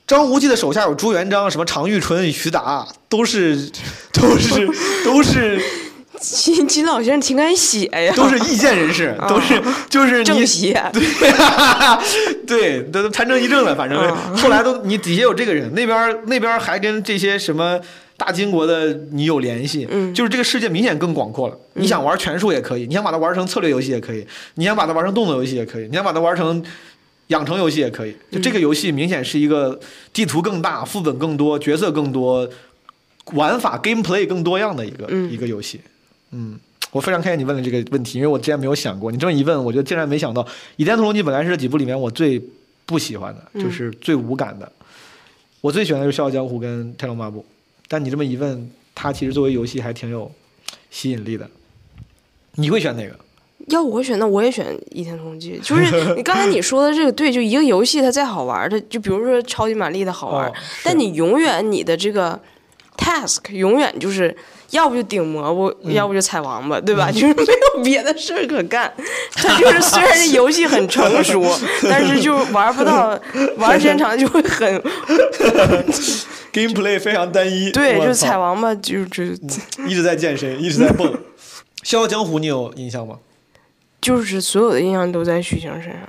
[0.08, 3.70] 张无忌的手下有朱元璋、什么常遇春、徐达，都是
[4.14, 4.66] 都是
[5.04, 5.62] 都是
[6.18, 11.04] 金金老先生挺敢写呀，都是意见人士，都是就是你政协，对，
[12.48, 17.78] 对，都都参政议政了，反正嗯后来都你底下有这个人，那边那边还跟这些什么
[18.16, 20.12] 大金国的你有联系，嗯。
[20.14, 21.56] 就是这个世界明显更广阔了。
[21.74, 26.60] 你想玩权术也可以，你想把它玩成策略游戏也可以，你想把它玩成动作游戏也可以，你想把它玩成
[27.28, 28.14] 养成游戏也可以。
[28.30, 29.78] 就这个游戏明显是一个
[30.12, 32.48] 地图更大、副本更多、角色更多、
[33.32, 35.80] 玩法 gameplay 更多样的一个、嗯一个游戏。
[36.32, 36.58] 嗯，
[36.90, 39.10] 我非常开心你问了这个问题，因为我之前没有想过。
[39.10, 40.42] 你这么一问，我就竟然没想到，
[40.76, 42.42] 《倚天屠龙记》本来是这几部里面我最
[42.84, 44.70] 不喜欢的，嗯就是最无感的。
[45.60, 47.40] 我最喜欢的就是《笑傲江湖》跟《天龙八部》，
[47.88, 50.30] 但你这么一问，它其实作为游戏还挺有
[50.90, 51.48] 吸引力的。
[52.54, 53.18] 你会选哪个？
[53.70, 55.60] 要我选，那我也选《倚天屠龙记》。
[55.66, 60.52] 就是 你刚才你说的这个对，就一个游戏它再好玩，它就比如说超级玛丽的好玩，哦
[60.84, 62.38] 但你永远你的这个
[62.96, 64.36] task 永远就是
[64.70, 67.10] 要不就顶蘑菇，嗯要不就踩王八，对吧？
[67.10, 68.92] 就是没有别的事儿可干。
[69.34, 71.42] 它就是虽然这游戏很成熟，
[71.82, 73.18] 但是就玩不到，
[73.56, 74.82] 玩时间长就会很
[76.52, 79.24] gameplay 非常单一，对，就踩王八就就
[79.86, 81.12] 一直在健身，一直在蹦。
[81.84, 83.16] 《笑傲江湖》你有印象吗？
[84.00, 86.02] 就是所有的印象都在许晴身上。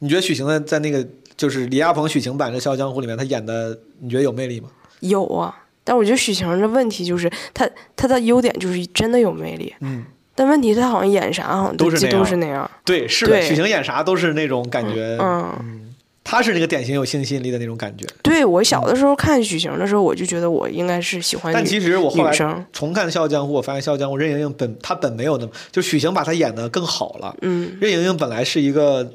[0.00, 1.06] 你觉得许晴在在那个
[1.36, 4.68] 就是李亚鹏许晴版的《笑傲江湖》里面，她演的你觉得有魅力吗？
[5.00, 10.04] 有啊，但我觉得许晴的问题就是她她的优点就是真的有魅力，嗯，
[10.34, 12.70] 但问题她好像演啥好像都都是那样都是那样。
[12.84, 15.91] 对，是的，许晴演啥都是那种感觉，嗯，
[16.24, 18.06] 他是那个典型有性吸引力的那种感觉。
[18.22, 21.52] 对我小的时候看许晴的时候，我就觉得我应该是喜欢。
[21.52, 22.32] 但其实我后来
[22.72, 27.36] 重看《笑傲江湖》，我发现《笑傲江湖》任盈盈本她本没有那么，就许晴把她演的更好了。
[27.42, 29.14] 嗯任盈盈本来是一个，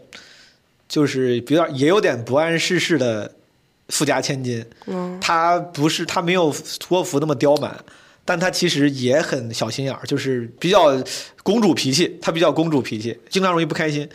[0.90, 3.32] 就是比较也有点不谙世事的
[3.90, 7.74] 富家千金，嗯她不是她没有托福那么刁蛮，
[8.26, 11.02] 但她其实也很小心眼儿，就是比较
[11.42, 14.08] 公主脾气，她比较公主脾气，经常容易不开心。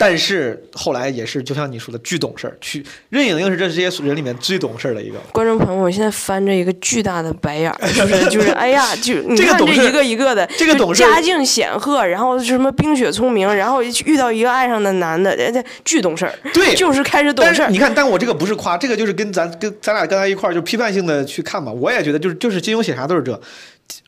[0.00, 2.56] 但是后来也是，就像你说的，巨懂事儿。
[2.58, 5.18] 去任盈盈是这这些人里面最懂事儿的一个。
[5.30, 17.78] 观众朋友，我现在翻着一个巨大的白眼儿， 就是就是，哎呀，就你看这一个一个的，这个懂事家境显赫，然后什么冰雪聪明，然后遇到一个爱上的男的，人家巨懂事儿，对就是开始懂事儿你。
[17.78, 21.70] 看，但我这个不是夸，这个就是跟咱跟咱俩刚才一块儿就批判性的去看嘛。
[21.70, 23.38] 我也觉得就是就是金庸写啥都是这。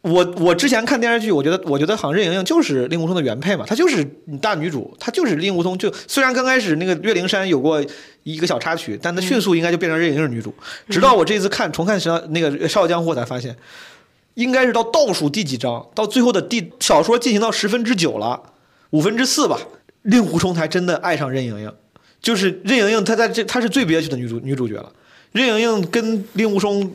[0.02, 4.04] 我我之前看电视剧，我觉得我觉得好像任盈盈就是令狐冲的原配嘛，她就是
[4.40, 5.76] 大女主，她就是令狐冲。
[5.78, 7.84] 就虽然刚开始那个岳灵珊有过
[8.22, 10.54] 一个小插曲，但她迅速应该就变成任盈盈是女主。
[10.88, 13.56] 直到我这次看重看《笑那个《笑傲江湖》，我才发现，
[14.34, 18.42] 应该是到倒数第几章，到最后的第小说进行到十分之九了，
[18.90, 19.58] 五分之四吧，
[20.02, 21.72] 令狐冲才真的爱上任盈盈。
[22.20, 24.92] 就是任盈盈，她在这她是最憋屈的女主女主角了。
[25.32, 26.92] 任盈盈跟令狐冲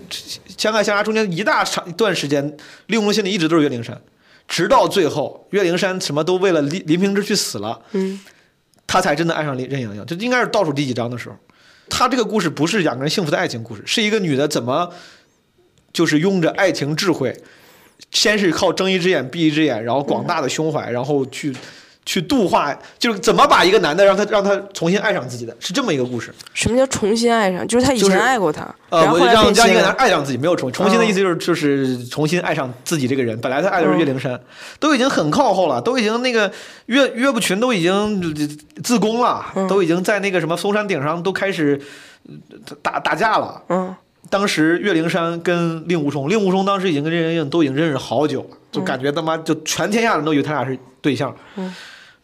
[0.57, 3.99] 相爱相杀中间一大长一段时间，令狐冲心里一直都是岳灵珊，
[4.47, 8.19] 直到最后岳灵珊什么都为了林林平之去死了，嗯，
[8.85, 10.05] 他才真的爱上任任盈盈。
[10.05, 11.35] 这应该是倒数第几章的时候。
[11.89, 14.91] 他这个故事不是两个人幸福的爱情故事，是一个女的怎么
[15.93, 17.35] 就是用着爱情智慧，
[18.11, 21.55] 先是靠睁一只眼闭一只眼，然后广大的胸怀，然后去
[22.07, 26.33] 去度化，就是怎么把一个男的让他让他重新爱上自己的，是这么一个故事。
[26.53, 27.67] 什么叫重新爱上？
[27.67, 29.91] 就是他以前爱过他，呃，我让让一个男。
[29.95, 33.37] 爱上自己，没有重重新的意思就是就是重新爱上自己这个人。
[33.41, 34.39] 本来他爱的是岳灵珊，
[34.79, 36.49] 都已经很靠后了，都已经那个
[36.85, 41.77] 岳岳不群都已经自宫了，都已经在那个什么嵩山顶上都开始
[42.25, 43.61] 呃打打架了。
[43.67, 43.93] 嗯
[44.29, 51.33] 当时岳灵珊跟令狐冲，令狐冲当时已经跟任盈盈都已经认识好久了，就感觉他妈就全天下人都以为他俩是对象。
[51.55, 51.73] 嗯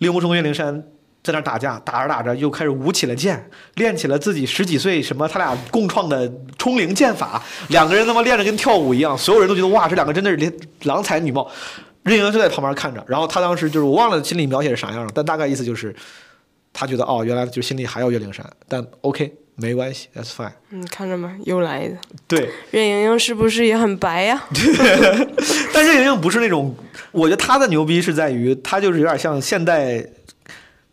[0.03, 0.83] 令狐冲岳灵珊
[1.23, 11.49] 在那打架，打着打着又开始舞起了剑，练起了自己十几岁什么他俩共创的冲灵剑法，两个人他妈练着跟跳舞一样，所有人都觉得哇，这两个真的是连郎才女貌。
[12.03, 15.95] 任盈盈就在旁边看着，然后他当时就是我忘了心里描写是啥样了，但大概意思就是
[16.73, 20.51] 他觉得哦，原来就心里还有岳灵珊，但 OK 没关系，That's fine。
[20.71, 21.95] 嗯，看着吧，又来的。
[22.27, 24.43] 对，任盈盈是不是也很白呀？
[25.73, 26.75] 但任盈盈不是那种，
[27.11, 30.03] 我觉得她的牛逼是在于，她就是有点像现代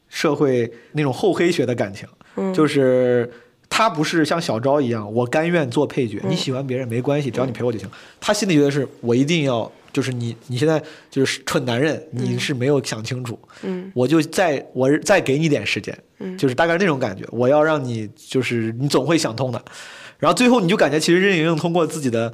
[0.09, 2.07] 社会那种厚黑学的感情，
[2.37, 3.31] 嗯就是
[3.69, 7.89] 她不是像小昭一样，我甘愿做配角，你喜欢别人没关系，只要你陪我就行。
[8.21, 13.91] 她心里觉得是我一定要就是你你现在就是蠢男人，你是没有想清楚，嗯。
[13.95, 16.37] 我就再我再给你点时间，嗯。
[16.39, 19.63] 就是大概那种感觉，我要让你就是你总会想通的，
[20.19, 22.33] 然后最后你就感觉其实任盈盈通过自己的，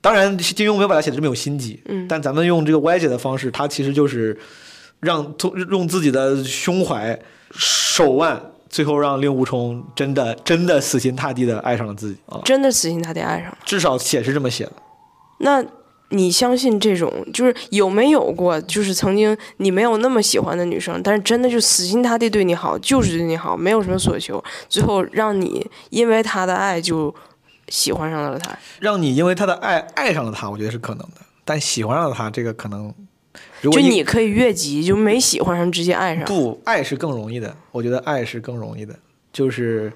[0.00, 2.06] 当然金庸没有把它写的这么有心机，嗯。
[2.08, 4.38] 但咱们用这个歪解的方式，他其实就是
[5.00, 7.18] 让通用自己的胸怀
[7.52, 12.18] 手腕，最后让令狐冲真的真的死心塌地的爱上了自己。
[12.26, 13.58] 啊，真的死心塌地爱上了。
[13.64, 14.72] 至少写是这么写的。
[15.40, 15.64] 那
[16.10, 27.14] 你相信这种就是有没有过，就是曾经你没有那么喜欢的女生，但是真的就死心塌地对你好，就是对你好，没有什么所求，最后让你因为她的爱就
[27.68, 28.56] 喜欢上了她。
[28.80, 32.94] 让你因为他的爱爱上了他，我觉得是可能的，但喜欢上了他，这个可能，
[33.60, 36.24] 如就你可以越级，就没喜欢上直接爱上。
[36.24, 38.98] 不爱是更容易的，我觉得爱是更容易的，
[39.30, 39.92] 就是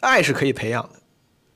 [0.00, 0.90] 爱是可以培养的。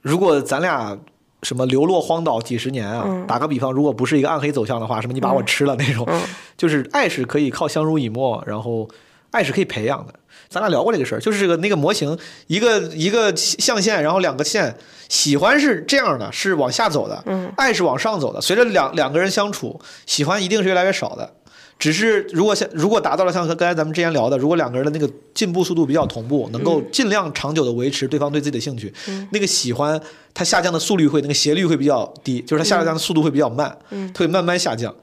[0.03, 0.99] 如果咱俩
[1.45, 6.21] 什么流落荒岛几十年啊，嗯打个比方，如果不是一个暗黑走向的话，什么你把我吃了那种，嗯
[6.57, 8.89] 就是爱是可以靠相濡以沫，然后
[9.31, 10.15] 爱是可以培养的。
[10.49, 12.17] 咱俩聊过这个事儿，就是这个那个模型，
[12.47, 14.77] 一个一个象限，然后两个线，
[15.09, 18.41] 喜欢是这样的，是往下走的，嗯爱是往上走的。
[18.41, 21.33] 随着两两个人相处，喜欢一定是越来越少的。
[21.79, 28.93] 只是如果像如果达到了像刚才咱们之前聊的，如果两个人的那个进步速度比较同步，能够尽量长久的维持对方对自己的兴趣，
[29.33, 30.01] 那个喜欢
[30.33, 33.77] 它下降的速率会那个斜率会比较低，就是它下降的速度会比较慢，
[34.15, 34.95] 它会慢慢下降。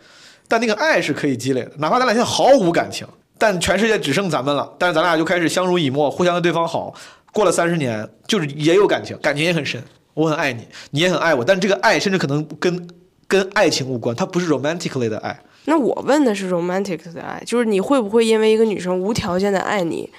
[0.48, 3.08] 但那个爱是可以积累的，哪怕咱俩现在毫无感情，
[3.38, 6.94] 但全世界只剩咱们了，但是咱俩就开始相濡以沫，互相对对方好。
[7.32, 9.82] 过了三十年，就是也有感情，感情也很深，
[10.14, 12.90] 我很爱你，你也很爱我，但这个爱甚至可能跟
[13.28, 15.40] 跟爱情无关，它不是 romantically 的爱。
[15.66, 20.10] 那我问的是 romantic 的爱，就是你会不会因为一个女生无条件的爱你，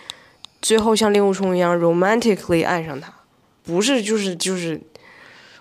[0.60, 3.12] 最后像令狐冲一样 romantically 爱上她？
[3.64, 4.80] 不是，就是就是，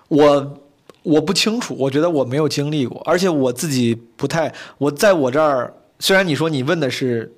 [0.08, 0.58] 我
[1.02, 7.32] 我不清楚，我觉得我没有经历过，而且我自己不太，我在我这儿，虽然你说你问的是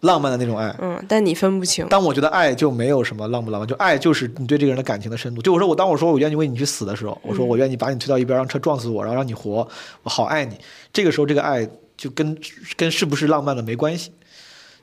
[0.00, 1.86] 浪漫的那种爱，嗯，但你分不清。
[1.88, 5.40] 但我觉得爱就没有什么浪不浪漫，就爱就是你对这个人的感情的深度。
[5.40, 9.66] 就我说我当我说我愿意为你去死的时候，我说我愿意把你推到一边，让车撞死我，然后让你活，
[10.02, 10.56] 我好爱你。
[10.92, 12.36] 这个时候这个爱就跟
[12.76, 14.12] 跟是不是浪漫的没关系，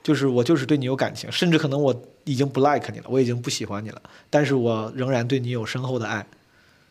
[0.02, 1.94] 就是我就是对你有感情，甚至可能我
[2.24, 6.26] 已经不 like 你了，我已经不喜欢你了，但是我仍然对你有深厚的爱。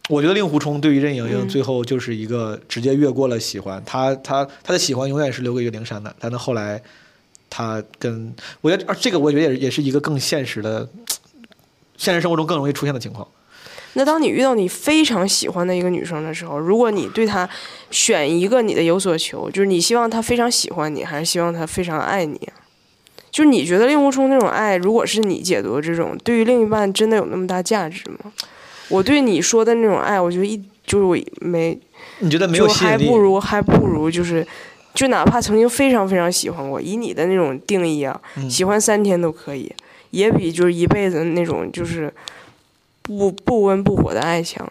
[0.09, 6.81] 我觉得令狐冲对于任盈盈嗯最后就是一个直接越过了喜欢，他他他的喜欢永远是留给岳灵珊的，但他后来
[7.55, 10.89] 他跟我觉得而这个我觉得也是也是一个更现实的，
[11.95, 13.27] 现实生活中更容易出现的情况。
[13.93, 17.47] 那当你遇到你非常喜欢的一个女生的时候，如果你对她
[17.91, 22.65] 选一个你的有所求，就是你希望她非常喜欢你，还是希望她非常爱你啊？
[23.29, 28.31] 就是你觉得令狐冲那种爱，如果是你解读的这种，对于另一半真的有那么大价值吗？
[28.89, 31.79] 我对你说的那种爱，我觉得一就是我没
[32.19, 33.05] 你觉得没有吸引力？
[33.05, 34.45] 还不如还不如就是，
[34.93, 39.73] 就哪怕曾经非常非常喜欢过，以你的那种定义啊，嗯喜欢三天都可以，
[40.11, 42.13] 也比就是一辈子那种就是
[43.01, 44.69] 不不温不火的爱强。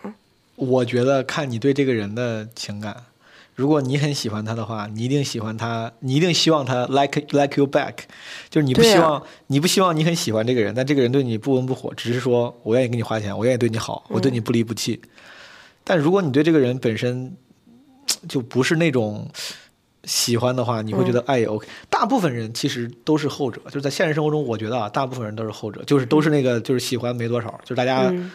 [0.54, 2.96] 我觉得看你对这个人的情感，
[3.56, 7.94] 如果你很喜欢他的话，你一定喜欢他，你一定希望他 like like you back，
[8.48, 15.00] 就是你不希望、你不希望你很喜欢这个人，但这个人对你不温不火，只是说我愿意给你花钱，我愿意对你好，我对你不离不弃。
[15.82, 17.34] 但如果你对这个人本身
[18.28, 19.28] 就不是那种
[20.04, 21.66] 喜欢的话，你会觉得爱也 OK。
[21.88, 28.08] 大部分人其实都是后者，就是在现实生活中，我觉得啊，大部分人都是后者，就是都是那个就是喜欢没多少，就是大家。
[28.10, 28.30] 嗯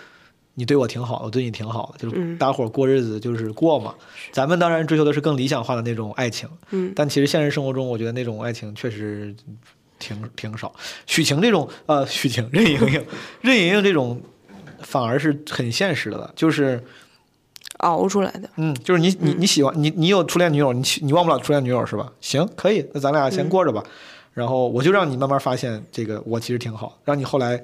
[0.60, 3.94] 你对我挺好，我对你挺好的，就是嗯大家伙儿过日子就是过嘛。
[4.32, 9.36] 咱们当然追求的是更理想化的那种爱情，嗯但其实现实生活中，我觉得那种爱情确实
[10.00, 10.74] 挺挺少。
[11.06, 13.06] 许晴这种呃，许晴、任盈盈、
[13.42, 14.20] 任盈盈这种
[14.80, 16.84] 反而是很现实的了，就是
[17.78, 18.50] 熬出来的。
[18.56, 22.12] 嗯，就是你你你喜欢你你有初恋女友，你你忘不了初恋女友是吧？
[22.22, 23.84] 行，可以，那咱俩先过着吧。
[24.34, 27.60] 然后我就让你慢慢发现这个我其实挺好，让你后来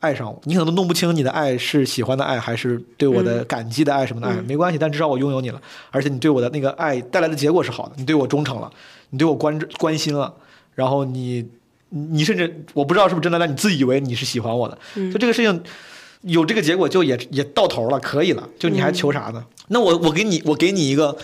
[0.00, 0.40] 爱上我。
[0.44, 8.70] 你可能都弄不清你的爱是喜欢的爱还是对我的感激的爱什么的爱，嗯没关系，但至少我拥有你了，而且你对我的那个爱带来的结果是好的，你对我忠诚了，
[9.10, 10.32] 你对我关关心了，
[10.74, 11.46] 然后你
[11.90, 15.62] 你甚至我不知道是不是真的，但你自以为你是喜欢我的，嗯就这个事情。
[16.22, 19.44] 有这个结果就也也到头了，可以了，就你还求啥呢？
[19.68, 21.16] 那我我给你我给你一个，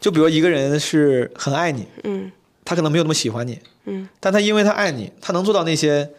[0.00, 2.30] 就比如一个人是很爱你，嗯。
[2.64, 4.08] 他可能没有那么喜欢你，嗯。
[4.18, 6.10] 但他因为他爱你，他能做到那些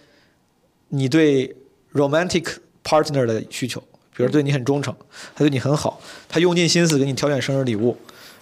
[0.90, 1.54] 你对
[1.94, 2.46] romantic
[2.84, 3.82] partner 的需求，
[4.16, 4.96] 比如对你很忠诚，
[5.36, 6.00] 他对你很好，
[6.30, 7.98] 他用尽心思给你挑选生日礼物，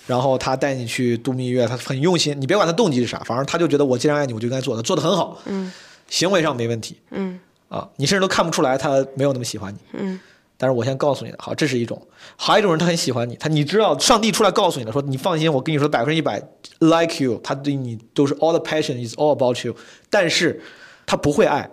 [0.05, 2.39] 然后他带你去度蜜月，他很用心。
[2.39, 5.71] 你别管他动机是啥，反正他就觉得我既然爱你，我就应该做，的做的很好，嗯。
[6.07, 6.95] 行为上没问题。
[7.09, 7.39] 嗯
[7.76, 9.78] 啊，你甚至都看不出来他没有那么喜欢你。
[9.93, 10.19] 嗯
[10.57, 11.97] 但是我先告诉你的，好，这是一种；
[12.38, 16.41] 还有一种人，他很喜欢你，他你知道，上帝出来告诉你了，说你放心，我跟你说百分之一百
[16.80, 19.76] like you，他对你都是 all the passion is all about you，
[20.09, 20.61] 但是
[21.05, 21.69] 他不会爱，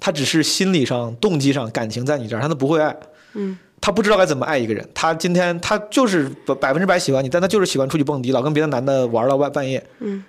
[0.00, 2.96] 他只是心理上、动机上、感情在你这儿，他都不会爱。
[3.34, 9.86] 嗯，他不知道该怎么爱一个人，他今天他就是百百分之百喜欢你，但他就是喜欢出去蹦迪，老跟别的男的玩到半半夜。
[10.00, 10.24] 嗯。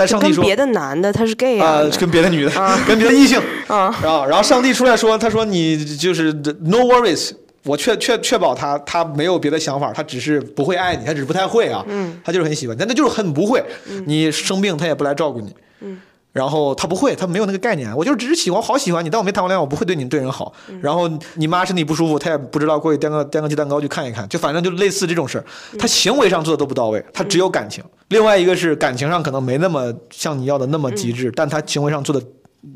[0.00, 2.50] 但上帝说，跟别的男的他是 gay 啊，跟别的女的，
[2.88, 3.38] 跟别的异性
[3.68, 6.32] 啊，然后然后上帝出来说，他说你就是
[6.62, 7.32] no worries，
[7.64, 13.62] 我确确确保他他没有别的想法，他只是不会爱你，他只是不太会啊，嗯，他就是很喜欢，但他就是很不会，
[14.06, 15.98] 你生病他也不来照顾你，嗯。
[16.32, 17.94] 然后他不会，他没有那个概念。
[17.96, 20.52] 我就只是喜欢，好喜欢你，但我没谈过恋爱，我不会对你对人好。
[20.80, 25.44] 然后你妈身体不舒服，他也不知道过去掂个掂个鸡蛋糕去看一看，就反正就类似这种事儿。
[25.78, 27.82] 他行为上做的都不到位，他只有感情。
[28.08, 32.24] 另外一个是感情上可能没那么像你要的那么极致，但他行为上做的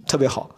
[0.07, 0.51] 特别好。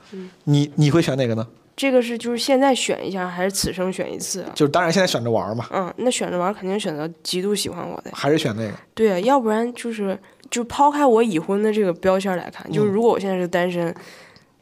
[0.44, 1.46] 你你会选哪个呢？
[1.76, 4.42] 这个是就是现在选一下，还是此生选一次？
[4.54, 5.66] 就是当然现在选着玩嘛。
[5.70, 8.10] 嗯，那选着玩肯定选择极度喜欢我的。
[8.14, 8.72] 还是选那个？
[8.94, 10.18] 对啊，要不然就是。
[10.50, 13.94] 就抛开我已婚的这个标签来看，就是如果我现在是单身，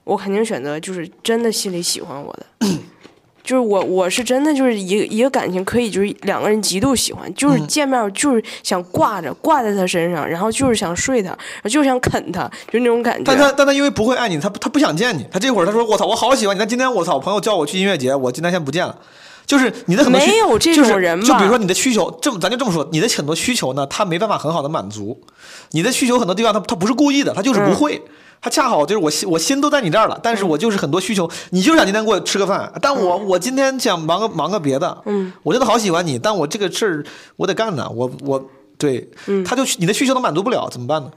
[0.05, 2.68] 我肯定选择就是真的心里喜欢我的，
[3.45, 13.24] 就是我我是真的就是一个一个感情可以就是两个人极度喜欢，就是见面就是想挂着挂在他身上，然后就是想睡他，就是想啃他，就那种感觉。
[13.26, 18.99] 但他但他因为不会爱你，他他不想见你，他这会儿他说我操我好喜欢你，但今天我操朋友叫我去音乐节，我今天先不见了。
[19.47, 25.21] 就是你的很多没有这种人就比如说你的需求，这么咱就这么说，你的很多需求呢，他没办法很好的满足。
[25.73, 28.01] 你的需求很多地方，他他不是故意的，他就是不会，
[28.41, 37.05] 他恰好就是我心我心都在你这儿了，但是我就是很多需求，你就是想今天给我吃个饭，但我我今天想忙个忙个别的，嗯，我真的好喜欢你，但我这个事儿
[37.37, 38.43] 我得干呢，我我
[38.79, 39.07] 对，
[39.45, 41.11] 他就你的需求都满足不了，怎么办呢？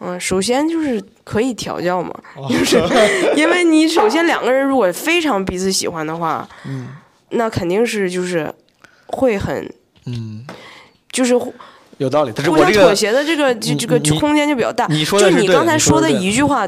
[0.00, 2.12] 嗯，首先就是可以调教嘛，
[2.50, 2.82] 就是
[3.36, 6.88] 因为你首先两个人如果非常彼此喜欢的话，嗯。
[7.32, 8.52] 那肯定是就是
[9.06, 9.68] 会很，
[10.06, 10.46] 嗯，
[11.10, 11.34] 就是。
[11.98, 14.86] 有道理，但是互相妥协的这个这这个空间就比较大。
[14.88, 16.66] 你说就你刚才说的一句话，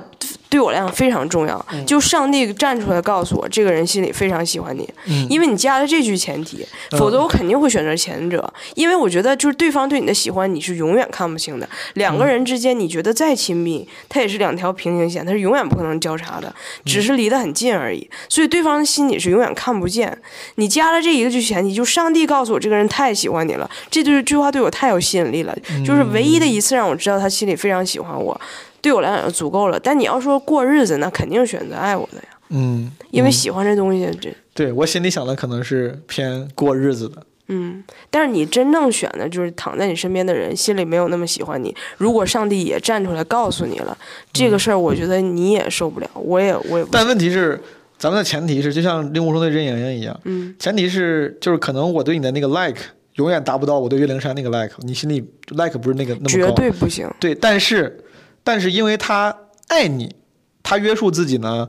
[0.55, 1.67] 对我来讲非常重要。
[1.85, 4.89] 就上帝站出来告诉我，这个人心里非常喜欢你，
[5.29, 8.55] 因为你加了这句前提，否则我肯定会选择前者。
[8.77, 11.69] 因为我觉得，就是对方对你的喜欢，你是永远看不清的。
[11.95, 18.09] 两个人之间，你觉得再亲密，它也是两条平行线，它是永远不可能交叉的，只是离得很近而已。
[18.29, 20.17] 所以对方的心里是永远看不见。
[20.55, 25.53] 你加了这一个句前提，就上帝告诉我，这个人太喜欢你了，这句句话对我太有吸引力了，
[25.85, 28.41] 就是唯一的一次让我知道他心里非常喜欢我，
[28.85, 29.80] 对我来讲就足够了。
[29.80, 32.24] 但你要说过日子，那肯定选择爱我的呀。
[32.51, 37.22] 嗯，因为喜欢这东西，这对我心里想的可能是偏过日子的。
[37.49, 41.74] 嗯，但是你真正选的就是躺在你身边的人，心里没有那么喜欢你。
[41.97, 43.97] 如果上帝也站出来告诉你了
[44.30, 46.85] 这个事儿，我觉得你也受不了，我也我也。
[46.93, 47.59] 但问题是，
[47.97, 52.82] 咱们的前提是，就像令狐冲对任盈盈一样，嗯，前提是就是可能我对你的那个 like。
[53.14, 57.09] 永远达不到我对岳灵珊那个 like，你心里 like 不是那个那么高，绝对不行。
[57.20, 58.04] 对，但是，
[58.45, 59.34] 但是因为他
[59.68, 60.14] 爱你，
[60.62, 61.68] 他约束自己呢，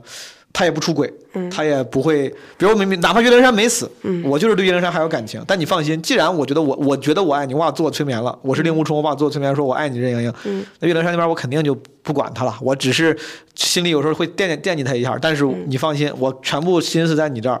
[0.52, 1.12] 他也不出轨，
[1.50, 3.90] 他也不会，比如明明哪怕岳灵珊没死，
[4.24, 5.42] 我就是对岳灵珊还有感情。
[5.46, 13.18] 但你放心，既然我觉得我我觉得我爱你，我把自我催眠了，我是令狐冲，我把自我催眠说我爱你任盈盈，那岳灵珊那边我肯定就不管他了，我只是
[13.54, 17.60] 心里有时候会惦记惦记他一下，但是你放心，我全部心思在你这儿。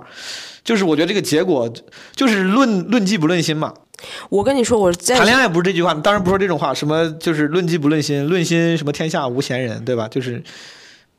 [0.64, 1.72] 就是我觉得这个结果
[2.16, 3.72] 就是论论迹不论心嘛。
[4.28, 6.72] 我跟你说，我在谈恋爱不是这句话，当然不说这种话。
[6.72, 10.08] 什么就是论迹不论心，论心什么天下无闲人，对吧？
[10.08, 10.42] 就是。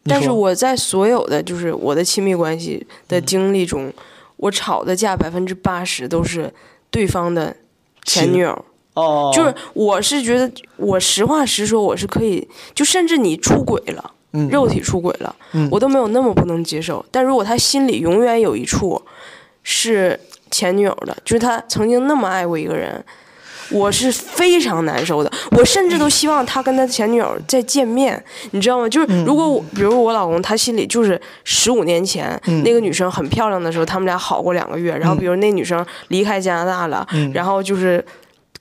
[0.03, 3.91] 但是我在所有的就是我的亲密关系的经历中，
[4.37, 6.53] 我吵的架百分之八十都是
[6.89, 7.55] 对方的
[8.03, 8.65] 前女友。
[8.93, 9.31] 哦。
[9.35, 14.11] 就是我是觉得，我实话实说，我是可以，就甚至你出轨了。
[14.51, 15.35] 肉体出轨了，
[15.71, 17.03] 我都没有那么不能接受。
[17.09, 19.01] 但如果他心里永远有一处
[19.63, 20.19] 是
[20.51, 23.03] 前女友的，就是他曾经那么爱过一个人，
[23.69, 25.31] 我是非常难受的。
[25.51, 28.87] 我甚至都希望他跟他前女友再见面，你知道吗？
[28.89, 34.95] 就是如果我，比如我老公，他心里就是十五年前那个女生很漂亮的时候，他们俩好过两个月。
[34.97, 38.03] 然后，比如那女生离开加拿大了，然后就是。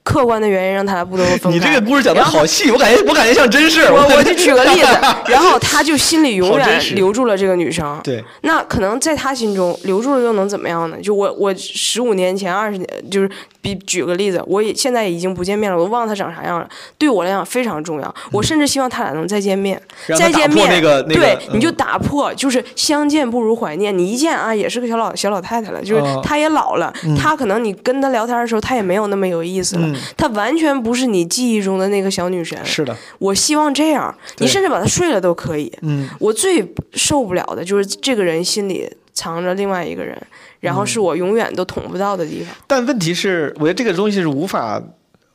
[0.06, 1.58] 客观的原因让他俩不得不分开。
[1.58, 3.82] 你这个故事讲的好细，我感觉我感觉像真事。
[3.90, 4.86] 我我就举个例子，
[5.26, 8.00] 然后他就心里永远留住了这个女生。
[8.04, 8.24] 对。
[8.42, 10.96] 那可能在他心中留住了又能怎么样呢？
[11.02, 13.28] 就我我十五年前二十年就是。
[13.66, 16.68] 比举个例子，我也现在已经不见面了，我都忘了他长啥样了。
[16.96, 19.82] 对我来讲非常重要，我甚至希望他俩能再见面，
[20.16, 20.80] 再见面。
[21.08, 23.98] 对，你就打破，就是相见不如怀念。
[23.98, 32.58] 你一见啊，也是个小老小老太太了，就是她也老了，她可能你跟她聊天的时候，她也没有那么有意思了，她完全不是你记忆中的那个小女神。
[32.64, 35.72] 是的，我希望这样，你甚至把她睡了都可以。
[35.82, 38.88] 嗯，我最受不了的就是这个人心里。
[39.18, 40.14] 藏着另外一个人，
[40.60, 42.54] 然后是我永远都捅不到的地方。
[42.66, 44.78] 但问题是，我觉得这个东西是无法，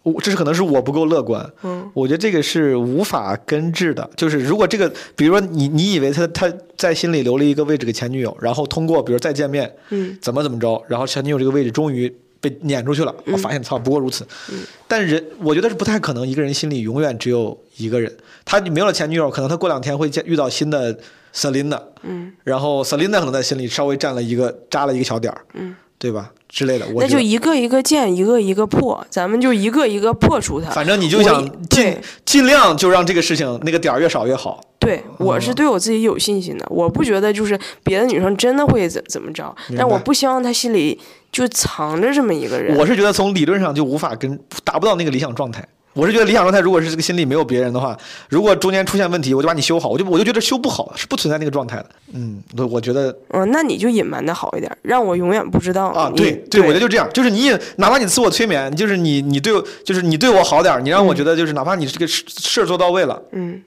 [0.03, 1.43] 我这是可能是我不够乐观。
[1.63, 4.07] 嗯，我觉得这个是无法根治的。
[4.15, 6.47] 就是如果这个，比如说你你以为他他
[6.77, 14.27] 在心里留了一个位置给前女友，然后通过比如再见面，嗯，怎么怎么着，然后前女友这个位置终于被撵出去了，我发现操，不过如此。
[14.51, 18.11] 嗯，但人我觉得是不太可能，一个人心里永远只有一个人。
[18.43, 20.97] 他没有了前女友，可能他过两天会见遇到新的
[21.33, 26.33] Selina，嗯，然后 Selina 可能在心里稍微占了一个扎了一个小点儿，嗯，对吧？
[26.51, 30.69] 之类的，我那就一个一个建，一个一个破，咱们就一个一个破除它。
[30.69, 34.61] 反正你就想尽尽量就让这个事情那个点儿越少越好。
[34.77, 40.99] 对，我是对我自己有信心的，我不觉得就是别的女生真的会怎怎么着，但我不希望她心里
[41.31, 42.75] 就藏着这么一个人。
[42.77, 45.65] 我是觉得从理论上就无法跟达不到那个理想状态。
[45.93, 47.97] 我是觉得理想状态，如果是这个心里没有别人的话，
[48.29, 51.85] 如果中间出现问题，我就把你修好，我就我就觉得修不好是不存在那个状态的。
[52.13, 63.61] 嗯，我我觉得嗯，那你就隐瞒的好一点，让我永远不知道啊，你对对，我觉得就这样，就是你也哪怕你自我催眠，就是你你对我就是你对我好点，你让我觉得就是哪怕你这个事事儿做到位了，嗯，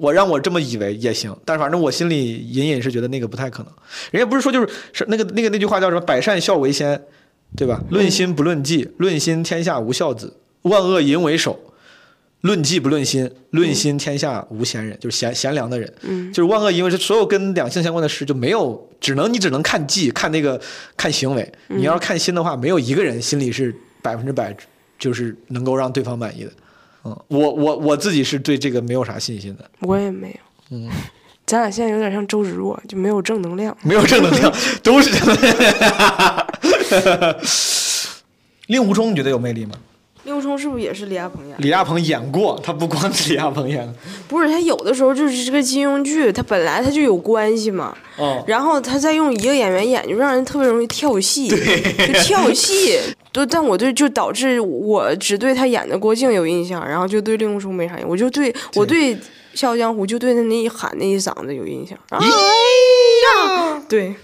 [0.00, 3.72] 我让我这么以为也行，但是反正我心里隐隐是觉得那个不太可能。
[4.10, 7.02] 人家不是说就是是那个那个那句话叫什么“百善孝为先”，
[7.54, 7.82] 对吧？
[7.90, 11.58] 论心不论迹，论心天下无孝子，万恶淫为首。
[12.42, 15.92] 论迹不论心，论心天下无贤人，就是贤贤良的人。
[16.02, 20.60] 嗯，就是万恶淫为是所有跟两性相关的事就没有，只能你只能看迹，看那个
[20.96, 21.52] 看行为。
[21.68, 24.56] 你要是看心的话，没有一个人心里是百分之百
[24.98, 26.50] 就是能够让对方满意的。
[27.04, 29.68] 嗯，我我我自己是对这个没有啥信心的。
[29.80, 30.36] 我也没有。
[30.70, 30.90] 嗯，
[31.46, 33.76] 咱俩现在有点像周芷若，就没有正能量。
[33.82, 34.52] 没有正能量，
[34.84, 36.46] 都是正能量。
[38.66, 39.74] 令狐冲，你觉得有魅力吗？
[40.26, 41.62] 令狐冲是不是也是李亚鹏演的？
[41.62, 43.94] 李亚鹏演过，他不光是李亚鹏演的。
[44.28, 47.96] 不是，他有的时候就是这个金庸剧，他本来他就有关系嘛。
[48.16, 51.56] 哦，然后他再用一个演员演，就让人特别容易跳戏，就
[52.24, 52.98] 跳戏。
[53.30, 58.08] 对，但我对就导致我只对他演的郭靖有印象，然后就对令狐冲没啥印象。
[58.08, 59.14] 我就对我对
[59.54, 61.96] 《笑傲江湖》就对他那一喊那一嗓子有印象。
[62.08, 64.14] 哎呀，对。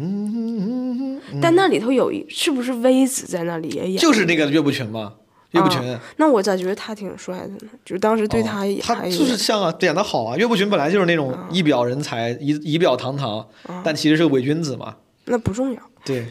[0.00, 3.96] 嗯，但那里头有一是不是微子在那里也演？
[4.00, 5.14] 就是那个岳不群嘛，
[5.52, 5.80] 岳不群。
[5.80, 7.58] 啊那我咋觉得他挺帅的呢？
[7.84, 10.36] 就是当时对他也、哦他就是像啊，演的好啊。
[10.36, 13.46] 岳不群本来就是那种一表人才、仪仪表堂堂，
[13.84, 14.96] 但其实是个伪君子嘛。
[15.26, 16.26] 那不重要， 对，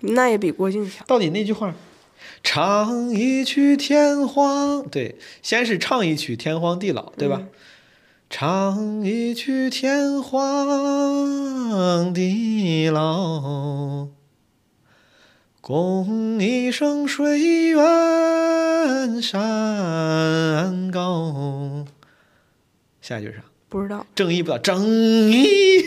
[0.00, 1.04] 那也比郭靖强。
[1.06, 1.74] 到底那句话，
[2.42, 7.42] 唱一曲天荒，对，先是唱一曲天荒地老，对吧？
[8.32, 14.06] 唱一曲天荒地老，
[15.70, 21.86] 共一声水远山高。
[23.00, 23.44] 下一句是啥？
[23.68, 24.82] 不知道，正义不到，正
[25.30, 25.84] 义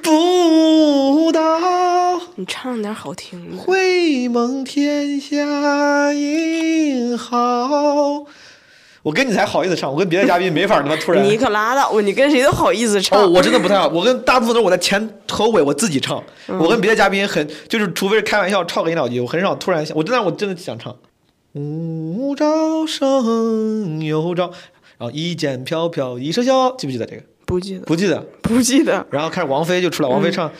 [0.00, 3.56] 不到，你唱点好听的。
[3.56, 8.26] 会盟天下英豪。
[9.02, 11.24] 我跟你才好意思唱，我跟别的嘉宾没法他妈突然。
[11.24, 12.00] 你可拉倒吧！
[12.00, 13.20] 你跟谁都好意思唱。
[13.20, 20.96] 哦，我真的不太好，我跟大部分都是我在前头尾我自己唱，我跟别的嘉宾很就是，除非是开玩笑唱个一两句，我很少突然想，我真的我真的想唱。
[21.54, 24.44] 无招胜有招，
[24.98, 27.22] 然后一剑飘飘一声笑，记不记得这个？
[27.44, 28.24] 不记得，不记得。
[28.40, 29.06] 不记得。
[29.10, 30.50] 然后开始王菲就出来，王菲唱。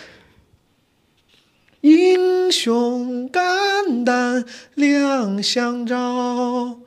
[1.80, 6.78] 英雄肝胆两相照，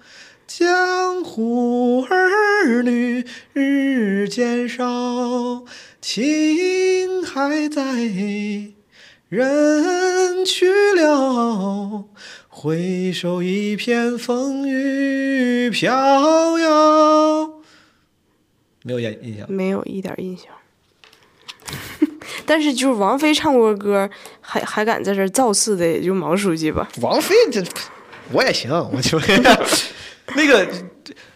[0.58, 5.66] 江湖儿女日渐少，
[6.00, 7.84] 情还在，
[9.28, 12.06] 人去了，
[12.48, 17.50] 回首一片风雨飘摇。
[18.84, 19.52] 没有印印象。
[19.52, 20.48] 没有一点印象。
[22.48, 26.88] 但是就是王菲唱过歌，还还敢在这造次的，也就毛书记吧。
[27.02, 27.62] 王菲这
[28.32, 29.20] 我也行，我就
[30.38, 30.68] 那个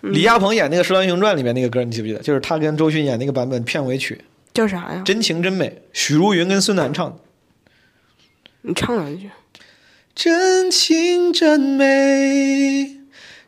[0.02, 2.20] 李亚鹏演那个《射雕英雄传》里面那个歌，你记不记得？
[2.20, 4.20] 就是他跟周迅演那个版本片尾曲，
[4.54, 5.02] 叫啥呀？
[5.06, 7.18] 真情真美，许茹芸跟孙楠唱的。
[8.62, 9.30] 你唱两句。
[10.16, 12.98] 真情真美，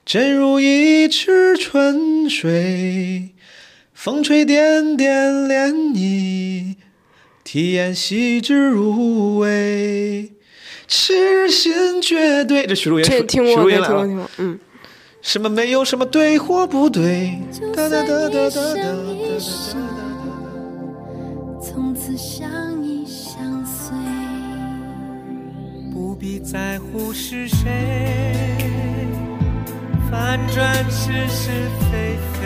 [0.06, 3.32] 真如一池春水，
[3.94, 6.76] 风吹点点涟漪，
[7.44, 10.32] 体验细致入微，
[10.88, 12.66] 痴心绝对。
[12.66, 14.30] 这许茹芸这，听过。
[14.38, 14.58] 嗯，
[15.22, 17.40] 什么没有什么对或不对，
[17.76, 18.86] 哒哒哒哒哒哒哒
[21.62, 23.96] 从此相依相随。
[25.94, 28.58] 不必在乎是谁，
[30.10, 31.52] 反转是是
[31.92, 32.40] 非非，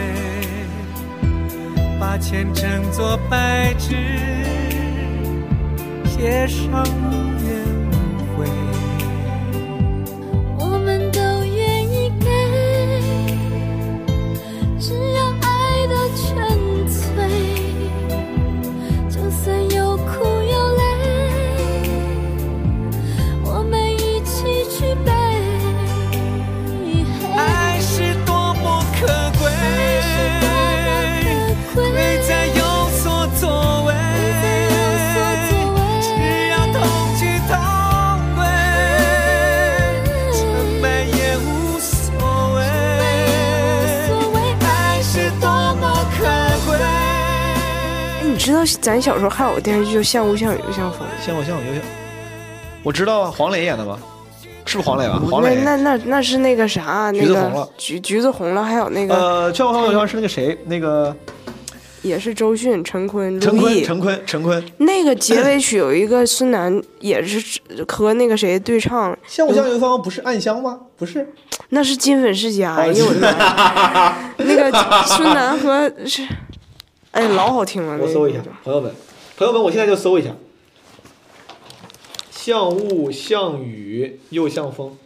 [1.98, 3.96] 把前程作白纸，
[6.06, 6.84] 写上
[48.46, 51.00] 知道咱小时候还有个电视剧叫《像雾像雨又像风》？
[51.26, 51.82] 像我像我有像，
[52.84, 53.98] 我知道啊，黄磊演的吧？
[54.68, 55.20] 是不是黄磊吧？
[55.32, 55.56] 黄磊。
[55.64, 61.16] 那那那那是那个啥，那个橘子红了橘橘子红了，还有那个呃，像我像我有像是那个谁，那个
[62.04, 63.84] 也是周迅、陈坤、陈坤，陆毅。
[63.84, 64.64] 陈坤，陈坤。
[64.78, 70.82] 那个结尾曲有一个孙楠也是和那个谁对唱，像我像有方不是暗香吗？
[70.96, 71.28] 不是。
[71.70, 72.76] 那是金粉世家。
[72.76, 74.16] 哎哦呦我的妈！
[74.38, 74.72] 那个
[75.08, 76.22] 孙楠和是，
[77.16, 77.98] 哎，老好听了。
[77.98, 78.94] 我搜一下，朋友们，
[79.38, 80.32] 朋友们，我现在就搜一下。
[82.30, 84.98] 像雾像雨又像风，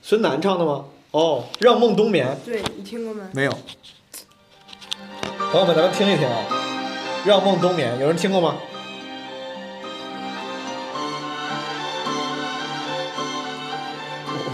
[0.00, 0.86] 孙楠唱的吗？
[1.10, 2.38] 哦，让梦冬眠。
[2.46, 3.22] 对你听过没？
[3.34, 3.50] 没有。
[5.52, 6.46] 朋友们，咱们听一听啊，
[7.28, 8.56] 《让梦冬眠》，有人听过吗？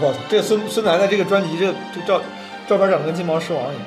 [0.01, 2.21] 我操，这孙孙楠的这个专辑，这这照
[2.67, 3.85] 照片长得跟金毛狮王一样。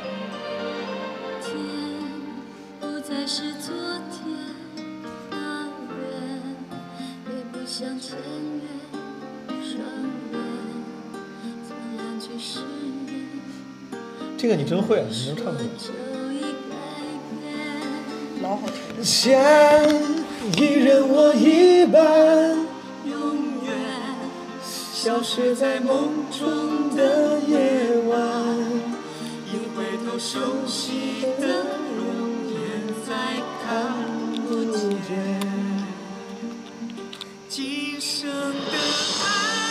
[14.49, 15.59] 这个你真会，你能唱出来。
[15.77, 15.93] 就
[16.33, 16.75] 已改
[17.39, 17.53] 变。
[18.41, 18.77] 老好听。
[18.97, 19.05] 了。
[19.05, 19.29] 像
[20.57, 22.57] 一人我一半，
[23.05, 23.75] 永远
[24.51, 28.17] 消失在梦中的夜晚。
[29.53, 31.67] 一回头，熟悉的
[31.99, 32.57] 容颜
[33.07, 33.13] 再
[33.67, 33.93] 看
[34.47, 35.13] 不见。
[37.51, 38.73] 今生的
[39.27, 39.68] 爱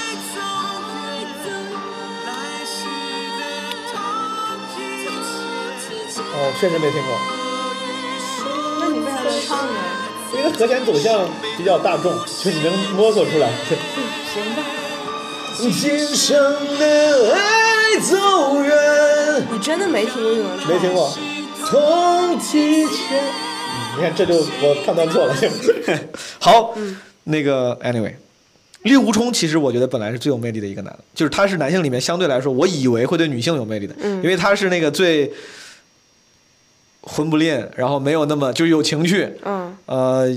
[6.40, 7.18] 哦，确实没听过，
[8.80, 9.74] 那你为啥能唱呢？
[10.36, 11.28] 因为和弦走向
[11.58, 13.50] 比较大众，就你能摸索出来。
[13.68, 14.64] 行吧。
[15.58, 16.38] 今生
[16.78, 20.68] 的爱走远，你真的没听过就能唱？
[20.70, 21.12] 没听过。
[21.66, 23.24] 从提前，
[23.96, 25.36] 你看这就我判断错了。
[26.38, 26.76] 好，
[27.24, 28.14] 那个 anyway，
[28.84, 35.34] 令狐冲其实我觉得本来是最有魅力的一个男的，就是他是男性里面相对来说，我以为会对女性有魅力的，因为他是那个最
[37.08, 39.76] 混不吝，然后没有那么就是有情趣，嗯。
[39.86, 40.28] 呃，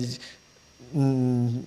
[0.94, 1.62] 嗯，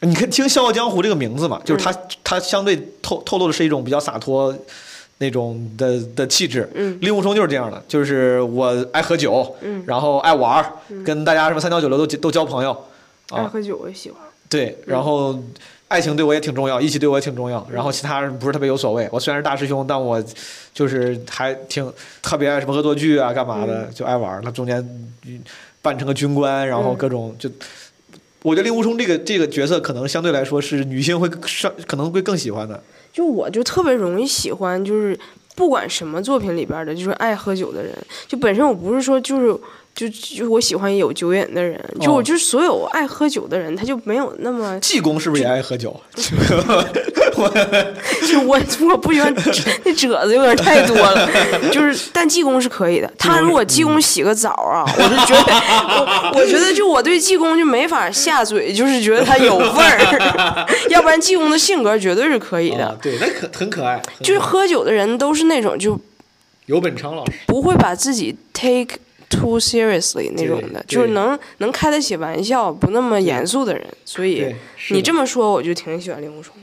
[0.00, 4.54] 你可以听《笑傲江湖》这个名字嘛，就是他、他相对透透露的是一种比较洒脱
[5.18, 6.68] 那种的的气质。
[6.74, 6.98] 嗯。
[7.00, 9.82] 令狐冲就是这样的，就是我爱喝酒，嗯。
[9.86, 10.72] 然后爱玩儿，
[11.04, 12.72] 跟大家什么三教九流都都交朋友，
[13.30, 14.20] 啊，爱喝酒我也喜欢。
[14.48, 15.38] 对，然后。
[15.88, 19.08] 爱情对我也挺重要，义气对我也挺重要，然后其他人不是特别有所谓。
[19.12, 20.22] 我虽然是大师兄，但我
[20.74, 24.42] 就是还挺特别爱什么恶作剧啊，干嘛的，就爱玩儿。
[24.42, 24.78] 他中间
[25.26, 25.40] 嗯
[25.80, 27.48] 扮成个军官，然后各种就，
[28.42, 32.82] 我觉得令狐冲这个这个角色可能相对来说是女性会上可能会更喜欢的。
[33.12, 35.16] 就我就特别容易喜欢，就是
[35.54, 37.96] 不管什么作品里边的，就是爱喝酒的人。
[38.26, 39.56] 就本身我不是说就是
[39.96, 45.98] 就就我喜欢有酒瘾的人，就我哦就是所有爱喝酒的人，他就没有那么济公是不是也爱喝酒？
[48.28, 48.60] 就我
[48.90, 49.34] 我不喜欢
[49.84, 51.28] 那褶子有点太多了，
[51.72, 53.10] 就是但济公是可以的。
[53.18, 62.86] 他如果济公洗个澡啊，我是觉得我我觉得就我对济公就没法下嘴，就是觉得他有味儿， 要不然济公的性格绝对是可以的。
[62.86, 64.02] 啊，对，那可很可爱。
[64.22, 65.98] 就是喝酒的人都是那种就
[66.66, 68.98] 尤本昌老师，不会把自己 take
[69.28, 73.86] too seriously 那种的，就是能能开得起玩笑，不那么严肃的人。
[74.04, 74.54] 所以
[74.90, 76.54] 你这么说，我就挺喜欢令狐冲。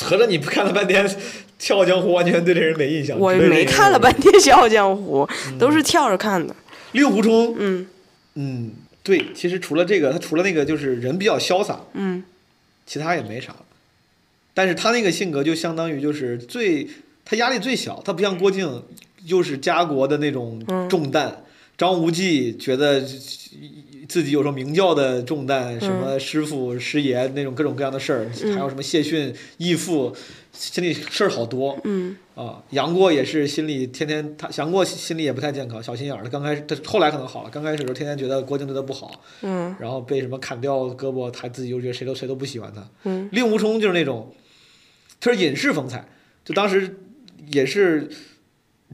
[0.00, 1.06] 合着你不看了半天
[1.58, 3.16] 《笑傲江湖》，完全对这人没印象。
[3.18, 6.54] 我没看了半天《笑傲江湖》，嗯都是跳着看的。
[6.92, 7.86] 令狐冲，嗯
[8.34, 8.72] 嗯，
[9.04, 12.24] 对，其实除了这个，他除了那个就是人比较潇洒，嗯
[12.86, 13.54] 其他也没啥。
[14.52, 16.88] 但是他那个性格就相当于就是最，
[17.24, 18.82] 他压力最小，他不像郭靖，
[19.26, 21.43] 又是家国的那种嗯重担，
[21.76, 23.00] 张无忌觉得
[24.08, 30.14] 自己有时候明教的重担，什么师傅师爷那种各种各样的事儿，还有什么谢逊义父，
[30.52, 31.78] 心里事儿好多。
[31.84, 36.22] 嗯啊，杨过也是心里天天他杨过心里也不太健康，小心眼儿。
[36.22, 42.86] 他刚开始他后来可能好了，刚开始的时候天天觉得郭靖对他不好，嗯然后被什么砍掉胳膊，他自己又觉得谁都谁都不喜欢他。
[43.04, 44.34] 嗯令狐冲就是那种，
[45.20, 46.08] 他是隐士风采，
[46.44, 46.96] 就当时
[47.52, 48.10] 也是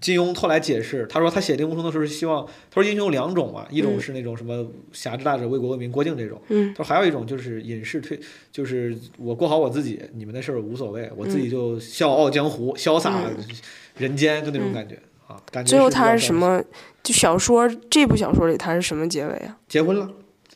[0.01, 8.19] 金庸后来解释，他说他写令狐冲的时候是希望，他说英雄有两种嘛，一种是那种什么侠之大者为国为民郭靖这种，嗯他说还有一种就是隐士退，
[8.53, 13.23] 就是我过好我自己，你们的事儿无所谓，我自己就笑傲江湖，潇洒
[13.97, 14.99] 人间，就那种感觉。
[15.27, 16.63] 啊，感觉最后他是什么？
[17.03, 19.57] 就小说这部小说里他是什么结尾啊？
[19.69, 20.11] 结婚了。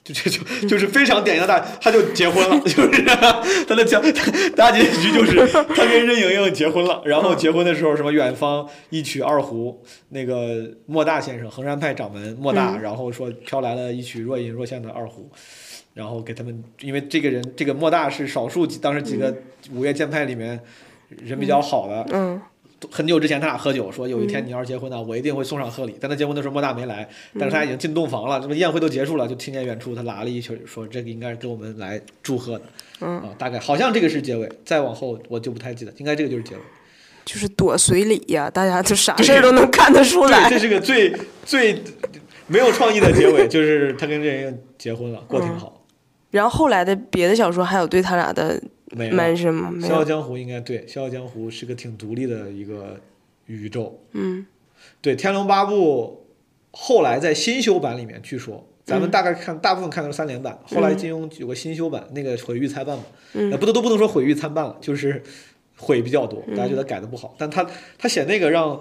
[0.04, 3.02] 就就就就是非常典型的大，他就结婚了，就是
[3.66, 3.98] 他的结
[4.50, 12.82] 大结局就是他跟任盈盈结婚了，然后结婚的时候什么远方一曲二胡，那个莫大先生衡山派掌门莫大，嗯。
[12.82, 15.30] 然后说飘来了一曲若隐若现的二胡，
[15.94, 19.34] 然后给他们，因为这个人这个莫大是少数几当时几个
[19.72, 20.60] 五岳剑派里面
[21.08, 22.38] 人比较好的，嗯
[22.90, 25.96] 很久之前他俩喝酒，说有一天你要是结婚呢，我一定会送上贺礼。
[26.00, 27.08] 但他结婚的时候莫大没来，
[27.38, 32.64] 但是他已经进洞房了，这么宴会都结束了，就听见远处他拉了一曲，说这个应该是给我们来祝贺的。
[33.00, 36.60] 嗯啊，大概好像这个是结尾，再往后我就不太记得，应该这个就是结尾。
[37.24, 40.58] 就是躲随礼呀，大家就啥事儿都能看得出对，来这。
[40.58, 41.82] 是个最最
[42.46, 45.82] 没有创意的结尾，就是他跟任盈盈结婚了，过挺好。
[46.30, 48.60] 然后后来的别的小说还有对他俩的
[48.96, 49.10] 没。
[49.80, 52.98] 笑傲江湖应该对，笑傲江湖是个挺独立的一个
[53.46, 54.00] 宇宙。
[54.12, 54.46] 嗯。
[55.00, 56.24] 对，《天龙八部》
[56.76, 65.22] 后来在新修版里面，据说咱们大概看大部分看的是三连版，后来金庸有个新修版，那个毁誉参半嘛，呃，嗯不都都不能说毁誉参半了，就是
[65.76, 67.66] 毁比较多，大家觉得改的不好，但他
[67.98, 68.80] 他写那个让。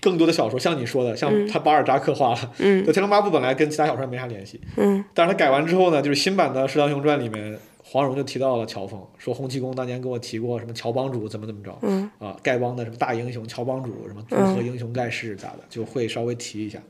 [0.00, 2.84] 更多的小说，像你说的，像他巴尔扎克画了，嗯。
[2.84, 5.02] 就《天龙八部》本来跟其他小说没啥联系，嗯。
[5.14, 7.58] 但是他改完之后呢，就是新版的《射雕英雄传》里面，
[7.94, 12.10] 黄蓉就提到了乔峰，说洪七公当年跟我提过什么乔帮主怎么怎么着，嗯。
[12.18, 16.80] 啊，丐帮的什么大英雄乔帮主，什么组合英雄盖世咋的，就会稍微提一下。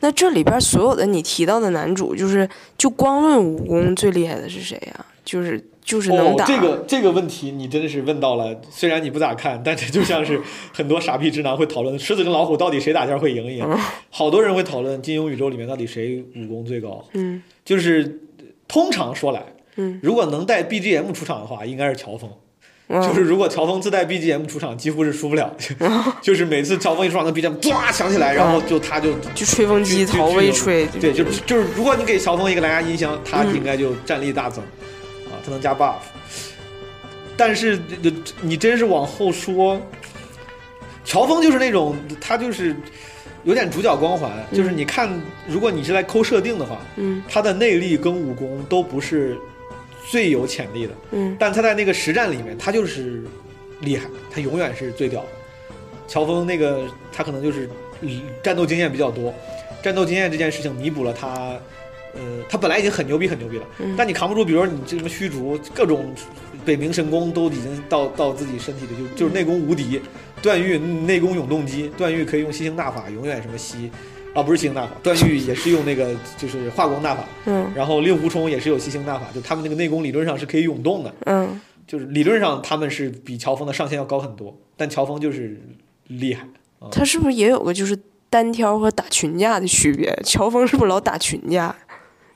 [0.00, 6.44] 那这里边所有的你提到的男主，就是就光论武功最厉害的是谁呀、就是就是能打。
[6.44, 10.38] 哦，这个这个问题你真的是问到了，虽然你不咋看，但是就像是
[10.74, 13.80] 很多傻逼直男会讨论狮子跟老虎到底谁打架会赢一样，
[14.10, 17.42] 好多人会讨论金庸宇宙里面到底谁武功最高，嗯。
[17.64, 18.20] 就是
[18.68, 19.40] 通常说来，
[19.76, 20.00] 嗯。
[20.02, 22.30] 如果能带 BGM 出场的话，应该是乔峰。
[22.88, 23.00] 嗯。
[23.02, 25.54] 就是如果乔峰自带 BGM 出场，几乎是输不了。
[26.20, 33.54] 就是每次乔峰一出场，那 BGM 唰响起来，然后就他就就吹风机头微吹，对，就就是，如果你给乔峰一个蓝牙音箱，他嗯。
[33.54, 34.62] 应该就战力大增，
[35.26, 35.94] 啊，他能加 buff。
[37.34, 38.12] 但是呃
[38.42, 39.80] 你真是往后说，
[41.04, 42.76] 乔峰就是那种他就是
[43.44, 45.08] 有点主角光环，就是你看，
[45.48, 47.22] 如果你是来抠设定的话，嗯。
[47.26, 49.36] 他的内力跟武功都不是
[50.12, 51.34] 最有潜力的，嗯。
[51.40, 53.22] 但他在那个实战里面，他就是
[53.80, 55.28] 厉害，他永远是最屌的。
[56.06, 57.66] 乔峰那个他可能就是
[58.02, 59.32] 嗯战斗经验比较多，
[59.82, 61.56] 战斗经验这件事情弥补了他，
[62.12, 63.94] 呃，他本来已经很牛逼很牛逼了，嗯。
[63.96, 66.14] 但你扛不住，比如说你这什么虚竹，各种
[66.62, 69.98] 北冥神功都已经到到自己身体里，就就是内功无敌，
[70.42, 73.90] 段誉内功永动机，段誉可以用吸星大法，永远什么吸。
[74.34, 85.60] 啊，不是吸星大法，段誉也是用那个就是化光大法，嗯然后令狐冲也是有吸星大法，就他们那个内功理论上是可以涌动的，嗯就是理论上他们是比乔峰的上限要高很多，但乔峰就是
[86.06, 86.46] 厉害。
[86.90, 87.96] 他是不是也有个就是
[88.30, 90.12] 单挑和打群架的区别？
[90.24, 91.74] 乔峰是不是老打群架？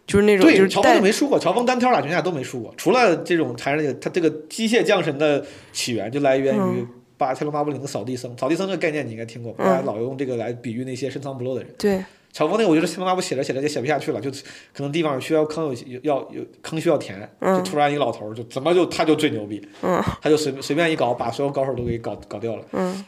[0.07, 6.87] 就是那种就对，是乔峰就没输过，乔峰单挑打群架都没输过，除了这种还是那个他这个机械降神的起源就来源于
[7.17, 11.75] 嗯八天龙八部里的扫地僧，扫地僧这个概念你应该听过，大嗯家老用这个来比喻那些深藏不露的人。
[11.79, 22.65] 对乔峰那个，我觉得天龙八部写着写着就写不下去了，就可能地方需要坑有有要有坑需要填，就嗯突然一个老头儿就怎么就他就最牛逼，嗯他就随随便一搞把所有高手都给搞搞掉了。
[22.73, 23.05] 嗯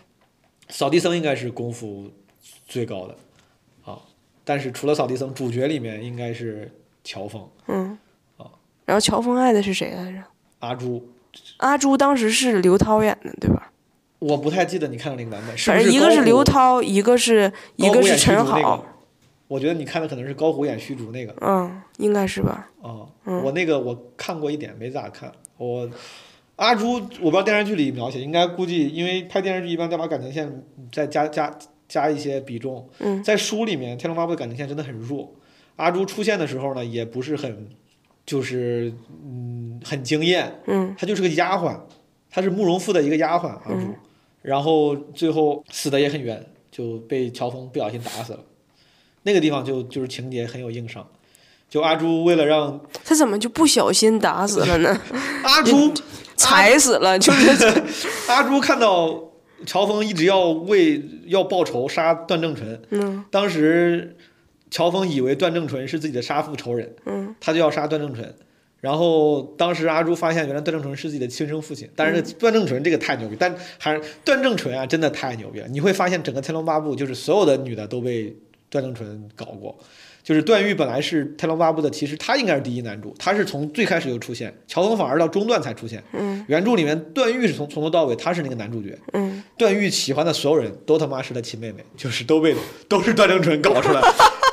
[0.70, 2.10] 扫地僧应该是功夫
[2.66, 3.14] 最高的，
[3.84, 3.98] 啊，
[4.44, 6.70] 但是除了扫地僧，主角里面应该是
[7.04, 7.98] 乔峰、嗯。
[8.86, 10.22] 然后乔峰爱的是谁来着？
[10.60, 11.06] 阿朱，
[11.58, 13.70] 阿朱当时是刘涛演的，对吧？
[14.18, 18.58] 我不太记得你看的那个版本，是不反正一个是刘涛，一个是一个是陈好。
[18.58, 18.84] 那个，
[19.46, 21.34] 我觉得你看的可能是高虎演虚竹那个。
[21.40, 22.68] 嗯，应该是吧？
[22.80, 23.42] 哦，嗯。
[23.44, 25.30] 我那个我看过一点，没咋看。
[25.56, 25.88] 我
[26.56, 30.62] 阿朱，我不知道电视剧里描写，应该估计因为拍电视剧一般要把感情线
[30.92, 31.56] 再加加
[31.88, 33.22] 加一些比重，嗯。
[33.22, 35.32] 在书里面《天龙八部》的感情线真的很弱。
[35.76, 37.68] 阿朱出现的时候呢，也不是很，
[38.26, 38.92] 就是
[39.24, 40.94] 嗯很惊艳，嗯。
[40.98, 41.78] 她就是个丫鬟，
[42.28, 43.94] 她是慕容复的一个丫鬟阿朱，嗯
[44.42, 48.40] 然后最后死的也很冤，就被乔峰不小心打死了。
[49.22, 51.06] 那个地方就就是情节很有硬伤。
[51.68, 54.98] 就阿朱为了让他怎么就不小心打死了呢？
[55.44, 55.92] 阿朱
[56.34, 57.82] 踩死了，就是
[58.26, 59.22] 阿朱看到
[59.66, 64.16] 乔峰一直要为要报仇杀段正淳，嗯，当时
[64.70, 68.34] 乔峰以为段正淳是自己的杀父仇人，嗯，他就要杀段正淳。
[68.80, 71.88] 然后当时阿朱发现，原来段正淳是自己的亲生父亲。
[71.96, 75.66] 但是段正淳这个太牛逼，但还是段正淳啊，真的太牛逼了。
[75.68, 78.36] 你会发现，整个《天龙八部》就是所有的女的都被
[78.70, 79.76] 段正淳搞过。
[80.22, 86.04] 就是段誉本来是《天龙八部》的，其实他应该是第一男主，他是从最开始就出现，乔峰反而到中段才出现。
[86.12, 88.98] 嗯，原著里面段誉是从从头到尾他是那个男主角。
[89.14, 92.54] 嗯，段誉喜欢的所有人都他妈是他亲妹妹，就是都被
[92.88, 94.02] 都是段正淳搞出来，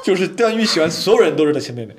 [0.02, 1.94] 就是段誉喜欢所有人都是他亲妹妹。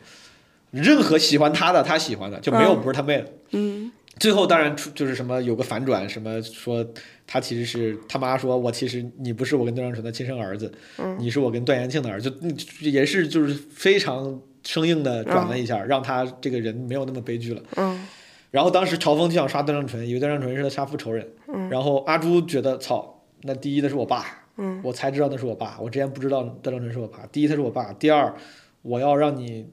[0.71, 3.33] 任何喜欢他的，他喜欢的就没有不是他妹的。
[3.53, 6.85] 嗯，最后当然出就是什么有个反转，什么说
[7.27, 10.71] 他其实是他妈说，我其实你不是我跟段正淳的亲生儿子，
[11.19, 17.63] 你是我跟段延庆的儿子，就也是就是非常生硬的转了一下，让他这个人没有那么悲剧了。
[17.77, 18.07] 嗯，
[18.51, 21.27] 然后当时乔峰就想杀段正淳，以为段正淳是他杀父仇人。
[21.49, 27.21] 嗯，然后阿朱觉得操，那第一的是我爸，嗯，我才知道那是我爸，我之前不知道段正淳是我爸。
[27.31, 28.35] 第一他是我爸，第二
[28.83, 29.67] 我要让你。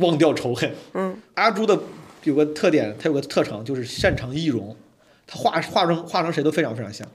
[0.00, 0.70] 忘掉仇恨。
[0.94, 1.78] 嗯，阿朱的
[2.24, 4.76] 有个特点，他有个特长就是擅长易容，
[5.26, 7.06] 他画画成画成谁都非常非常像。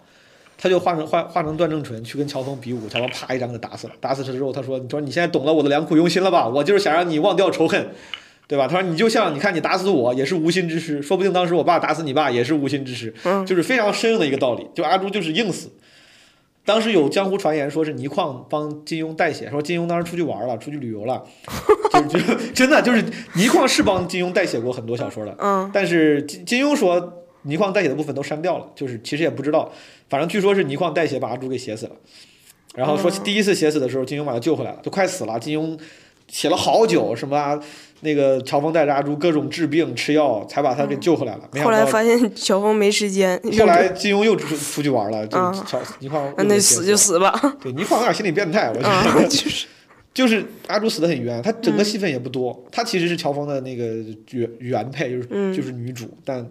[0.58, 3.94] 他就化成化化成段正淳去跟乔峰比武，乔峰啪一掌给他打死了。
[4.00, 6.48] 打死他之后，他说：“你说你现在懂了我的良苦用心了吧？
[6.48, 7.90] 我就是想让你忘掉仇恨，
[8.48, 14.66] 对吧？”他说：“你就像你看你打死我也是无心之失，说不定当时我爸打死你爸也是无心之失。”嗯，就是非常生硬的一个道理。
[14.74, 15.70] 就阿朱就是硬死。
[16.66, 21.24] 当时有江湖传言说是倪匡帮金庸代写，说金庸当时出去玩了，出去旅游了，
[22.10, 23.06] 就就真的就是
[23.36, 29.72] 倪匡是帮金庸代写过很多小说的，嗯，但是金金庸说倪匡代写的部分都删掉了，就是其实也不知道，
[30.10, 31.96] 反正据说是倪匡代写把阿朱给写死了，
[32.74, 35.80] 然后说第一次写死的时候金庸把他救回来了，都快死了，金庸
[36.28, 37.62] 写了好久什么。
[38.02, 41.50] 那个乔峰带着阿朱各种治病吃药，才把他给救回来了。
[41.64, 43.40] 后来发现乔峰没时间。
[43.60, 46.34] 后来金庸又出出去玩了，就乔倪匡。
[46.38, 47.58] 那死就死吧。
[47.62, 49.28] 对，倪匡有点心理变态，我觉得。
[49.30, 49.68] 就是。
[50.16, 52.58] 就是阿朱死的很冤，他整个戏份也不多。
[52.72, 53.84] 他其实是乔峰的那个
[54.32, 56.48] 原原配，就是就是女主，但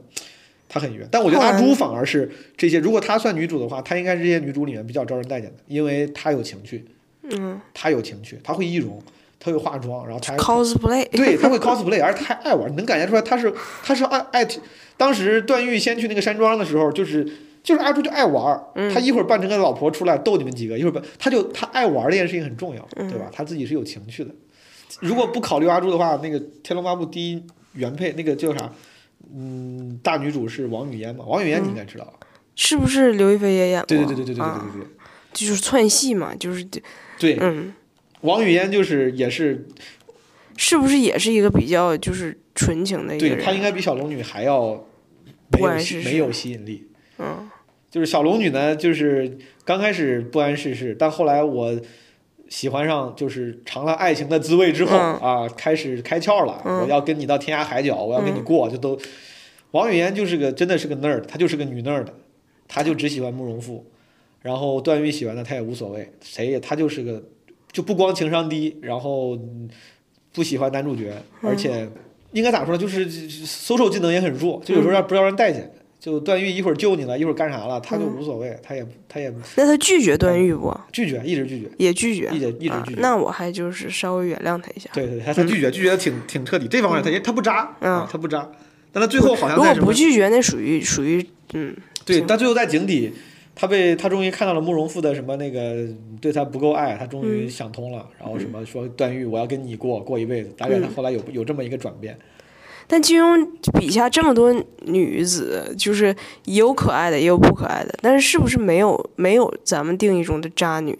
[0.69, 1.09] 她很冤。
[1.11, 6.85] 但我觉得阿朱反而是这些，如果她算女主的话，她应该是这些女主里面比较招人待见的，因为她有情趣。
[7.31, 7.59] 嗯。
[7.73, 9.03] 她有情趣，她会易容。
[9.45, 13.53] 他会化妆，然后他 cosplay，对他会 cosplay，而且他爱玩，能感觉出来他是
[13.83, 14.49] 他是爱爱。
[14.97, 17.23] 当时段誉先去那个山庄的时候，就是
[17.63, 18.59] 就是阿朱就爱玩，
[18.93, 23.29] 他一会儿扮成个老婆出来逗你们几个，一会儿扮他就他爱玩这件事情很重要，对吧？
[23.31, 24.31] 他自己是有情趣的。
[25.01, 27.43] 如果不考虑阿朱的话，那个《天龙八部》第一
[27.73, 28.73] 原配那个叫啥？
[29.35, 31.25] 嗯，大女主是王语嫣嘛？
[31.27, 32.11] 王语嫣你应该知道，
[32.55, 33.87] 是不是刘亦菲也演过？
[33.89, 34.89] 对对对对对对对对对，
[35.33, 36.65] 就是串戏嘛，就是
[37.19, 37.75] 对，嗯。
[38.25, 39.67] 王语嫣就是也是，
[40.57, 43.37] 是不是也是一个比较就是纯情的一个人？
[43.37, 44.87] 对她应该比小龙女还要
[45.53, 45.69] 没有
[46.05, 46.89] 没有吸引力。
[47.19, 47.51] 嗯，
[47.91, 51.79] 就是小龙女呢，就是刚开始不谙世事，但后来我
[52.49, 56.63] 喜欢上，就是尝了爱情的滋味之后啊，开始开窍了。
[56.65, 58.99] 我要跟你到天涯海角，我要跟你过，就都。
[59.73, 62.07] 王语嫣就是个真的是个 nerd，她就是个女 nerd，
[62.67, 63.85] 她就只喜欢慕容复，
[64.41, 67.23] 然后段誉喜欢的她也无所谓，谁也她就是个。
[67.75, 69.37] 就不光情商低，然后
[70.33, 71.87] 不喜欢男主角，而且
[72.31, 72.79] 应该咋说呢？
[72.79, 73.07] 就是
[73.45, 75.71] 搜手技能也很弱，就有时候让不让人待见。
[75.99, 79.33] 就段誉一会儿救你了，一会儿干啥了，他就无所谓，他也他也。
[79.57, 80.73] 那他拒绝段誉不？
[80.93, 81.71] 拒绝，一直拒绝。
[81.79, 83.01] 也拒绝，一直一直拒绝。
[83.01, 84.91] 那我还就是稍微原谅他一下。
[84.93, 86.69] 对对，他他拒绝，拒绝的挺挺彻底。
[86.69, 88.47] 这方面他也他不渣，嗯，他不渣。
[88.93, 91.75] 但他最后好像如果不拒绝，那属于属于嗯。
[92.05, 93.11] 对，但最后在井底。
[93.55, 95.87] 他被他终于看到了慕容复的什么那个
[96.21, 102.19] 对他不够爱，他终于想通了，然后什么说段誉我要跟你过过一辈子，大概他后来有有这么一个转变。
[102.87, 103.49] 但金庸
[103.79, 106.15] 笔下这么多女子，就是
[106.45, 110.99] 也有可爱的，也有不可爱的，但是是不是没有没有咱们定义中的渣女，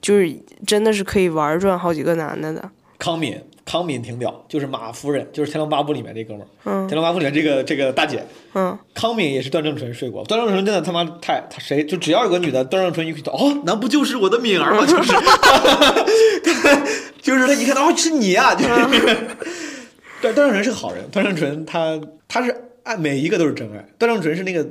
[0.00, 0.34] 就是
[0.66, 2.70] 真的是可以玩转好几个男的的？
[2.98, 3.40] 康敏。
[3.70, 6.46] 康敏挺屌，就是马夫人，就是《天龙八部》里面这哥们儿。
[6.64, 8.24] 嗯，《天龙八部》里面这个这个大姐。
[8.54, 10.24] 嗯，康敏也是段正淳睡过。
[10.24, 14.86] 段正淳真的他妈太他谁就只要有个女的，段正淳一看哦，那不就是我的敏儿吗？
[14.86, 15.12] 就是，
[17.20, 18.54] 就是他一看哦，是你啊！
[18.54, 18.70] 就是
[20.22, 23.86] 段段正淳是个好人，段正淳他他是爱每一个都是真爱。
[23.98, 24.66] 段正淳是那个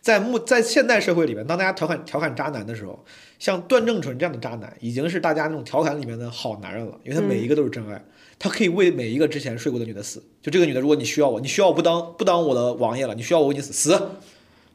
[0.00, 3.04] 在目在现代社会里面，当大家调侃调侃渣男的时候。
[3.40, 8.04] 像段正淳这样的渣男，已经是大家那种调侃里面的好男人了，因为他每一个都是真爱，
[8.38, 10.22] 他可以为每一个之前睡过的女的死。
[10.42, 13.98] 就这个女的，如果你需要我，你需要我不当不当我的王爷了，你需要我为你死死。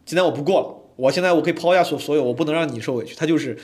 [0.03, 3.15] 今天我不过了，我现在我可以抛下所所有，我不能让你受委屈。
[3.15, 3.55] 他就是，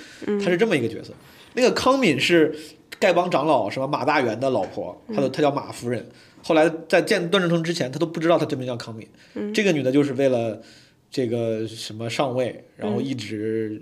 [0.44, 1.12] 他是这么一个角色。
[1.54, 2.56] 那个康敏是
[3.00, 6.08] 丐帮长老什么马大元的老婆，他的他叫马夫人。
[6.44, 9.08] 后来在见段正淳之前，他都不知道他真名叫康敏。
[9.52, 10.62] 这个女的就是为了
[11.10, 13.82] 这个什么上位，然后一直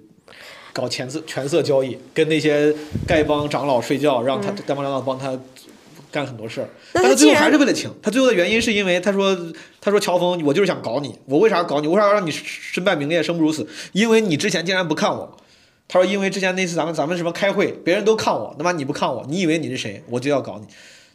[0.80, 2.74] 搞钱色权色交易，跟那些
[3.06, 5.38] 丐帮长老睡觉，让他丐帮长老帮他
[6.10, 6.70] 干很多事儿。
[6.94, 7.92] 但他最后还是为了情。
[8.02, 9.38] 他最后的原因是因为他说
[9.82, 11.88] 他说乔峰，我就是想搞你，我为啥搞你？
[11.88, 13.68] 为啥要让你身败名裂、生不如死？
[13.92, 15.38] 因为你之前竟然不看我。
[15.88, 20.02] 他说因为之前那次咱们咱们什么开会，别人都看我，他妈你不看我，你以为你是谁？
[20.08, 20.68] 我就要搞你。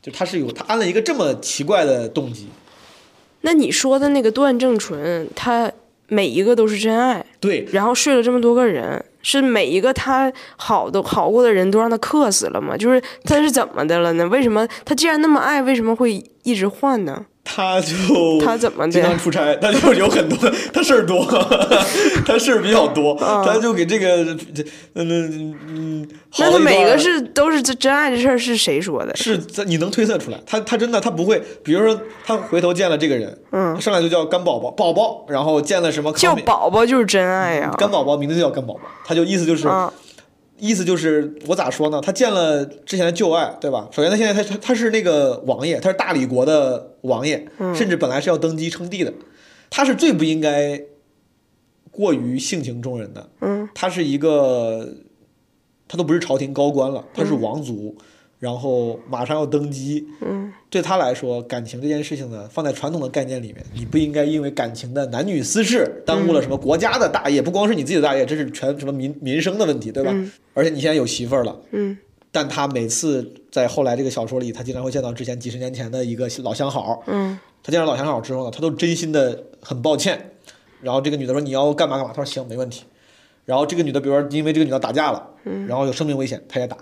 [0.02, 2.48] 就他是有他安了一个这么奇怪的动机。
[3.40, 5.72] 那你说的那个段正淳，他
[6.08, 12.76] 每一个都是真爱，对，然后睡了这么多个人，是每一个他好的好过的人都让他克死了吗？
[12.76, 14.24] 就是他是怎么的了呢？
[14.28, 17.24] 为什么他既然那么爱，为什么会一直换呢？
[17.44, 21.24] 他就他怎么经常出差，他就有很多，他事儿多，
[22.26, 23.14] 他事儿比较多，
[23.44, 24.36] 他就给这个，
[24.94, 26.08] 嗯嗯，
[26.38, 29.14] 那他每个是都是真爱这事儿，是谁说的？
[29.14, 30.40] 是你能推测出来？
[30.46, 39.68] 他他真的他不会，比如说他回头见了这个人，嗯，上来就叫干宝宝宝宝，然后见了什么叫宝宝就是真爱呀，干宝宝名字就叫干宝宝，他就意思就是。
[40.58, 42.00] 意思就是我咋说呢？
[42.00, 43.88] 他见了之前的旧爱，对吧？
[43.92, 49.12] 首先，他现在他他他是那个王爷，他是大理国的王爷，甚至本来是要登基称帝的。
[49.70, 50.80] 他是最不应该
[51.90, 53.28] 过于性情中人的。
[53.40, 54.88] 嗯，他是一个，
[55.88, 57.96] 他都不是朝廷高官了，他是王族。
[58.44, 70.14] 然后马上要登基，嗯，对他来说，感情这件事情呢，放在传统的概念里面，你不应该因为感情的男女私事耽误了什么国家的大业，不光是你自己的大业，这是全什么民民生的问题，对吧？
[70.52, 71.96] 而且你现在有媳妇儿了，嗯，
[72.30, 80.32] 但他每次在后来这个小说里，他经常会见到之前几十年前的一个老相好，嗯，他见到老相好之后呢，他都真心的很抱歉，
[80.82, 82.84] 然后这个女的说你要干嘛干嘛，他说行没问题，
[83.46, 86.76] 然后这个女的比如说因为这个女的打架了，嗯，然后有生命危险，他也打。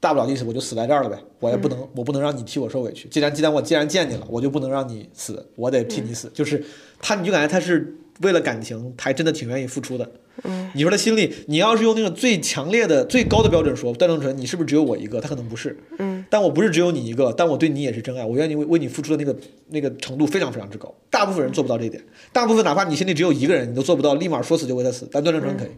[0.00, 3.08] 大不了的意思，我就死在这儿了呗，我也不能，我不能让你替我受委屈。
[3.08, 6.30] 既然既然我既然见你了，我就不能让你死，我得替你死。
[6.32, 6.64] 就是
[7.00, 10.08] 他，你就感觉他是为了感情，还真的挺愿意付出的。
[10.44, 15.20] 嗯，你说他心里，你要是用那种最强烈的、最高的标准说，段正淳，你是不是只有我一个？
[15.20, 15.76] 他可能不是。
[15.98, 19.36] 嗯，但我不是只有你一个，但我对你也是真爱，我愿意为为你付出的那个
[19.70, 20.94] 那个程度非常非常之高。
[21.10, 22.00] 大部分人做不到这一点，
[22.32, 25.08] 大部分哪怕你心里只有一个人，你都做不到立马说死就为他死。
[25.10, 25.70] 但段正淳可以。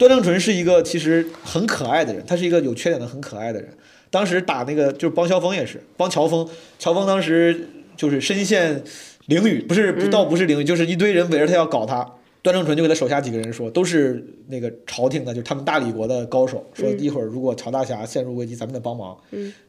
[0.00, 3.68] 段正淳是一个其实很可爱的人，他是一个有缺点的很可爱的人。
[4.08, 6.48] 当时打那个就是帮萧峰也是帮乔峰，
[6.78, 7.68] 乔峰当时
[7.98, 8.82] 就是身陷
[9.28, 12.14] 囹圄，不是不倒不是囹圄，就是一堆人围着他要搞他。
[12.40, 19.14] 段正淳就给他手下几个人说，都是那个朝廷的，就是他们大理国的高手，说一会儿如果乔大侠陷入危机，咱们得帮忙。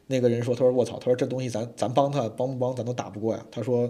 [0.06, 3.44] 那个人说，他说卧槽，他说这东西咱咱帮他帮不帮咱都打不过呀。
[3.50, 3.86] 他说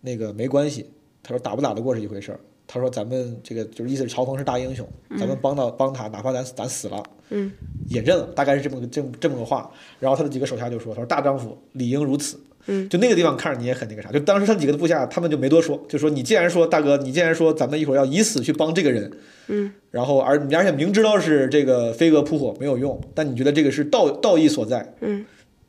[0.00, 0.90] 那个没关系，
[1.22, 2.40] 他说打不打得过是一回事儿。
[2.66, 4.86] 他说：“咱们这个就是意思是乔峰是大英雄，
[5.18, 7.50] 咱们帮到帮他，哪怕咱咱死了，嗯，
[7.88, 9.70] 也认了，大概是这么个这么这么个话。
[10.00, 12.38] 然后他的几个手下就说：‘他说大丈夫理应如此。’
[12.68, 14.10] 嗯，就那个地方看着你也很那个啥。
[14.10, 19.08] 就当时他几个部下他们就没多说，就说你既然说大哥，你既然说咱们一会儿要以死去帮这个人，
[19.46, 25.24] 嗯，然后而而且明知道是这个飞蛾扑火没有用，但你觉得这个是道道义所在，嗯，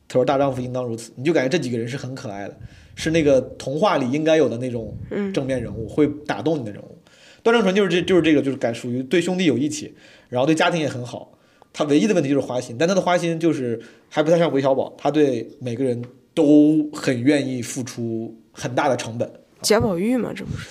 [0.08, 2.56] 他说大丈夫应当如此，你就感觉这几个人是很可爱的，
[2.98, 4.94] 是那个童话里应该有的那种
[5.32, 6.98] 正面人物，会打动你的人物。”
[7.44, 9.94] 段正淳就是这就是这个，就是感属于对兄弟有义气，
[10.28, 11.32] 然后对家庭也很好。
[11.72, 16.02] 他唯一的问题就是花心，但他的花心就是还不太像韦小宝，他对每个人
[16.34, 19.30] 都很愿意付出很大的成本。
[19.62, 20.66] 贾宝玉嘛，这不是？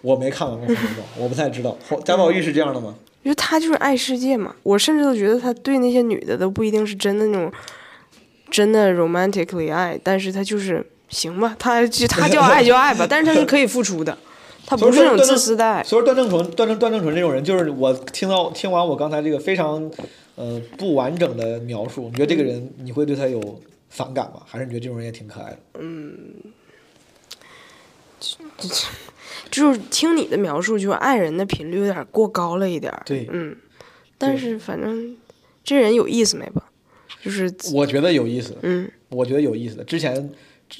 [0.00, 1.76] 我没看完过《红楼梦》，我不太知道。
[2.04, 2.96] 贾宝玉是这样的吗？
[3.22, 4.54] 因为他就是爱世界嘛。
[4.62, 7.52] 我甚至都觉得他对那些女的都不一定是真的那种
[8.50, 10.84] 真的 romantically 爱，但是他就是
[11.14, 14.18] 行吧，他 就他叫爱就爱吧，但是他是可以付出的。
[14.66, 15.84] 他不是那种自私的。
[15.84, 19.90] 所以说段正淳、段正段正淳这种人，就是我听到听完我刚才这个非常
[20.36, 23.60] 呃不完整的描述，你觉得这个人你会对他有
[23.90, 24.40] 反感吗？
[24.46, 25.58] 还是你觉得这种人也挺可爱的？
[25.80, 26.16] 嗯，
[28.18, 28.68] 就
[29.50, 32.90] 就是听你的描述，就是爱人的频率有点过高了一点。
[33.04, 33.54] 对，嗯，
[34.16, 35.14] 但是反正
[35.62, 36.64] 这人有意思没吧？
[37.22, 38.56] 就是我觉得有意思。
[38.62, 39.84] 嗯，我觉得有意思的。
[39.84, 40.32] 之前。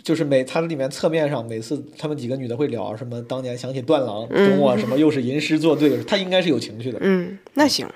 [0.03, 6.99] 就是每它里面侧面上每次他们几个女的会聊什么当年想起段郎跟我什么又是吟诗作对，他应该是有情绪的。
[7.01, 7.87] 嗯，那行。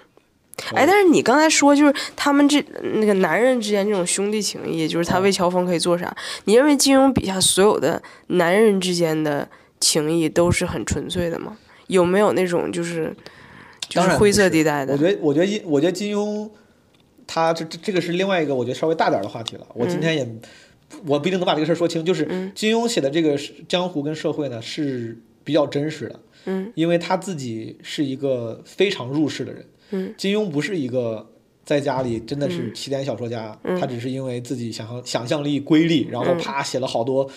[0.74, 2.60] 哎，但是你刚才说就是他们这
[2.94, 6.14] 那个男人之间这种兄弟情谊，就是他为乔峰可以做啥？
[6.44, 9.48] 你认为金庸笔下所有的男人之间的
[9.80, 11.56] 情谊都是很纯粹的吗？
[11.86, 13.14] 有没有那种就是
[13.88, 14.94] 就是灰色地带的？
[14.94, 16.50] 我觉得，我觉得，我觉得金庸
[17.26, 19.66] 他这这这个是另外一个我觉得稍微大点的话题了。
[19.74, 20.28] 我今天也。
[21.06, 22.24] 我不一定能把这个事儿说清，就是
[22.54, 23.38] 金庸写的这个
[23.68, 31.30] 江湖跟社会呢是比较真实的，嗯，因为他自己是一个非常入世的人，嗯，金庸不是一个
[31.64, 37.30] 在家里真的是起点小说家，他只是因为自己想象想象力瑰丽，然后啪写了好多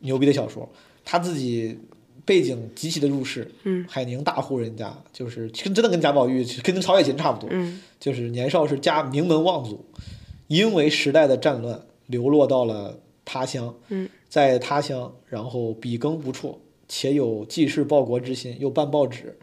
[0.00, 0.68] 牛逼的小说。
[1.04, 1.76] 他自己
[2.24, 3.50] 背景极其的入世，
[3.88, 7.50] 海宁大户人家，就是跟真的跟贾宝玉跟曹雪芹差不多，
[7.98, 9.84] 就是年少是家名门望族，
[10.46, 11.80] 因为时代的战乱
[12.10, 13.74] 流落到了他乡，
[14.28, 16.58] 在他乡然后笔耕不辍，
[16.88, 19.38] 且有济世报国之心，又办报纸。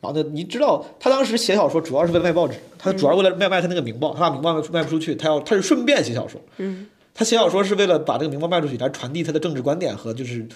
[0.00, 0.28] 然后呢？
[0.32, 6.40] 你知道他当时写小说主要是为了卖报纸，他主要为了卖卖他那个名报，他把名报卖卖不出去，他要他是顺便写小说。
[6.58, 10.46] 嗯，他写小说是为了把这个名报卖出去，来传递他的政治观点和就是，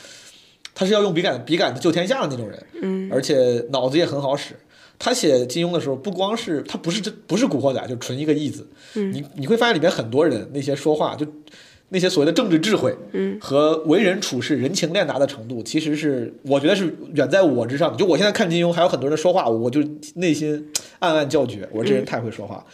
[0.74, 2.66] 他是要用笔杆笔杆子救天下的那种人。
[2.81, 4.55] 嗯，而且脑子也很好使。
[5.05, 8.66] 他写金庸的时候，不光是他不是这不是古惑仔，就纯一个义字。
[8.95, 11.27] 嗯，你你会发现里面很多人那些说话就。
[11.95, 17.99] 那些所谓的政治智慧，嗯，和为人处事、人情练达的程度，其实是我觉得是远在我之上的。
[17.99, 19.85] 就我现在看金庸，还有很多人说话，我就
[20.15, 22.65] 内心暗暗叫绝，我这人太会说话。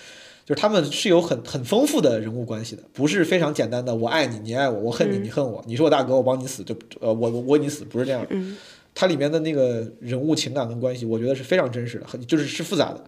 [0.46, 8.24] 就是他们是有很很丰富的人物关系的，不是非常简单的我爱你，你爱我，我恨你，你恨我，你是我大哥，我帮你死，就呃我我为你死，不是这样。
[8.30, 8.56] 嗯，
[8.94, 13.04] 它里面的那个人物情感跟关系，我觉得是非常真实的，很就是是复杂的，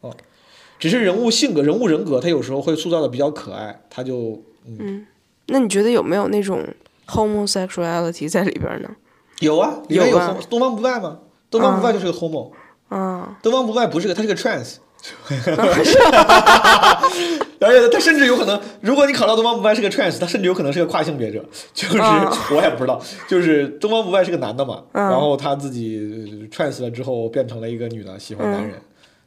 [0.00, 0.14] 哦，
[0.78, 5.06] 只是人物性格、人物人格，他有时候会塑造的比较可爱，他就嗯。
[5.46, 6.64] 那你觉得有没有那种
[7.08, 8.90] homosexuality 在里边呢？
[9.40, 11.18] 有啊，里面有东方不败吗？
[11.50, 12.52] 东方不败就是个 homo。
[12.88, 14.76] 啊，东方不败不是个，他是个 trans。
[17.60, 21.44] 而且他甚至有可能，如果你考到东方不败是个 trans，他甚至有可能是个跨性别者。
[21.74, 21.98] 就是
[22.54, 28.80] 我也不知道，就是东方不败是个男的嘛，然后他自己 trans 了之后变成了一个女的，喜欢男人，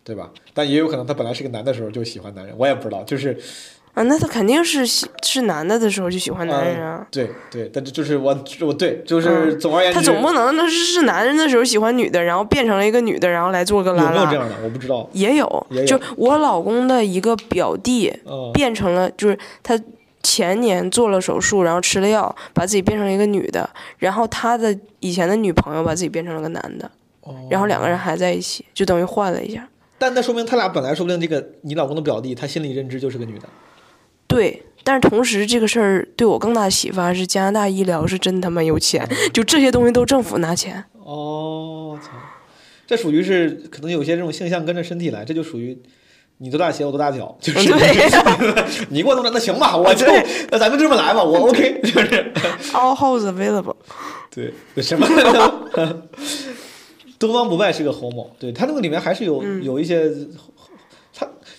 [0.03, 0.29] 对吧？
[0.53, 3.37] 但也有可能他本来是个男的时候就喜欢男人，我也不知道，就是。
[3.93, 7.05] 啊，那他肯定是喜是男的的时候就喜欢男人啊。
[7.11, 14.09] 对对，但就是我我对就是总而言之，他总不能那是是男人的时候喜欢女的，然后变成了一个女的，然后来做个拉拉。
[14.09, 14.55] 有没有这样的？
[14.63, 15.07] 我不知道。
[15.13, 18.11] 也有，就我老公的一个表弟
[18.51, 19.79] 变成了，就是他
[20.23, 26.89] 前年做了手术，然后吃了药，把自己变成一个女的，然后他的以前的女朋友把自己变成了个男的，
[27.51, 29.67] 然后两个人还在一起，就等于换了一下。
[29.99, 33.47] 但那说明他俩本来说不定这个你老公的表弟，他心理认知就是个女的。
[34.33, 40.83] 对，但是同时这个事儿对我更大的启发是，加拿大医疗是真他妈有钱，就这些东西都政府拿钱。
[41.03, 42.09] 哦，操，
[42.87, 45.77] 这属于是可能有些这种性向跟着身体来，这就属于
[46.39, 47.71] 你多大鞋我多大脚，就是
[48.89, 50.05] 你给我弄的那行吧，我就
[50.49, 52.33] 那咱们这么来吧，我 OK，就是
[52.71, 53.75] all house available。
[54.33, 54.51] 对，
[54.81, 55.07] 什么？
[57.19, 60.11] 东方不败是个 homo，对他那个里面还是有有一些。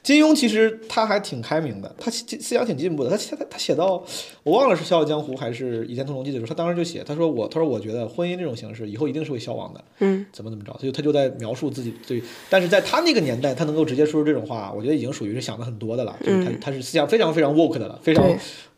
[0.05, 3.09] 金庸其实他还挺开明的，他思想挺进步的。
[3.09, 4.05] 他他他写到，
[4.43, 18.23] 我忘了是《笑傲江湖》还是《倚天屠龙记》的时候，他当时就写，他说我他说我觉得婚姻这种形式以后一定是会消亡的，嗯，怎么怎么着，他就他就在描述自己对，但是在他那个年代，他能够直接说出这种话，我觉得已经属于是想的很多的了，就是他他是思想非常非常 woke 的了，非常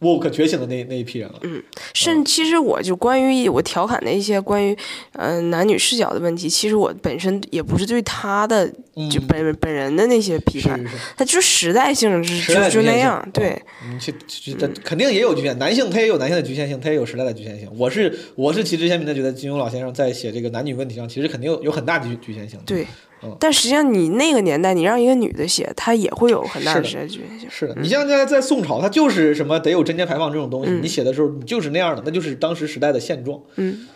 [0.00, 1.40] woke 觉醒的那那一批人了。
[1.42, 1.60] 嗯，
[1.92, 4.76] 甚其实我就关于我调侃的一些关于
[5.14, 8.68] 嗯男女视角的问题，其实我本身也不是对他的
[9.10, 10.80] 就本本人的那些批判。
[11.16, 13.60] 他就是时代性，就就那样，对。
[13.90, 14.14] 你去，
[14.54, 15.58] 这肯定也有局限。
[15.58, 17.68] 男性他也有男性的局限性，他也有时代的局限性。
[17.78, 22.60] 我是我是旗帜鲜明的觉得，金庸老先生在写这个男女问题上，其实肯定有有很大的局限性。
[22.66, 22.86] 对，
[23.40, 27.48] 但实际上你那个年代，你让一个女的写，她也会有很大的时代局限性。
[27.50, 33.40] 是的，你像在在宋朝，它就是什么得有贞节牌坊这种东西，你写的时候你就是那样的，那就是当时时代的现状。
[33.56, 33.88] 嗯。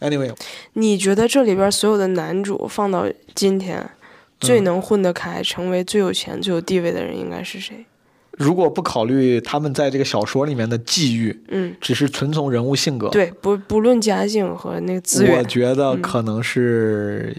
[0.00, 0.32] Anyway，
[0.74, 3.90] 你觉得这里边所有的男主放到今天？
[4.40, 7.84] 最能混得开，成为最有钱、最有地位的人应该是谁？
[8.32, 17.36] 如果不考虑他们在这个小说里面的际遇，嗯，只是纯从人物性格，对，不不论家境和那个资源，我觉得可能是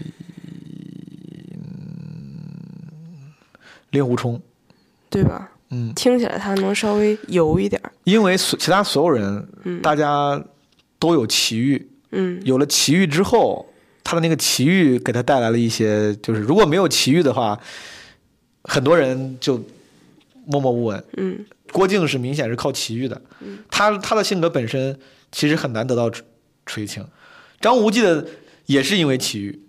[3.90, 4.38] 令狐冲，
[5.08, 5.50] 对吧？
[5.70, 10.38] 嗯，听起来他能稍微油一点，因为所其他所有人，嗯，大家
[10.98, 13.66] 都有奇遇，嗯，有了奇遇之后。
[14.02, 17.58] 他的那个奇遇给他带来了一些，就是如果没有奇遇的话，
[18.64, 19.62] 很多人就
[20.46, 21.04] 默默无闻。
[21.16, 23.20] 嗯，郭靖是明显是靠奇遇的。
[23.40, 24.98] 嗯，他他的性格本身
[25.30, 26.10] 其实很难得到
[26.66, 27.06] 垂青。
[27.60, 28.26] 张无忌的
[28.66, 29.60] 也是因为奇遇，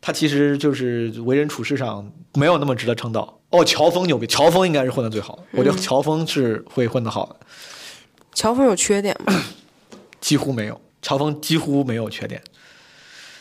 [0.00, 3.40] 他其实就是为人处事上没有那么值得称道。
[3.50, 5.38] 哦，乔峰牛逼，乔峰应该是混的最好。
[5.52, 7.36] 我觉得乔峰是会混的好的。
[8.34, 9.32] 乔峰有缺点吗？
[10.20, 12.42] 几乎没有，乔峰几乎没有缺点。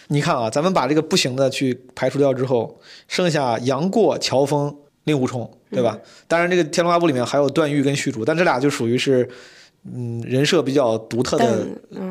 [0.07, 4.75] 你看啊，咱们把这个不行的去排除掉之后，剩下杨过、乔峰、
[5.05, 5.97] 令狐冲，对吧？
[6.27, 9.27] 当然，这个《天龙八部》里面还有段誉跟虚竹，但这俩就属于是，
[9.91, 11.65] 嗯，人设比较独特的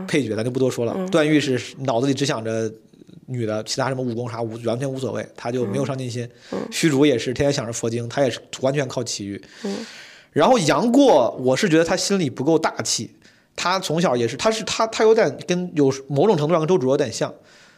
[0.08, 1.08] 配角，咱就不多说了。
[1.08, 2.70] 段誉是脑子里只想着
[3.26, 6.28] 女的，其他什么武功啥无完全无所谓，他就没有上进心。
[6.70, 9.40] 虚竹也是天天想着佛经，他也是完全靠奇遇。
[10.32, 13.14] 然后杨过，我是觉得他心里不够大气。
[13.56, 17.32] 他从小也是，他是他他有点跟有某种程度上跟周芷若有点像。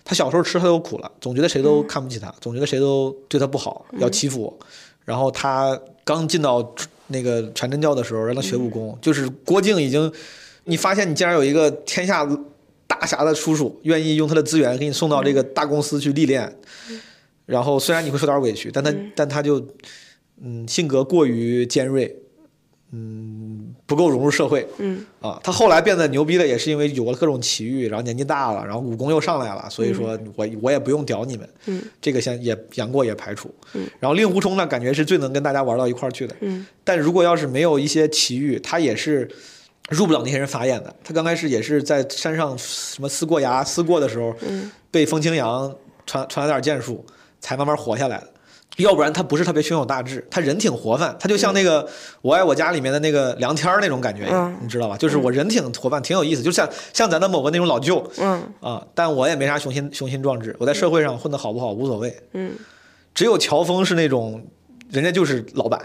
[0.08, 4.58] 他小时候吃太多苦了，总觉得谁都看不起他，总觉得谁都对他不好，要欺负我。
[5.04, 6.74] 然后他刚进到
[7.08, 10.10] 那个全真教的时候，让他学武功，就是郭靖已经，
[10.64, 12.24] 你发现你竟然有一个天下
[12.86, 16.56] 大侠的叔叔，愿意用他的资源给你送到这个大公司去历练。
[17.44, 19.64] 然后虽然你会受点委屈，但他但他就
[20.40, 22.16] 嗯性格过于尖锐。
[22.92, 23.45] 嗯，
[23.86, 24.66] 不够融入社会。
[24.78, 31.48] 嗯啊，他后来变得牛逼的也是因为有了各种奇遇，然后年纪大了，然后武功又上来了，所以说我我也不用屌你们。
[31.66, 33.48] 嗯，这个先也杨过也排除。
[33.74, 36.34] 嗯，然后令狐冲呢，感觉是最能跟大家玩到一块儿去的。
[36.40, 39.28] 嗯，但如果要是没有一些奇遇，他也是
[39.88, 40.94] 入不了那些人法眼的。
[41.04, 45.72] 他刚开始也是在山上什么思过崖思过的时候，嗯，被风清扬
[46.04, 47.04] 传传来点剑术，
[47.40, 48.30] 才慢慢活下来的。
[48.76, 51.82] 要不然他不是特别胸有大志，他人挺活泛，他就像那个
[52.20, 54.26] 《我爱我家》里面的那个梁天儿那种感觉，
[54.60, 54.98] 你知道吧？
[54.98, 62.52] 就是我人挺活泛，挺有意思，就像像咱的某个那种老舅，嗯啊，但我也没啥雄心雄心壮志，我在社会上混得好不好无所谓，嗯，
[63.14, 64.44] 只有乔峰是那种，
[64.90, 65.80] 人家就是老板，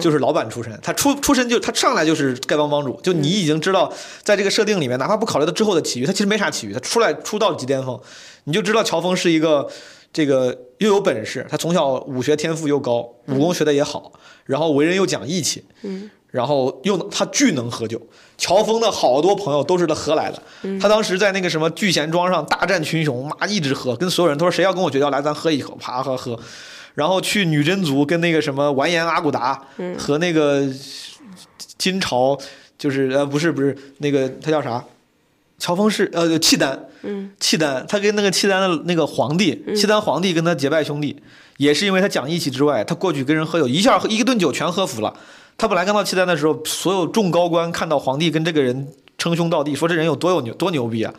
[0.00, 3.92] 就是老板出身，他出出身就他上来就是丐帮帮主，就你已经知道，
[4.22, 8.00] 在这个设定里面，哪怕不考虑到之后的奇遇，他其实没啥奇遇，他出来出道即巅峰，
[8.44, 9.68] 你就知道乔峰是一个。
[10.10, 14.12] 这个又有本事，他从小武学天赋又高，武功学的也好，
[14.44, 18.00] 然后为人又讲义气，嗯，然后又他巨能喝酒。
[18.36, 20.42] 乔峰的好多朋友都是他喝来的，
[20.80, 26.38] 他当时在那个什么聚贤庄上大战群雄，妈一直喝，跟所有人都说谁要跟我绝交，来咱喝一口，啪喝喝。
[26.94, 29.60] 然后去女真族跟那个什么完颜阿骨达
[29.96, 30.68] 和那个
[31.76, 32.38] 金朝，
[32.76, 34.84] 就是呃不是不是那个他叫啥？
[35.58, 41.20] 乔峰是呃契丹，嗯，契丹，他跟那个契丹的那个皇帝，契丹皇帝跟他结拜兄弟，
[41.56, 45.12] 也是因为他讲义气之外，他过去跟人喝酒，一下一顿酒全喝服了。
[45.56, 51.12] 他本来刚到契丹的时候，所有众高官看到皇帝跟这个人称兄道弟，说这人有多有牛多牛逼啊，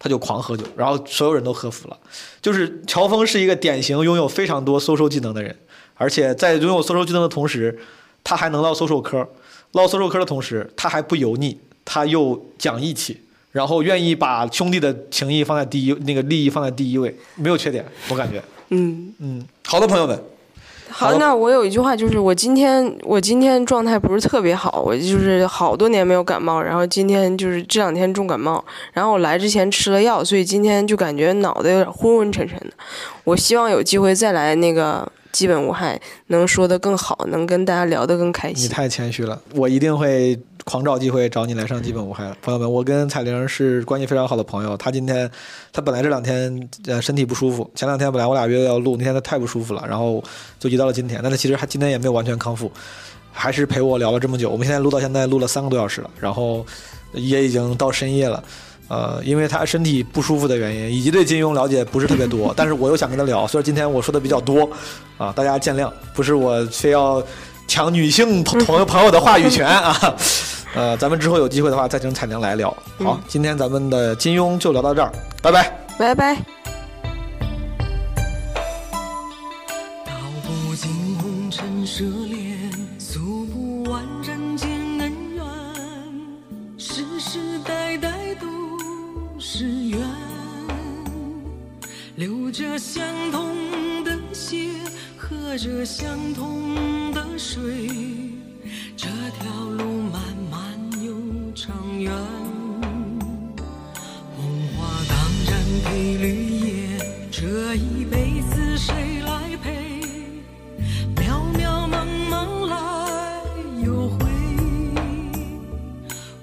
[0.00, 1.96] 他就狂喝酒，然后所有人都喝服了。
[2.42, 5.56] 就是乔峰是一个典型拥有非常多搜收技能的人，
[5.94, 7.78] 而且在拥有搜收技能的同时，
[8.24, 9.28] 他还能唠搜手科，
[9.72, 13.20] 唠搜手科的同时，他还不油腻，他又讲义气。
[13.52, 18.42] 然后愿意把兄弟的情谊放在第一，那个利益放在第一位，没有缺点，我感觉。
[18.70, 20.22] 嗯嗯，好的，朋友们。
[20.90, 32.70] 好，那我有一句话，就是我今天我今天状态不是特别好，我就是好多年没有感冒，然后今天就是这两天重感冒，然后我来之前吃了药，所以今天就感觉脑袋有点昏昏沉沉的。
[33.24, 38.64] 我希望有机会再来那个基本无害，能说的更好，能跟大家聊得更开心。
[38.64, 40.38] 你太谦虚了，我一定会。
[40.68, 44.76] 狂找机会找你来上基本无害，朋友们，我跟彩玲是关系非常好的朋友。
[44.76, 45.28] 她今天，
[45.72, 50.22] 她本来这两天呃身体不舒服，前两天本来我俩约要录，那天她太不舒服了，然后
[50.58, 51.20] 就移到了今天。
[51.22, 52.70] 但是其实还今天也没有完全康复，
[53.32, 54.50] 还是陪我聊了这么久。
[54.50, 56.66] 我们现在录到现在录了三个多小时了，然后
[57.14, 58.44] 也已经到深夜了。
[58.88, 64.68] 呃，因为她身体不舒服的原因，以及对金庸了解不是特别多，但是我又想跟她聊，所以今天我说的比较多
[65.16, 67.22] 啊，大家见谅，不是我非要
[67.68, 69.94] 抢女性朋友朋友的话语权啊。
[70.74, 72.74] 呃，咱们之后有机会的话，再请彩玲来聊。
[72.98, 75.12] 好，今天咱们的金庸就聊到这儿，
[75.42, 76.34] 拜拜，拜拜。
[80.04, 80.12] 道
[80.42, 80.90] 不尽
[81.20, 84.68] 红尘舍恋，诉不完人间
[85.00, 85.44] 恩怨，
[86.76, 88.46] 世世代代都
[89.40, 89.98] 是缘，
[92.16, 94.68] 流着相同的血，
[95.16, 96.74] 喝着相同
[97.07, 97.07] 的
[97.38, 97.88] 水，
[98.96, 99.06] 这
[99.40, 100.20] 条路漫
[100.50, 101.16] 漫又。
[101.54, 102.12] 长远，
[104.36, 104.44] 红
[104.76, 105.18] 花当
[105.50, 105.52] 然
[105.84, 106.98] 配绿叶，
[107.32, 110.00] 这一辈子谁来陪？
[111.16, 113.42] 渺渺茫茫来
[113.84, 114.18] 又回，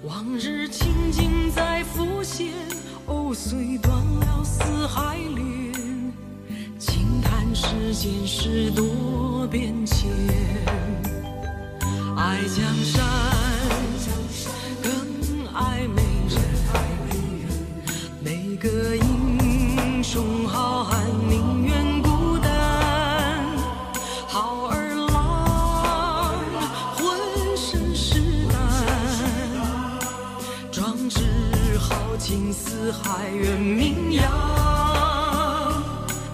[0.03, 2.51] 往日情景再浮现，
[3.05, 5.73] 藕虽断了丝还连，
[6.77, 10.11] 轻叹世间事多变迁，
[12.15, 13.03] 爱江山
[14.83, 15.15] 更。
[15.57, 16.37] 爱美人，
[18.21, 22.49] 每个英雄好汉宁愿孤单。
[24.27, 26.35] 好儿郎
[26.97, 27.17] 浑
[27.55, 28.19] 身是
[28.51, 28.59] 胆，
[30.73, 31.21] 壮志
[31.79, 34.29] 豪情四海远名扬。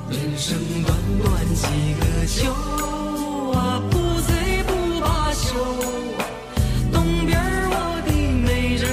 [0.09, 1.67] 人生短短几
[1.99, 2.51] 个秋
[5.51, 5.57] 秋
[6.93, 7.37] 东边
[7.71, 8.11] 我的
[8.45, 8.87] 美人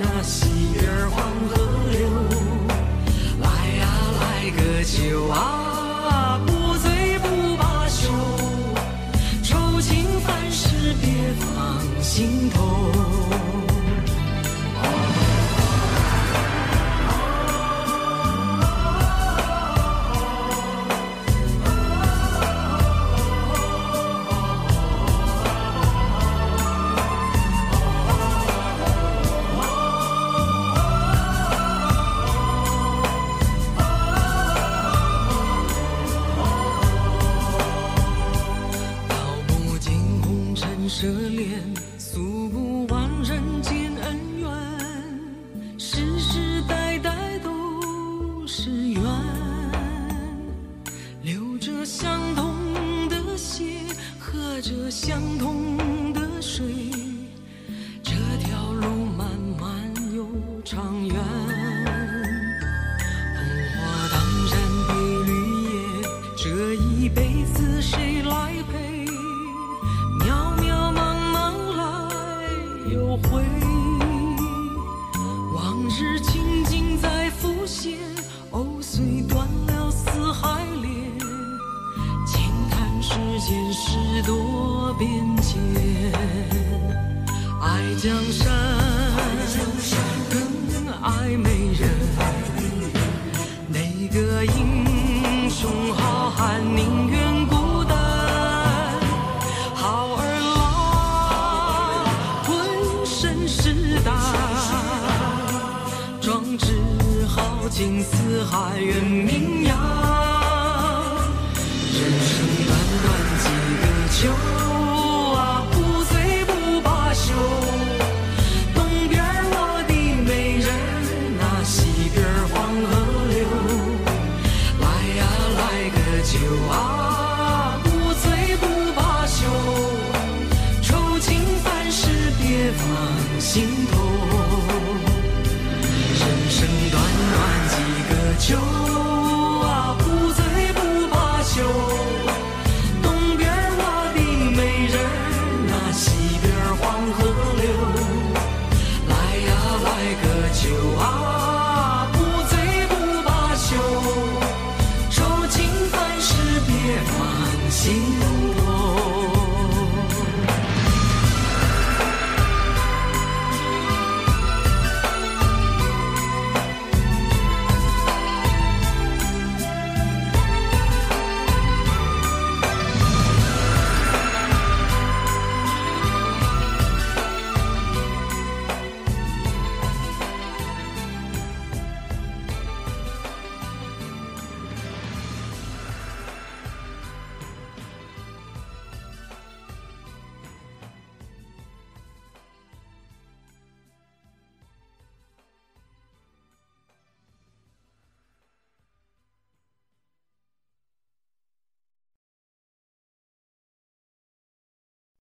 [0.00, 1.54] 那西边黄河
[1.92, 2.00] 流。
[3.38, 3.46] 来
[3.78, 3.82] 呀
[4.18, 8.10] 来个酒啊不醉不罢休。
[9.44, 11.06] 愁情烦事别
[11.38, 12.73] 放心头